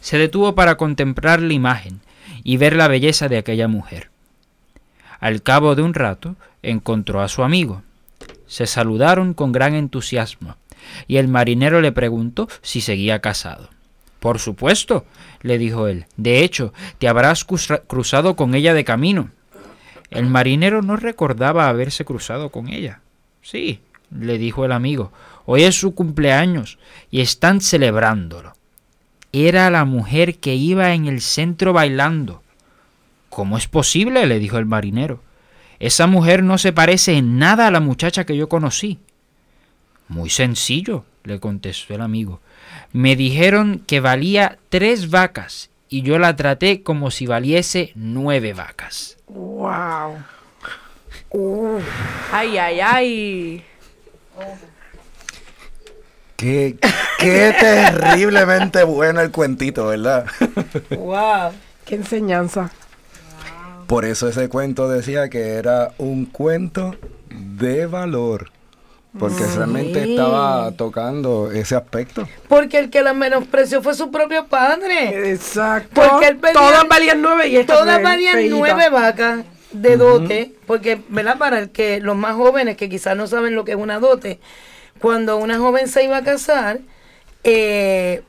Se 0.00 0.18
detuvo 0.18 0.54
para 0.54 0.76
contemplar 0.76 1.42
la 1.42 1.52
imagen 1.52 2.00
y 2.42 2.56
ver 2.56 2.74
la 2.74 2.88
belleza 2.88 3.28
de 3.28 3.38
aquella 3.38 3.68
mujer. 3.68 4.10
Al 5.20 5.42
cabo 5.42 5.74
de 5.74 5.82
un 5.82 5.92
rato 5.92 6.36
encontró 6.62 7.20
a 7.20 7.28
su 7.28 7.42
amigo. 7.42 7.82
Se 8.46 8.66
saludaron 8.66 9.34
con 9.34 9.52
gran 9.52 9.74
entusiasmo 9.74 10.56
y 11.06 11.18
el 11.18 11.28
marinero 11.28 11.80
le 11.80 11.92
preguntó 11.92 12.48
si 12.62 12.80
seguía 12.80 13.20
casado. 13.20 13.68
Por 14.20 14.38
supuesto, 14.38 15.04
le 15.42 15.58
dijo 15.58 15.88
él. 15.88 16.06
De 16.16 16.44
hecho, 16.44 16.72
te 16.98 17.08
habrás 17.08 17.44
cruza- 17.46 17.82
cruzado 17.86 18.36
con 18.36 18.54
ella 18.54 18.74
de 18.74 18.84
camino. 18.84 19.30
El 20.10 20.26
marinero 20.26 20.82
no 20.82 20.96
recordaba 20.96 21.68
haberse 21.68 22.04
cruzado 22.04 22.50
con 22.50 22.68
ella. 22.68 23.00
Sí, 23.42 23.80
le 24.10 24.38
dijo 24.38 24.64
el 24.64 24.72
amigo. 24.72 25.12
Hoy 25.46 25.62
es 25.62 25.78
su 25.80 25.94
cumpleaños 25.94 26.78
y 27.10 27.20
están 27.20 27.60
celebrándolo. 27.60 28.52
Era 29.32 29.70
la 29.70 29.84
mujer 29.84 30.38
que 30.38 30.54
iba 30.54 30.92
en 30.92 31.06
el 31.06 31.20
centro 31.20 31.72
bailando. 31.72 32.42
¿Cómo 33.30 33.56
es 33.56 33.68
posible? 33.68 34.26
le 34.26 34.38
dijo 34.38 34.58
el 34.58 34.66
marinero. 34.66 35.22
Esa 35.78 36.06
mujer 36.06 36.42
no 36.42 36.58
se 36.58 36.72
parece 36.72 37.16
en 37.16 37.38
nada 37.38 37.68
a 37.68 37.70
la 37.70 37.80
muchacha 37.80 38.26
que 38.26 38.36
yo 38.36 38.48
conocí. 38.48 38.98
Muy 40.08 40.28
sencillo, 40.28 41.04
le 41.24 41.38
contestó 41.40 41.94
el 41.94 42.00
amigo. 42.02 42.40
Me 42.92 43.14
dijeron 43.14 43.82
que 43.86 44.00
valía 44.00 44.58
tres 44.68 45.10
vacas 45.10 45.70
y 45.88 46.02
yo 46.02 46.18
la 46.18 46.36
traté 46.36 46.82
como 46.82 47.10
si 47.10 47.26
valiese 47.26 47.92
nueve 47.94 48.52
vacas. 48.52 49.16
Wow. 49.28 50.18
Ay, 52.32 52.58
ay, 52.58 52.80
ay. 52.80 53.64
Qué, 56.36 56.76
qué 57.18 57.54
terriblemente 57.60 58.82
bueno 58.82 59.20
el 59.20 59.30
cuentito, 59.30 59.86
¿verdad? 59.86 60.26
Wow. 60.90 61.52
Qué 61.84 61.96
enseñanza. 61.96 62.70
Por 63.86 64.04
eso 64.04 64.28
ese 64.28 64.48
cuento 64.48 64.88
decía 64.88 65.28
que 65.28 65.54
era 65.54 65.92
un 65.98 66.26
cuento 66.26 66.96
de 67.28 67.86
valor. 67.86 68.50
Porque 69.18 69.44
realmente 69.56 70.04
estaba 70.10 70.70
tocando 70.72 71.50
ese 71.50 71.74
aspecto. 71.74 72.28
Porque 72.48 72.78
el 72.78 72.90
que 72.90 73.02
la 73.02 73.12
menospreció 73.12 73.82
fue 73.82 73.94
su 73.94 74.10
propio 74.10 74.46
padre. 74.46 75.30
Exacto. 75.32 75.90
Porque 76.00 76.28
él 76.28 76.36
pedía- 76.36 76.52
Todas 76.52 76.88
valían 76.88 77.20
nueve 77.20 77.48
y 77.48 77.64
Todas 77.64 78.02
valían 78.02 78.48
nueve 78.50 78.88
vacas 78.88 79.44
de 79.72 79.96
dote, 79.96 80.52
porque, 80.66 81.00
¿verdad? 81.08 81.38
Para 81.38 81.58
el 81.58 81.70
que 81.70 82.00
los 82.00 82.16
más 82.16 82.34
jóvenes 82.36 82.76
que 82.76 82.88
quizás 82.88 83.16
no 83.16 83.26
saben 83.26 83.54
lo 83.54 83.64
que 83.64 83.72
es 83.72 83.78
una 83.78 83.98
dote, 83.98 84.38
cuando 85.00 85.36
una 85.38 85.58
joven 85.58 85.88
se 85.88 86.04
iba 86.04 86.16
a 86.18 86.22
casar, 86.24 86.78
eh, 87.44 88.22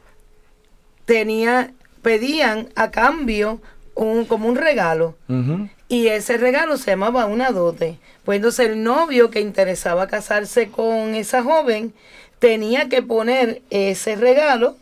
tenía, 1.05 1.71
pedían 2.01 2.69
a 2.75 2.91
cambio 2.91 3.61
un, 3.95 4.25
como 4.25 4.47
un 4.47 4.55
regalo. 4.55 5.15
Ujú. 5.29 5.69
Y 5.91 6.07
ese 6.07 6.37
regalo 6.37 6.77
se 6.77 6.91
llamaba 6.91 7.25
una 7.25 7.51
dote. 7.51 7.99
Pues 8.23 8.37
entonces 8.37 8.69
el 8.69 8.81
novio 8.81 9.29
que 9.29 9.41
interesaba 9.41 10.07
casarse 10.07 10.69
con 10.69 11.15
esa 11.15 11.43
joven 11.43 11.93
tenía 12.39 12.87
que 12.87 13.01
poner 13.01 13.61
ese 13.71 14.15
regalo, 14.15 14.77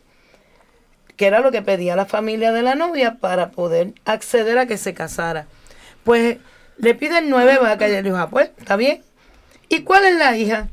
que 1.16 1.26
era 1.26 1.40
lo 1.40 1.52
que 1.52 1.64
pedía 1.64 1.96
la 1.96 2.06
familia 2.06 2.52
de 2.52 2.62
la 2.62 2.76
novia 2.76 3.16
para 3.16 3.50
poder 3.50 3.94
acceder 4.06 4.60
a 4.60 4.68
que 4.68 4.78
se 4.78 4.94
casara. 4.94 5.48
Pues 6.04 6.38
le 6.78 6.94
piden 6.94 7.32
nueve 7.32 7.58
vacas 7.58 7.90
y 7.90 7.96
él 7.96 8.04
dijo, 8.04 8.18
ah, 8.18 8.30
pues 8.30 8.52
está 8.60 8.76
bien. 8.76 9.02
¿Y 9.68 9.82
cuál 9.82 10.06
es 10.06 10.16
la 10.16 10.38
hija? 10.38 10.70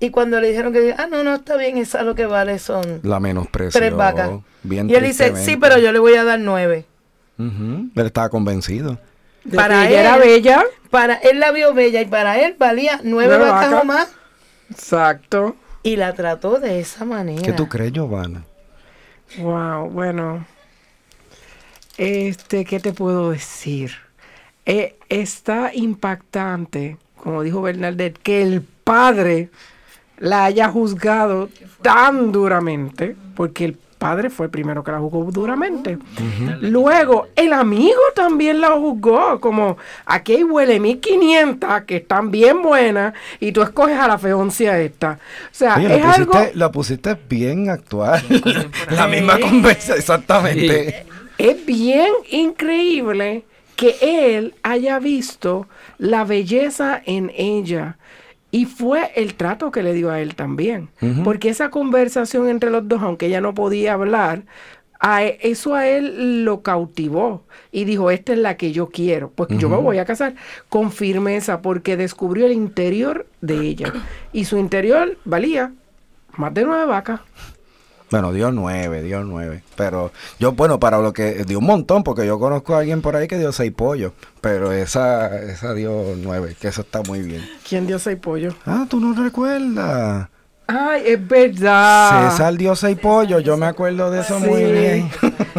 Y 0.00 0.10
cuando 0.10 0.40
le 0.40 0.48
dijeron 0.48 0.72
que, 0.72 0.96
ah, 0.98 1.06
no, 1.06 1.22
no, 1.22 1.36
está 1.36 1.56
bien, 1.56 1.78
esa 1.78 2.02
lo 2.02 2.16
que 2.16 2.26
vale 2.26 2.58
son 2.58 2.98
La 3.04 3.20
menospreció. 3.20 3.78
tres 3.80 3.94
vacas. 3.94 4.30
Bien 4.64 4.90
y 4.90 4.96
él 4.96 5.04
dice, 5.04 5.36
sí, 5.36 5.56
pero 5.56 5.78
yo 5.78 5.92
le 5.92 6.00
voy 6.00 6.14
a 6.14 6.24
dar 6.24 6.40
nueve. 6.40 6.86
Ujú. 7.38 7.88
Él 7.94 8.06
estaba 8.06 8.28
convencido. 8.30 8.98
De 9.44 9.56
Para 9.56 9.82
que 9.82 9.88
ella 9.88 10.00
era 10.00 10.16
bella. 10.18 10.64
Para 10.90 11.14
él 11.14 11.40
la 11.40 11.52
vio 11.52 11.72
bella 11.72 12.00
y 12.00 12.06
para 12.06 12.38
él 12.38 12.56
valía 12.58 13.00
nueve 13.02 13.38
vacas 13.38 13.82
o 13.82 13.84
más. 13.84 14.12
Exacto. 14.70 15.56
Y 15.82 15.96
la 15.96 16.14
trató 16.14 16.58
de 16.58 16.80
esa 16.80 17.04
manera. 17.04 17.42
¿Qué 17.42 17.52
tú 17.52 17.68
crees, 17.68 17.92
Giovanna? 17.92 18.44
Wow, 19.38 19.88
bueno. 19.90 20.44
Este, 21.96 22.64
¿qué 22.64 22.80
te 22.80 22.92
puedo 22.92 23.30
decir? 23.30 23.92
Eh, 24.66 24.96
está 25.08 25.70
impactante, 25.74 26.96
como 27.16 27.42
dijo 27.42 27.62
Bernadette, 27.62 28.18
que 28.18 28.42
el 28.42 28.62
padre 28.62 29.50
la 30.18 30.44
haya 30.44 30.68
juzgado 30.68 31.48
tan 31.82 32.30
duramente, 32.32 33.16
porque 33.34 33.64
el 33.64 33.78
padre 34.00 34.30
fue 34.30 34.46
el 34.46 34.50
primero 34.50 34.82
que 34.82 34.90
la 34.90 34.98
juzgó 34.98 35.30
duramente. 35.30 35.98
Luego, 36.62 37.28
el 37.36 37.52
amigo 37.52 38.00
también 38.16 38.60
la 38.60 38.70
juzgó, 38.70 39.38
como 39.40 39.76
aquí 40.06 40.36
hay 40.36 40.42
huele 40.42 40.80
1500 40.80 41.82
que 41.82 41.96
están 41.96 42.30
bien 42.30 42.62
buenas 42.62 43.12
y 43.38 43.52
tú 43.52 43.60
escoges 43.60 43.98
a 43.98 44.08
la 44.08 44.18
feoncia 44.18 44.80
esta. 44.80 45.20
O 45.44 45.54
sea, 45.54 45.76
Oye, 45.76 45.94
es 45.94 46.00
la 46.00 46.06
pusiste, 46.06 46.38
algo... 46.38 46.50
la 46.54 46.72
pusiste 46.72 47.18
bien 47.28 47.68
actual. 47.68 48.22
la 48.90 49.06
misma 49.06 49.38
conversa, 49.38 49.94
exactamente. 49.96 51.04
Es 51.36 51.66
bien 51.66 52.10
increíble 52.30 53.44
que 53.76 53.96
él 54.00 54.54
haya 54.62 54.98
visto 54.98 55.68
la 55.98 56.24
belleza 56.24 57.02
en 57.04 57.30
ella. 57.36 57.98
Y 58.50 58.64
fue 58.64 59.12
el 59.14 59.34
trato 59.34 59.70
que 59.70 59.82
le 59.82 59.92
dio 59.92 60.10
a 60.10 60.20
él 60.20 60.34
también. 60.34 60.88
Porque 61.24 61.48
esa 61.50 61.70
conversación 61.70 62.48
entre 62.48 62.70
los 62.70 62.88
dos, 62.88 63.00
aunque 63.02 63.26
ella 63.26 63.40
no 63.40 63.54
podía 63.54 63.92
hablar, 63.94 64.42
a 64.98 65.24
e- 65.24 65.38
eso 65.42 65.74
a 65.74 65.86
él 65.86 66.44
lo 66.44 66.62
cautivó. 66.62 67.44
Y 67.72 67.84
dijo, 67.84 68.10
esta 68.10 68.32
es 68.32 68.38
la 68.38 68.56
que 68.56 68.72
yo 68.72 68.88
quiero. 68.88 69.30
Pues 69.30 69.48
yo 69.50 69.68
me 69.68 69.76
voy 69.76 69.98
a 69.98 70.04
casar 70.04 70.34
con 70.68 70.90
firmeza 70.92 71.62
porque 71.62 71.96
descubrió 71.96 72.46
el 72.46 72.52
interior 72.52 73.26
de 73.40 73.60
ella. 73.60 73.92
Y 74.32 74.44
su 74.44 74.58
interior 74.58 75.16
valía 75.24 75.72
más 76.36 76.52
de 76.54 76.64
nueve 76.64 76.86
vacas. 76.86 77.20
Bueno, 78.10 78.32
dio 78.32 78.50
nueve, 78.50 79.02
dio 79.02 79.22
nueve. 79.22 79.62
Pero 79.76 80.10
yo, 80.38 80.52
bueno, 80.52 80.80
para 80.80 80.98
lo 80.98 81.12
que 81.12 81.44
dio 81.44 81.58
un 81.60 81.66
montón, 81.66 82.02
porque 82.02 82.26
yo 82.26 82.38
conozco 82.38 82.74
a 82.74 82.80
alguien 82.80 83.02
por 83.02 83.14
ahí 83.16 83.28
que 83.28 83.38
dio 83.38 83.52
seis 83.52 83.72
pollos. 83.72 84.12
Pero 84.40 84.72
esa, 84.72 85.36
esa 85.42 85.74
dio 85.74 86.14
nueve, 86.16 86.56
que 86.60 86.68
eso 86.68 86.80
está 86.80 87.02
muy 87.02 87.20
bien. 87.22 87.48
¿Quién 87.68 87.86
dio 87.86 87.98
seis 87.98 88.18
pollos? 88.20 88.54
Ah, 88.66 88.86
tú 88.88 88.98
no 89.00 89.14
recuerdas. 89.22 90.28
Ay, 90.66 91.02
es 91.06 91.28
verdad. 91.28 92.30
César 92.30 92.54
dio 92.56 92.76
seis 92.76 92.96
pollos, 92.98 93.42
yo 93.42 93.56
me 93.56 93.66
acuerdo 93.66 94.10
de 94.10 94.20
eso 94.20 94.38
muy 94.38 94.64
bien. 94.64 95.10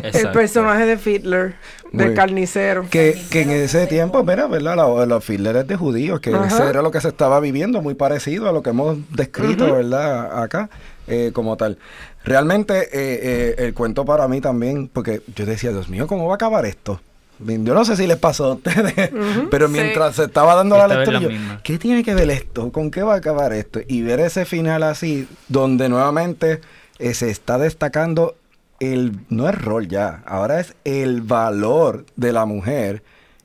El 0.04 0.32
personaje 0.34 0.86
de 0.86 0.98
Fiddler, 0.98 1.56
del 1.92 2.08
Muy- 2.08 2.16
carnicero. 2.16 2.86
Que, 2.90 3.22
que 3.30 3.42
en 3.42 3.52
ese 3.52 3.88
tiempo, 3.88 4.24
mira, 4.24 4.48
¿verdad? 4.48 4.78
Los, 4.78 5.06
los 5.08 5.24
fileres 5.26 5.68
de 5.68 5.76
judíos, 5.76 6.22
que 6.22 6.34
Ajá. 6.34 6.48
ese 6.48 6.64
era 6.70 6.82
lo 6.82 6.92
que 6.92 7.02
se 7.02 7.10
estaba 7.10 7.42
viviendo, 7.42 7.82
muy 7.82 7.94
parecido 7.94 8.48
a 8.48 8.54
lo 8.54 8.62
que 8.64 8.70
hemos 8.70 8.98
descrito, 9.10 9.74
¿verdad? 9.74 10.42
Acá, 10.44 10.70
eh, 11.12 11.32
como 11.34 11.58
tal. 11.58 11.78
Realmente, 12.24 12.84
eh, 12.84 12.90
eh, 12.94 13.56
el 13.58 13.74
cuento 13.74 14.06
para 14.06 14.28
mí 14.28 14.40
también, 14.40 14.88
porque 14.88 15.22
yo 15.36 15.46
decía, 15.46 15.72
Dios 15.72 15.90
mío, 15.90 16.08
¿cómo 16.08 16.26
va 16.26 16.34
a 16.34 16.36
acabar 16.36 16.66
esto? 16.66 17.02
Yo 17.40 17.74
no 17.74 17.86
sé 17.86 17.96
si 17.96 18.08
les 18.08 18.18
pasó 18.18 18.46
a 18.46 18.54
ustedes, 18.54 19.10
pero 19.50 19.68
mientras 19.68 20.16
se 20.16 20.26
estaba 20.26 20.56
dando 20.56 20.78
la 20.78 20.84
Esta 20.84 20.98
lectura, 20.98 21.20
la 21.20 21.28
yo. 21.28 21.62
¿qué 21.64 21.78
tiene 21.78 22.04
que 22.04 22.14
ver 22.14 22.30
esto? 22.30 22.72
¿Con 22.72 22.92
qué 22.92 23.02
va 23.02 23.16
a 23.16 23.18
acabar 23.18 23.52
esto? 23.52 23.80
Y 23.88 24.04
ver 24.04 24.20
ese 24.20 24.46
final 24.46 24.84
así, 24.84 25.28
donde 25.48 25.90
nuevamente 25.90 26.62
eh, 27.00 27.14
se 27.14 27.30
está 27.30 27.58
destacando 27.58 28.36
el, 28.80 29.20
no 29.30 29.50
es 29.50 29.60
rol 29.60 29.88
ya, 29.88 30.24
ahora 30.26 30.60
es 30.60 30.76
el 30.86 31.22
valor 31.22 32.06
de 32.16 32.32
la 32.32 32.46
mujer 32.46 33.04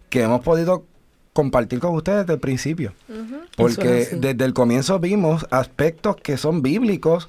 que 0.08 0.22
hemos 0.22 0.42
podido 0.42 0.84
compartir 1.32 1.80
con 1.80 1.94
ustedes 1.94 2.20
desde 2.20 2.34
el 2.34 2.40
principio. 2.40 2.92
Porque 3.56 4.08
desde 4.12 4.44
el 4.44 4.54
comienzo 4.54 4.98
vimos 4.98 5.46
aspectos 5.50 6.16
que 6.16 6.36
son 6.36 6.62
bíblicos 6.62 7.28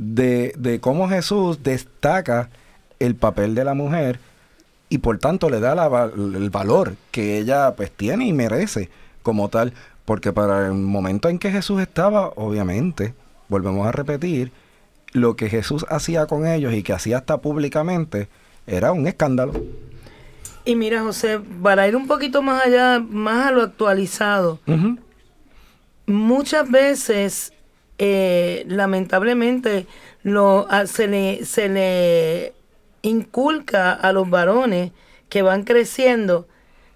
de, 0.00 0.54
de 0.56 0.80
cómo 0.80 1.08
Jesús 1.10 1.62
destaca 1.62 2.48
el 2.98 3.16
papel 3.16 3.54
de 3.54 3.64
la 3.64 3.74
mujer 3.74 4.18
y 4.88 4.98
por 4.98 5.18
tanto 5.18 5.50
le 5.50 5.60
da 5.60 5.74
la 5.74 6.10
el 6.14 6.48
valor 6.50 6.94
que 7.10 7.38
ella 7.38 7.74
pues 7.76 7.90
tiene 7.92 8.26
y 8.26 8.32
merece 8.32 8.88
como 9.22 9.50
tal. 9.50 9.74
Porque 10.06 10.32
para 10.32 10.66
el 10.66 10.72
momento 10.72 11.28
en 11.28 11.38
que 11.38 11.52
Jesús 11.52 11.80
estaba, 11.80 12.32
obviamente, 12.34 13.14
volvemos 13.48 13.86
a 13.86 13.92
repetir, 13.92 14.50
lo 15.12 15.36
que 15.36 15.48
Jesús 15.48 15.84
hacía 15.88 16.26
con 16.26 16.46
ellos 16.46 16.72
y 16.72 16.82
que 16.82 16.92
hacía 16.92 17.18
hasta 17.18 17.38
públicamente 17.38 18.28
era 18.66 18.92
un 18.92 19.06
escándalo. 19.06 19.52
Y 20.64 20.76
mira, 20.76 21.02
José, 21.02 21.40
para 21.62 21.86
ir 21.86 21.94
un 21.94 22.06
poquito 22.06 22.42
más 22.42 22.66
allá, 22.66 22.98
más 22.98 23.48
a 23.48 23.50
lo 23.50 23.62
actualizado, 23.62 24.58
muchas 26.06 26.70
veces, 26.70 27.52
eh, 28.02 28.64
lamentablemente, 28.66 29.86
lo, 30.22 30.66
se, 30.86 31.06
le, 31.06 31.44
se 31.44 31.68
le 31.68 32.54
inculca 33.02 33.92
a 33.92 34.10
los 34.12 34.30
varones 34.30 34.92
que 35.28 35.42
van 35.42 35.64
creciendo, 35.64 36.48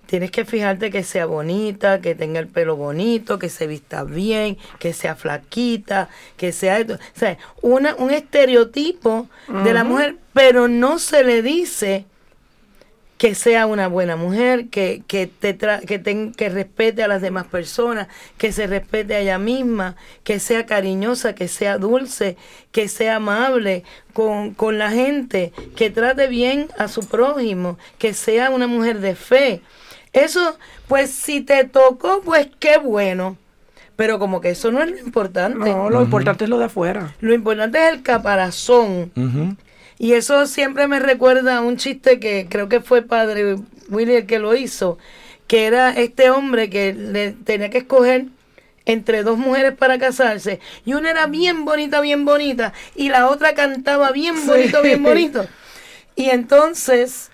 tienes 0.07 0.31
que 0.31 0.47
fijarte 0.47 0.91
que 0.91 1.03
sea 1.03 1.27
bonita, 1.27 2.01
que 2.01 2.15
tenga 2.15 2.41
el 2.41 2.49
pelo 2.49 2.77
bonito, 2.77 3.39
que 3.39 3.51
se 3.51 3.67
vista 3.67 4.03
bien, 4.05 4.57
que 4.79 4.95
sea 4.95 5.15
flaquita, 5.15 6.09
que 6.39 6.53
sea... 6.53 6.79
esto. 6.79 6.95
O 6.95 7.19
sea, 7.19 7.37
una, 7.61 7.95
un 7.97 8.11
estereotipo 8.11 9.29
de 9.63 9.75
la 9.75 9.85
mujer, 9.85 10.17
pero 10.33 10.69
no 10.69 10.99
se 10.99 11.23
le 11.23 11.43
dice 11.43 12.07
que 13.25 13.35
sea 13.35 13.65
una 13.65 13.89
buena 13.89 14.17
mujer, 14.17 14.69
que, 14.69 15.03
que, 15.07 15.27
te 15.27 15.57
que, 15.57 16.33
que 16.37 16.49
respete 16.51 17.03
a 17.03 17.09
las 17.09 17.23
demás 17.23 17.47
personas, 17.47 18.07
que 18.37 18.53
se 18.53 18.67
respete 18.67 19.15
a 19.15 19.21
ella 19.21 19.39
misma, 19.39 19.97
que 20.25 20.39
sea 20.39 20.67
cariñosa, 20.67 21.35
que 21.35 21.49
sea 21.49 21.79
dulce, 21.79 22.37
que 22.71 22.87
sea 22.87 23.17
amable 23.17 23.83
con, 24.13 24.53
con 24.53 24.77
la 24.77 24.91
gente, 24.91 25.55
que 25.75 25.89
trate 25.89 26.27
bien 26.27 26.69
a 26.77 26.87
su 26.89 27.01
prójimo, 27.09 27.79
que 27.97 28.13
sea 28.13 28.51
una 28.51 28.67
mujer 28.67 29.01
de 29.01 29.15
fe. 29.15 29.63
Eso, 30.13 30.59
pues 30.87 31.11
si 31.11 31.41
te 31.41 31.65
tocó, 31.65 32.21
pues 32.23 32.49
qué 32.59 32.77
bueno. 32.77 33.39
Pero 33.97 34.19
como 34.19 34.43
que 34.43 34.51
eso 34.51 34.71
no 34.71 34.83
es 34.83 34.91
lo 34.91 34.99
importante. 34.99 35.71
No, 35.71 35.89
lo 35.89 36.03
importante 36.03 36.45
es 36.45 36.51
lo 36.51 36.59
de 36.59 36.67
afuera. 36.67 37.15
Lo 37.21 37.33
importante 37.33 37.79
es 37.87 37.95
el 37.95 38.03
caparazón. 38.03 39.57
Y 39.99 40.13
eso 40.13 40.47
siempre 40.47 40.89
me 40.89 40.99
recuerda 40.99 41.59
a 41.59 41.61
un 41.61 41.77
chiste 41.77 42.19
que 42.19 42.47
creo 42.49 42.69
que 42.69 42.81
fue 42.81 43.03
padre 43.03 43.57
Willy 43.89 44.17
el 44.17 44.27
que 44.27 44.39
lo 44.39 44.55
hizo, 44.55 44.99
que 45.47 45.67
era 45.67 45.91
este 45.91 46.31
hombre 46.31 46.71
que 46.71 46.93
le 46.93 47.33
tenía 47.33 47.71
que 47.71 47.79
escoger 47.79 48.27
entre 48.87 49.23
dos 49.23 49.39
mujeres 49.39 49.75
para 49.75 49.99
casarse 49.99 50.61
y 50.85 50.93
una 50.93 51.11
era 51.11 51.27
bien 51.27 51.65
bonita, 51.65 52.01
bien 52.01 52.25
bonita 52.25 52.73
y 52.95 53.09
la 53.09 53.29
otra 53.29 53.55
cantaba 53.55 54.11
bien 54.13 54.47
bonito, 54.47 54.83
bien 54.83 55.03
bonito. 55.03 55.47
Y 56.17 56.31
entonces 56.31 57.31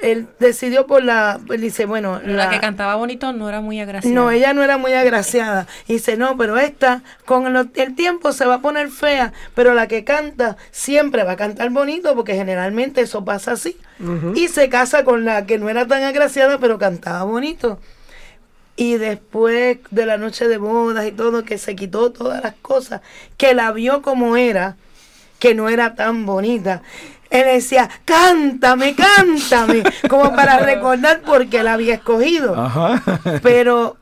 él 0.00 0.26
decidió 0.38 0.86
por 0.86 1.04
la, 1.04 1.38
él 1.50 1.60
dice, 1.60 1.84
bueno, 1.84 2.18
la, 2.24 2.48
que 2.48 2.60
cantaba 2.60 2.94
bonito 2.94 3.32
no 3.34 3.46
era 3.46 3.60
muy 3.60 3.78
agraciada. 3.78 4.14
No, 4.14 4.30
ella 4.30 4.54
no 4.54 4.62
era 4.62 4.78
muy 4.78 4.94
agraciada. 4.94 5.66
Y 5.86 5.94
dice, 5.94 6.16
no, 6.16 6.36
pero 6.38 6.56
esta 6.56 7.02
con 7.26 7.54
el, 7.54 7.94
tiempo 7.94 8.32
se 8.32 8.46
va 8.46 8.54
a 8.54 8.60
poner 8.62 8.88
fea, 8.88 9.34
pero 9.54 9.74
la 9.74 9.86
que 9.86 10.02
canta 10.02 10.56
siempre 10.70 11.24
va 11.24 11.32
a 11.32 11.36
cantar 11.36 11.68
bonito 11.70 12.14
porque 12.14 12.34
generalmente 12.34 13.02
eso 13.02 13.24
pasa 13.24 13.52
así. 13.52 13.76
Y 14.34 14.48
se 14.48 14.70
casa 14.70 15.04
con 15.04 15.26
la 15.26 15.44
que 15.44 15.58
no 15.58 15.68
era 15.68 15.86
tan 15.86 16.02
agraciada, 16.04 16.56
pero 16.58 16.78
cantaba 16.78 17.22
bonito. 17.24 17.78
Y 18.76 18.94
después 18.94 19.76
de 19.90 20.06
la 20.06 20.16
noche 20.16 20.48
de 20.48 20.56
bodas 20.56 21.06
y 21.06 21.12
todo, 21.12 21.44
que 21.44 21.58
se 21.58 21.76
quitó 21.76 22.10
todas 22.12 22.42
las 22.42 22.54
cosas, 22.62 23.02
que 23.36 23.52
la 23.52 23.72
vio 23.72 24.00
como 24.00 24.38
era, 24.38 24.76
que 25.38 25.54
no 25.54 25.68
era 25.68 25.94
tan 25.94 26.24
bonita 26.24 26.80
él 27.30 27.46
decía, 27.46 27.88
cántame, 28.04 28.94
cántame, 28.96 29.84
como 30.08 30.34
para 30.34 30.58
recordar 30.58 31.20
por 31.22 31.48
qué 31.48 31.62
la 31.62 31.74
había 31.74 31.94
escogido. 31.94 32.56
Pero 33.42 33.96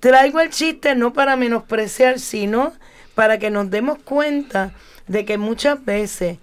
traigo 0.00 0.40
el 0.40 0.50
chiste 0.50 0.94
no 0.94 1.12
para 1.12 1.36
menospreciar, 1.36 2.18
sino 2.18 2.72
para 3.14 3.38
que 3.38 3.50
nos 3.50 3.70
demos 3.70 3.98
cuenta 3.98 4.72
de 5.06 5.24
que 5.24 5.38
muchas 5.38 5.82
veces 5.84 6.38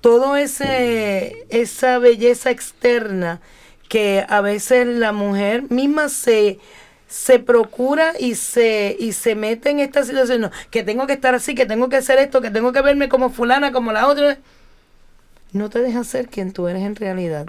todo 0.00 0.36
ese 0.36 1.46
esa 1.48 1.98
belleza 1.98 2.50
externa 2.50 3.40
que 3.88 4.24
a 4.28 4.40
veces 4.40 4.86
la 4.86 5.12
mujer 5.12 5.64
misma 5.70 6.08
se 6.08 6.58
se 7.08 7.38
procura 7.38 8.12
y 8.18 8.34
se 8.36 8.96
y 8.98 9.12
se 9.12 9.34
mete 9.34 9.70
en 9.70 9.80
esta 9.80 10.04
situación, 10.04 10.50
que 10.70 10.84
tengo 10.84 11.06
que 11.06 11.14
estar 11.14 11.34
así, 11.34 11.54
que 11.54 11.66
tengo 11.66 11.88
que 11.88 11.96
hacer 11.96 12.18
esto, 12.18 12.40
que 12.40 12.50
tengo 12.50 12.72
que 12.72 12.82
verme 12.82 13.08
como 13.08 13.30
fulana, 13.30 13.72
como 13.72 13.90
la 13.90 14.06
otra 14.06 14.38
no 15.52 15.70
te 15.70 15.80
deja 15.80 16.04
ser 16.04 16.28
quien 16.28 16.52
tú 16.52 16.68
eres 16.68 16.82
en 16.82 16.96
realidad. 16.96 17.46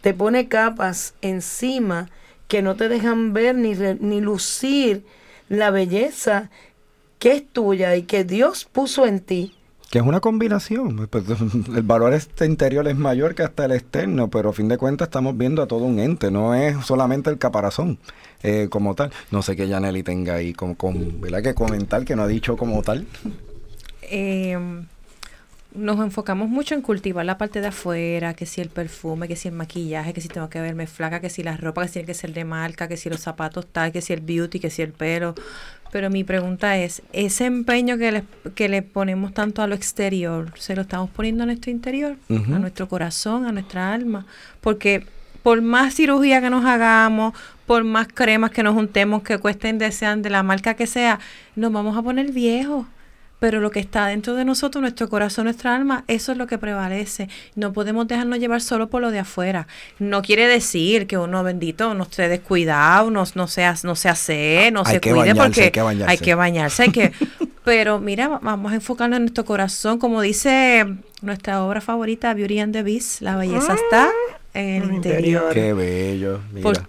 Te 0.00 0.14
pone 0.14 0.48
capas 0.48 1.14
encima 1.20 2.08
que 2.48 2.62
no 2.62 2.74
te 2.74 2.88
dejan 2.88 3.32
ver 3.32 3.54
ni, 3.54 3.74
ni 3.74 4.20
lucir 4.20 5.04
la 5.48 5.70
belleza 5.70 6.50
que 7.18 7.32
es 7.32 7.46
tuya 7.46 7.94
y 7.96 8.02
que 8.02 8.24
Dios 8.24 8.64
puso 8.64 9.06
en 9.06 9.20
ti. 9.20 9.54
Que 9.90 9.98
es 9.98 10.04
una 10.04 10.20
combinación. 10.20 11.08
Pues, 11.08 11.24
el 11.76 11.82
valor 11.82 12.14
este 12.14 12.46
interior 12.46 12.88
es 12.88 12.96
mayor 12.96 13.34
que 13.34 13.42
hasta 13.42 13.66
el 13.66 13.72
externo, 13.72 14.30
pero 14.30 14.50
a 14.50 14.52
fin 14.52 14.68
de 14.68 14.78
cuentas 14.78 15.08
estamos 15.08 15.36
viendo 15.36 15.62
a 15.62 15.66
todo 15.66 15.84
un 15.84 15.98
ente, 15.98 16.30
no 16.30 16.54
es 16.54 16.84
solamente 16.86 17.28
el 17.28 17.38
caparazón 17.38 17.98
eh, 18.42 18.68
como 18.70 18.94
tal. 18.94 19.12
No 19.30 19.42
sé 19.42 19.54
qué 19.54 19.68
Janely 19.68 20.02
tenga 20.02 20.34
ahí 20.34 20.54
con, 20.54 20.74
con, 20.74 21.20
¿verdad? 21.20 21.42
que 21.42 21.54
comentar 21.54 22.04
que 22.04 22.16
no 22.16 22.22
ha 22.22 22.28
dicho 22.28 22.56
como 22.56 22.82
tal. 22.82 23.06
Eh, 24.02 24.56
nos 25.72 26.00
enfocamos 26.00 26.48
mucho 26.48 26.74
en 26.74 26.82
cultivar 26.82 27.24
la 27.24 27.38
parte 27.38 27.60
de 27.60 27.68
afuera, 27.68 28.34
que 28.34 28.46
si 28.46 28.60
el 28.60 28.68
perfume, 28.68 29.28
que 29.28 29.36
si 29.36 29.48
el 29.48 29.54
maquillaje, 29.54 30.12
que 30.12 30.20
si 30.20 30.28
tengo 30.28 30.48
que 30.48 30.60
verme 30.60 30.86
flaca, 30.86 31.20
que 31.20 31.30
si 31.30 31.42
la 31.42 31.56
ropa, 31.56 31.82
que 31.82 31.88
si 31.88 31.92
tiene 31.94 32.06
que 32.06 32.14
ser 32.14 32.32
de 32.32 32.44
marca, 32.44 32.88
que 32.88 32.96
si 32.96 33.08
los 33.08 33.20
zapatos 33.20 33.66
tal, 33.66 33.92
que 33.92 34.02
si 34.02 34.12
el 34.12 34.20
beauty, 34.20 34.58
que 34.58 34.70
si 34.70 34.82
el 34.82 34.92
pelo. 34.92 35.34
Pero 35.92 36.10
mi 36.10 36.24
pregunta 36.24 36.76
es, 36.76 37.02
ese 37.12 37.46
empeño 37.46 37.98
que 37.98 38.12
le, 38.12 38.24
que 38.54 38.68
le 38.68 38.82
ponemos 38.82 39.32
tanto 39.32 39.62
a 39.62 39.66
lo 39.66 39.74
exterior, 39.74 40.52
¿se 40.56 40.74
lo 40.74 40.82
estamos 40.82 41.10
poniendo 41.10 41.44
a 41.44 41.46
nuestro 41.46 41.70
interior? 41.70 42.16
A 42.28 42.58
nuestro 42.58 42.88
corazón, 42.88 43.46
a 43.46 43.52
nuestra 43.52 43.92
alma. 43.92 44.26
Porque 44.60 45.06
por 45.42 45.62
más 45.62 45.94
cirugía 45.94 46.40
que 46.40 46.50
nos 46.50 46.64
hagamos, 46.64 47.34
por 47.66 47.84
más 47.84 48.08
cremas 48.08 48.50
que 48.50 48.62
nos 48.62 48.74
juntemos, 48.74 49.22
que 49.22 49.38
cuesten, 49.38 49.78
desean 49.78 50.22
de 50.22 50.30
la 50.30 50.42
marca 50.42 50.74
que 50.74 50.86
sea, 50.86 51.18
nos 51.56 51.72
vamos 51.72 51.96
a 51.96 52.02
poner 52.02 52.32
viejos 52.32 52.86
pero 53.40 53.58
lo 53.60 53.70
que 53.72 53.80
está 53.80 54.06
dentro 54.06 54.34
de 54.34 54.44
nosotros, 54.44 54.80
nuestro 54.80 55.08
corazón, 55.08 55.44
nuestra 55.44 55.74
alma, 55.74 56.04
eso 56.06 56.30
es 56.30 56.38
lo 56.38 56.46
que 56.46 56.58
prevalece. 56.58 57.28
No 57.56 57.72
podemos 57.72 58.06
dejarnos 58.06 58.38
llevar 58.38 58.60
solo 58.60 58.88
por 58.88 59.00
lo 59.00 59.10
de 59.10 59.18
afuera. 59.18 59.66
No 59.98 60.22
quiere 60.22 60.46
decir 60.46 61.08
que 61.08 61.18
uno 61.18 61.42
bendito 61.42 61.94
no 61.94 62.04
esté 62.04 62.28
descuidado, 62.28 63.10
no, 63.10 63.24
no 63.34 63.48
sea, 63.48 63.74
no 63.82 63.96
se 63.96 64.08
hace, 64.08 64.70
no 64.72 64.84
se 64.84 65.00
cuide 65.00 65.34
porque 65.34 65.64
hay 65.64 65.70
que 65.70 65.82
bañarse, 65.82 66.10
hay 66.12 66.18
que 66.18 66.34
bañarse, 66.34 66.82
hay 66.84 66.92
que 66.92 67.12
pero 67.64 67.98
mira, 67.98 68.28
vamos 68.42 68.72
a 68.72 68.74
enfocarnos 68.74 69.16
en 69.16 69.22
nuestro 69.24 69.44
corazón, 69.44 69.98
como 69.98 70.20
dice 70.20 70.86
nuestra 71.22 71.64
obra 71.64 71.80
favorita, 71.80 72.34
Beauty 72.34 72.60
and 72.60 72.72
the 72.74 72.82
Beast, 72.82 73.22
la 73.22 73.36
belleza 73.36 73.74
está 73.74 74.10
en 74.52 74.82
el 74.82 74.94
interior. 74.94 75.52
Qué 75.54 75.72
bello. 75.72 76.40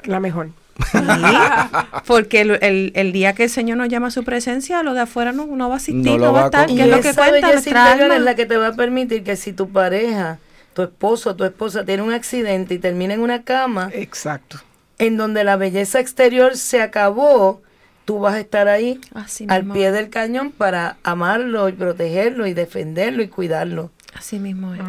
la 0.04 0.20
mejor. 0.20 0.50
porque 2.08 2.42
el, 2.42 2.92
el, 2.96 3.12
día 3.12 3.34
que 3.34 3.44
el 3.44 3.50
Señor 3.50 3.78
nos 3.78 3.90
llama 3.90 4.08
a 4.08 4.12
su 4.12 4.24
presencia, 4.24 4.84
lo 4.84 4.94
de 4.94 5.02
afuera 5.02 5.32
no, 5.32 5.46
no 5.46 5.70
va 5.70 5.76
a 5.76 5.78
existir, 5.78 6.20
no, 6.20 6.34
va 6.34 6.44
a 6.44 6.46
estar. 6.46 6.68
que 6.68 6.82
es 6.82 6.88
lo 6.88 7.02
que 7.02 7.14
cuenta 7.14 7.52
nuestra 7.52 7.92
alma. 7.92 8.16
es 8.16 8.22
la 8.22 8.36
que 8.36 8.46
te 8.46 8.58
va 8.58 8.68
a 8.68 8.74
permitir 8.74 9.24
que 9.24 9.36
si 9.36 9.54
tu 9.54 9.70
pareja, 9.70 10.40
tu 10.74 10.82
esposo, 10.84 11.36
tu 11.36 11.44
esposa 11.44 11.84
tiene 11.86 12.04
un 12.04 12.14
accidente 12.14 12.76
y 12.76 12.80
termina 12.80 13.14
en 13.14 13.22
una 13.22 13.44
cama, 13.44 13.90
exacto, 13.94 14.60
en 14.98 15.18
donde 15.18 15.44
la 15.44 15.56
belleza 15.56 16.00
exterior 16.00 16.58
se 16.58 16.82
acabó, 16.82 17.62
tú 18.06 18.20
vas 18.20 18.36
a 18.36 18.40
estar 18.40 18.68
ahí 18.68 19.00
al 19.48 19.66
pie 19.66 19.92
del 19.92 20.10
cañón 20.10 20.52
para 20.52 20.98
amarlo 21.04 21.70
y 21.70 21.74
protegerlo 21.74 22.48
y 22.48 22.54
defenderlo 22.54 23.24
y 23.24 23.28
cuidarlo. 23.28 23.92
Así 24.14 24.40
mismo 24.40 24.74
es. 24.74 24.82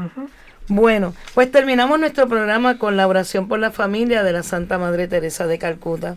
Bueno, 0.69 1.15
pues 1.35 1.51
terminamos 1.51 1.99
nuestro 1.99 2.29
programa 2.29 2.79
con 2.79 2.97
la 2.97 3.09
oración 3.09 3.49
por 3.49 3.59
la 3.59 3.73
familia 3.73 4.23
de 4.23 4.33
la 4.33 4.43
Santa 4.43 4.79
Madre 4.79 5.09
Teresa 5.09 5.47
de 5.47 5.59
Calcuta. 5.59 6.17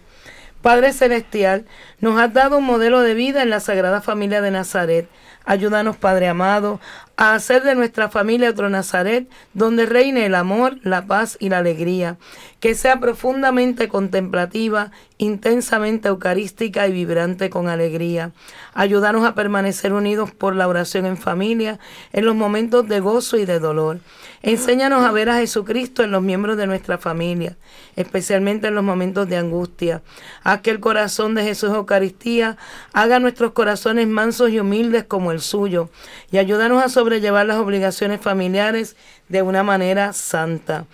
Padre 0.61 0.93
Celestial, 0.93 1.65
nos 1.99 2.19
has 2.19 2.33
dado 2.33 2.59
un 2.59 2.63
modelo 2.63 3.01
de 3.01 3.15
vida 3.15 3.43
en 3.43 3.49
la 3.49 3.59
Sagrada 3.59 4.01
Familia 4.01 4.41
de 4.41 4.51
Nazaret. 4.51 5.07
Ayúdanos, 5.45 5.97
Padre 5.97 6.27
amado, 6.27 6.79
a 7.17 7.33
hacer 7.33 7.63
de 7.63 7.75
nuestra 7.75 8.09
familia 8.09 8.49
otro 8.49 8.69
Nazaret, 8.69 9.29
donde 9.53 9.85
reine 9.85 10.25
el 10.25 10.35
amor, 10.35 10.77
la 10.83 11.05
paz 11.05 11.37
y 11.39 11.49
la 11.49 11.59
alegría, 11.59 12.17
que 12.59 12.75
sea 12.75 12.99
profundamente 12.99 13.87
contemplativa, 13.87 14.91
intensamente 15.17 16.09
eucarística 16.09 16.87
y 16.87 16.91
vibrante 16.91 17.49
con 17.49 17.69
alegría. 17.69 18.31
Ayúdanos 18.73 19.25
a 19.25 19.33
permanecer 19.33 19.93
unidos 19.93 20.31
por 20.31 20.55
la 20.55 20.67
oración 20.67 21.05
en 21.05 21.15
familia, 21.15 21.79
en 22.11 22.25
los 22.25 22.35
momentos 22.35 22.87
de 22.87 22.99
gozo 22.99 23.37
y 23.37 23.45
de 23.45 23.59
dolor. 23.59 23.99
Enséñanos 24.41 25.05
a 25.05 25.11
ver 25.11 25.29
a 25.29 25.37
Jesucristo 25.37 26.03
en 26.03 26.11
los 26.11 26.21
miembros 26.21 26.57
de 26.57 26.67
nuestra 26.67 26.97
familia, 26.97 27.55
especialmente 27.95 28.67
en 28.67 28.75
los 28.75 28.83
momentos 28.83 29.27
de 29.29 29.37
angustia. 29.37 30.03
Haz 30.43 30.61
que 30.61 30.71
el 30.71 30.79
corazón 30.79 31.33
de 31.33 31.43
Jesús 31.43 31.69
Eucaristía 31.69 32.57
haga 32.93 33.19
nuestros 33.19 33.53
corazones 33.53 34.07
mansos 34.07 34.49
y 34.49 34.59
humildes 34.59 35.05
como 35.05 35.31
el 35.31 35.34
suyo, 35.41 35.89
y 36.31 36.37
ayúdanos 36.37 36.83
a 36.83 36.89
sobrellevar 36.89 37.45
las 37.45 37.57
obligaciones 37.57 38.21
familiares 38.21 38.95
de 39.29 39.41
una 39.41 39.63
manera 39.63 40.13
santa. 40.13 40.85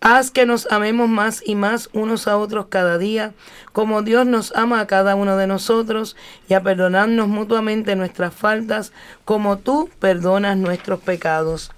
Haz 0.00 0.30
que 0.30 0.46
nos 0.46 0.70
amemos 0.72 1.08
más 1.08 1.42
y 1.44 1.54
más 1.54 1.90
unos 1.92 2.26
a 2.26 2.36
otros 2.38 2.66
cada 2.68 2.98
día, 2.98 3.32
como 3.72 4.02
Dios 4.02 4.26
nos 4.26 4.54
ama 4.56 4.80
a 4.80 4.86
cada 4.86 5.14
uno 5.14 5.36
de 5.36 5.46
nosotros, 5.46 6.16
y 6.48 6.54
a 6.54 6.62
perdonarnos 6.62 7.28
mutuamente 7.28 7.96
nuestras 7.96 8.34
faltas, 8.34 8.92
como 9.24 9.58
tú 9.58 9.90
perdonas 9.98 10.56
nuestros 10.56 11.00
pecados. 11.00 11.70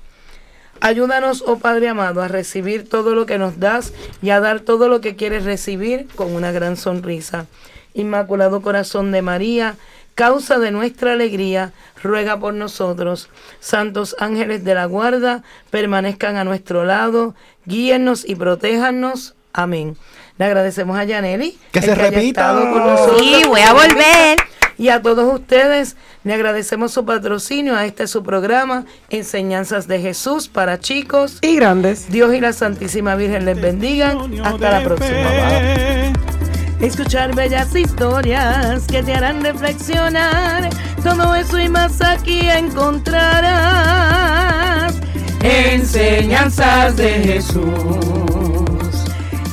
Ayúdanos, 0.80 1.44
oh 1.46 1.58
Padre 1.58 1.88
amado, 1.88 2.22
a 2.22 2.28
recibir 2.28 2.88
todo 2.88 3.14
lo 3.14 3.24
que 3.24 3.38
nos 3.38 3.60
das 3.60 3.92
y 4.20 4.30
a 4.30 4.40
dar 4.40 4.58
todo 4.58 4.88
lo 4.88 5.00
que 5.00 5.14
quieres 5.14 5.44
recibir 5.44 6.08
con 6.16 6.34
una 6.34 6.50
gran 6.50 6.76
sonrisa. 6.76 7.46
Inmaculado 7.94 8.62
Corazón 8.62 9.12
de 9.12 9.22
María, 9.22 9.76
causa 10.14 10.58
de 10.58 10.70
nuestra 10.70 11.12
alegría, 11.12 11.72
ruega 12.02 12.38
por 12.38 12.54
nosotros. 12.54 13.28
Santos 13.60 14.16
ángeles 14.18 14.64
de 14.64 14.74
la 14.74 14.86
guarda, 14.86 15.42
permanezcan 15.70 16.36
a 16.36 16.44
nuestro 16.44 16.84
lado, 16.84 17.34
guíennos 17.66 18.24
y 18.28 18.34
protéjanos. 18.34 19.34
Amén. 19.52 19.96
Le 20.38 20.44
agradecemos 20.46 20.98
a 20.98 21.04
Yaneli. 21.04 21.58
Que 21.72 21.82
se 21.82 21.94
repita. 21.94 22.56
Sí, 23.18 23.42
voy 23.46 23.60
a 23.60 23.72
volver. 23.72 24.38
Y 24.78 24.88
a 24.88 25.02
todos 25.02 25.32
ustedes 25.32 25.96
le 26.24 26.34
agradecemos 26.34 26.92
su 26.92 27.04
patrocinio 27.04 27.76
a 27.76 27.84
este 27.84 28.06
su 28.06 28.22
programa, 28.22 28.84
Enseñanzas 29.10 29.86
de 29.86 30.00
Jesús 30.00 30.48
para 30.48 30.80
chicos 30.80 31.38
y 31.42 31.56
grandes. 31.56 32.10
Dios 32.10 32.34
y 32.34 32.40
la 32.40 32.52
Santísima 32.52 33.14
Virgen 33.14 33.44
les 33.44 33.60
bendigan. 33.60 34.40
Hasta 34.44 34.70
la 34.70 34.82
próxima. 34.82 36.31
Escuchar 36.82 37.34
bellas 37.34 37.74
historias 37.76 38.86
que 38.88 39.02
te 39.04 39.14
harán 39.14 39.42
reflexionar. 39.42 40.68
Todo 41.02 41.34
eso 41.36 41.58
y 41.60 41.68
más 41.68 42.02
aquí 42.02 42.50
encontrarás. 42.50 43.52
Enseñanzas 45.40 46.96
de 46.96 47.10
Jesús. 47.20 47.62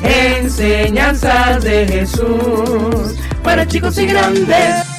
Enseñanzas 0.02 1.64
de 1.64 1.88
Jesús 1.88 3.16
para 3.44 3.68
chicos 3.68 4.00
y 4.00 4.08
grandes. 4.08 4.99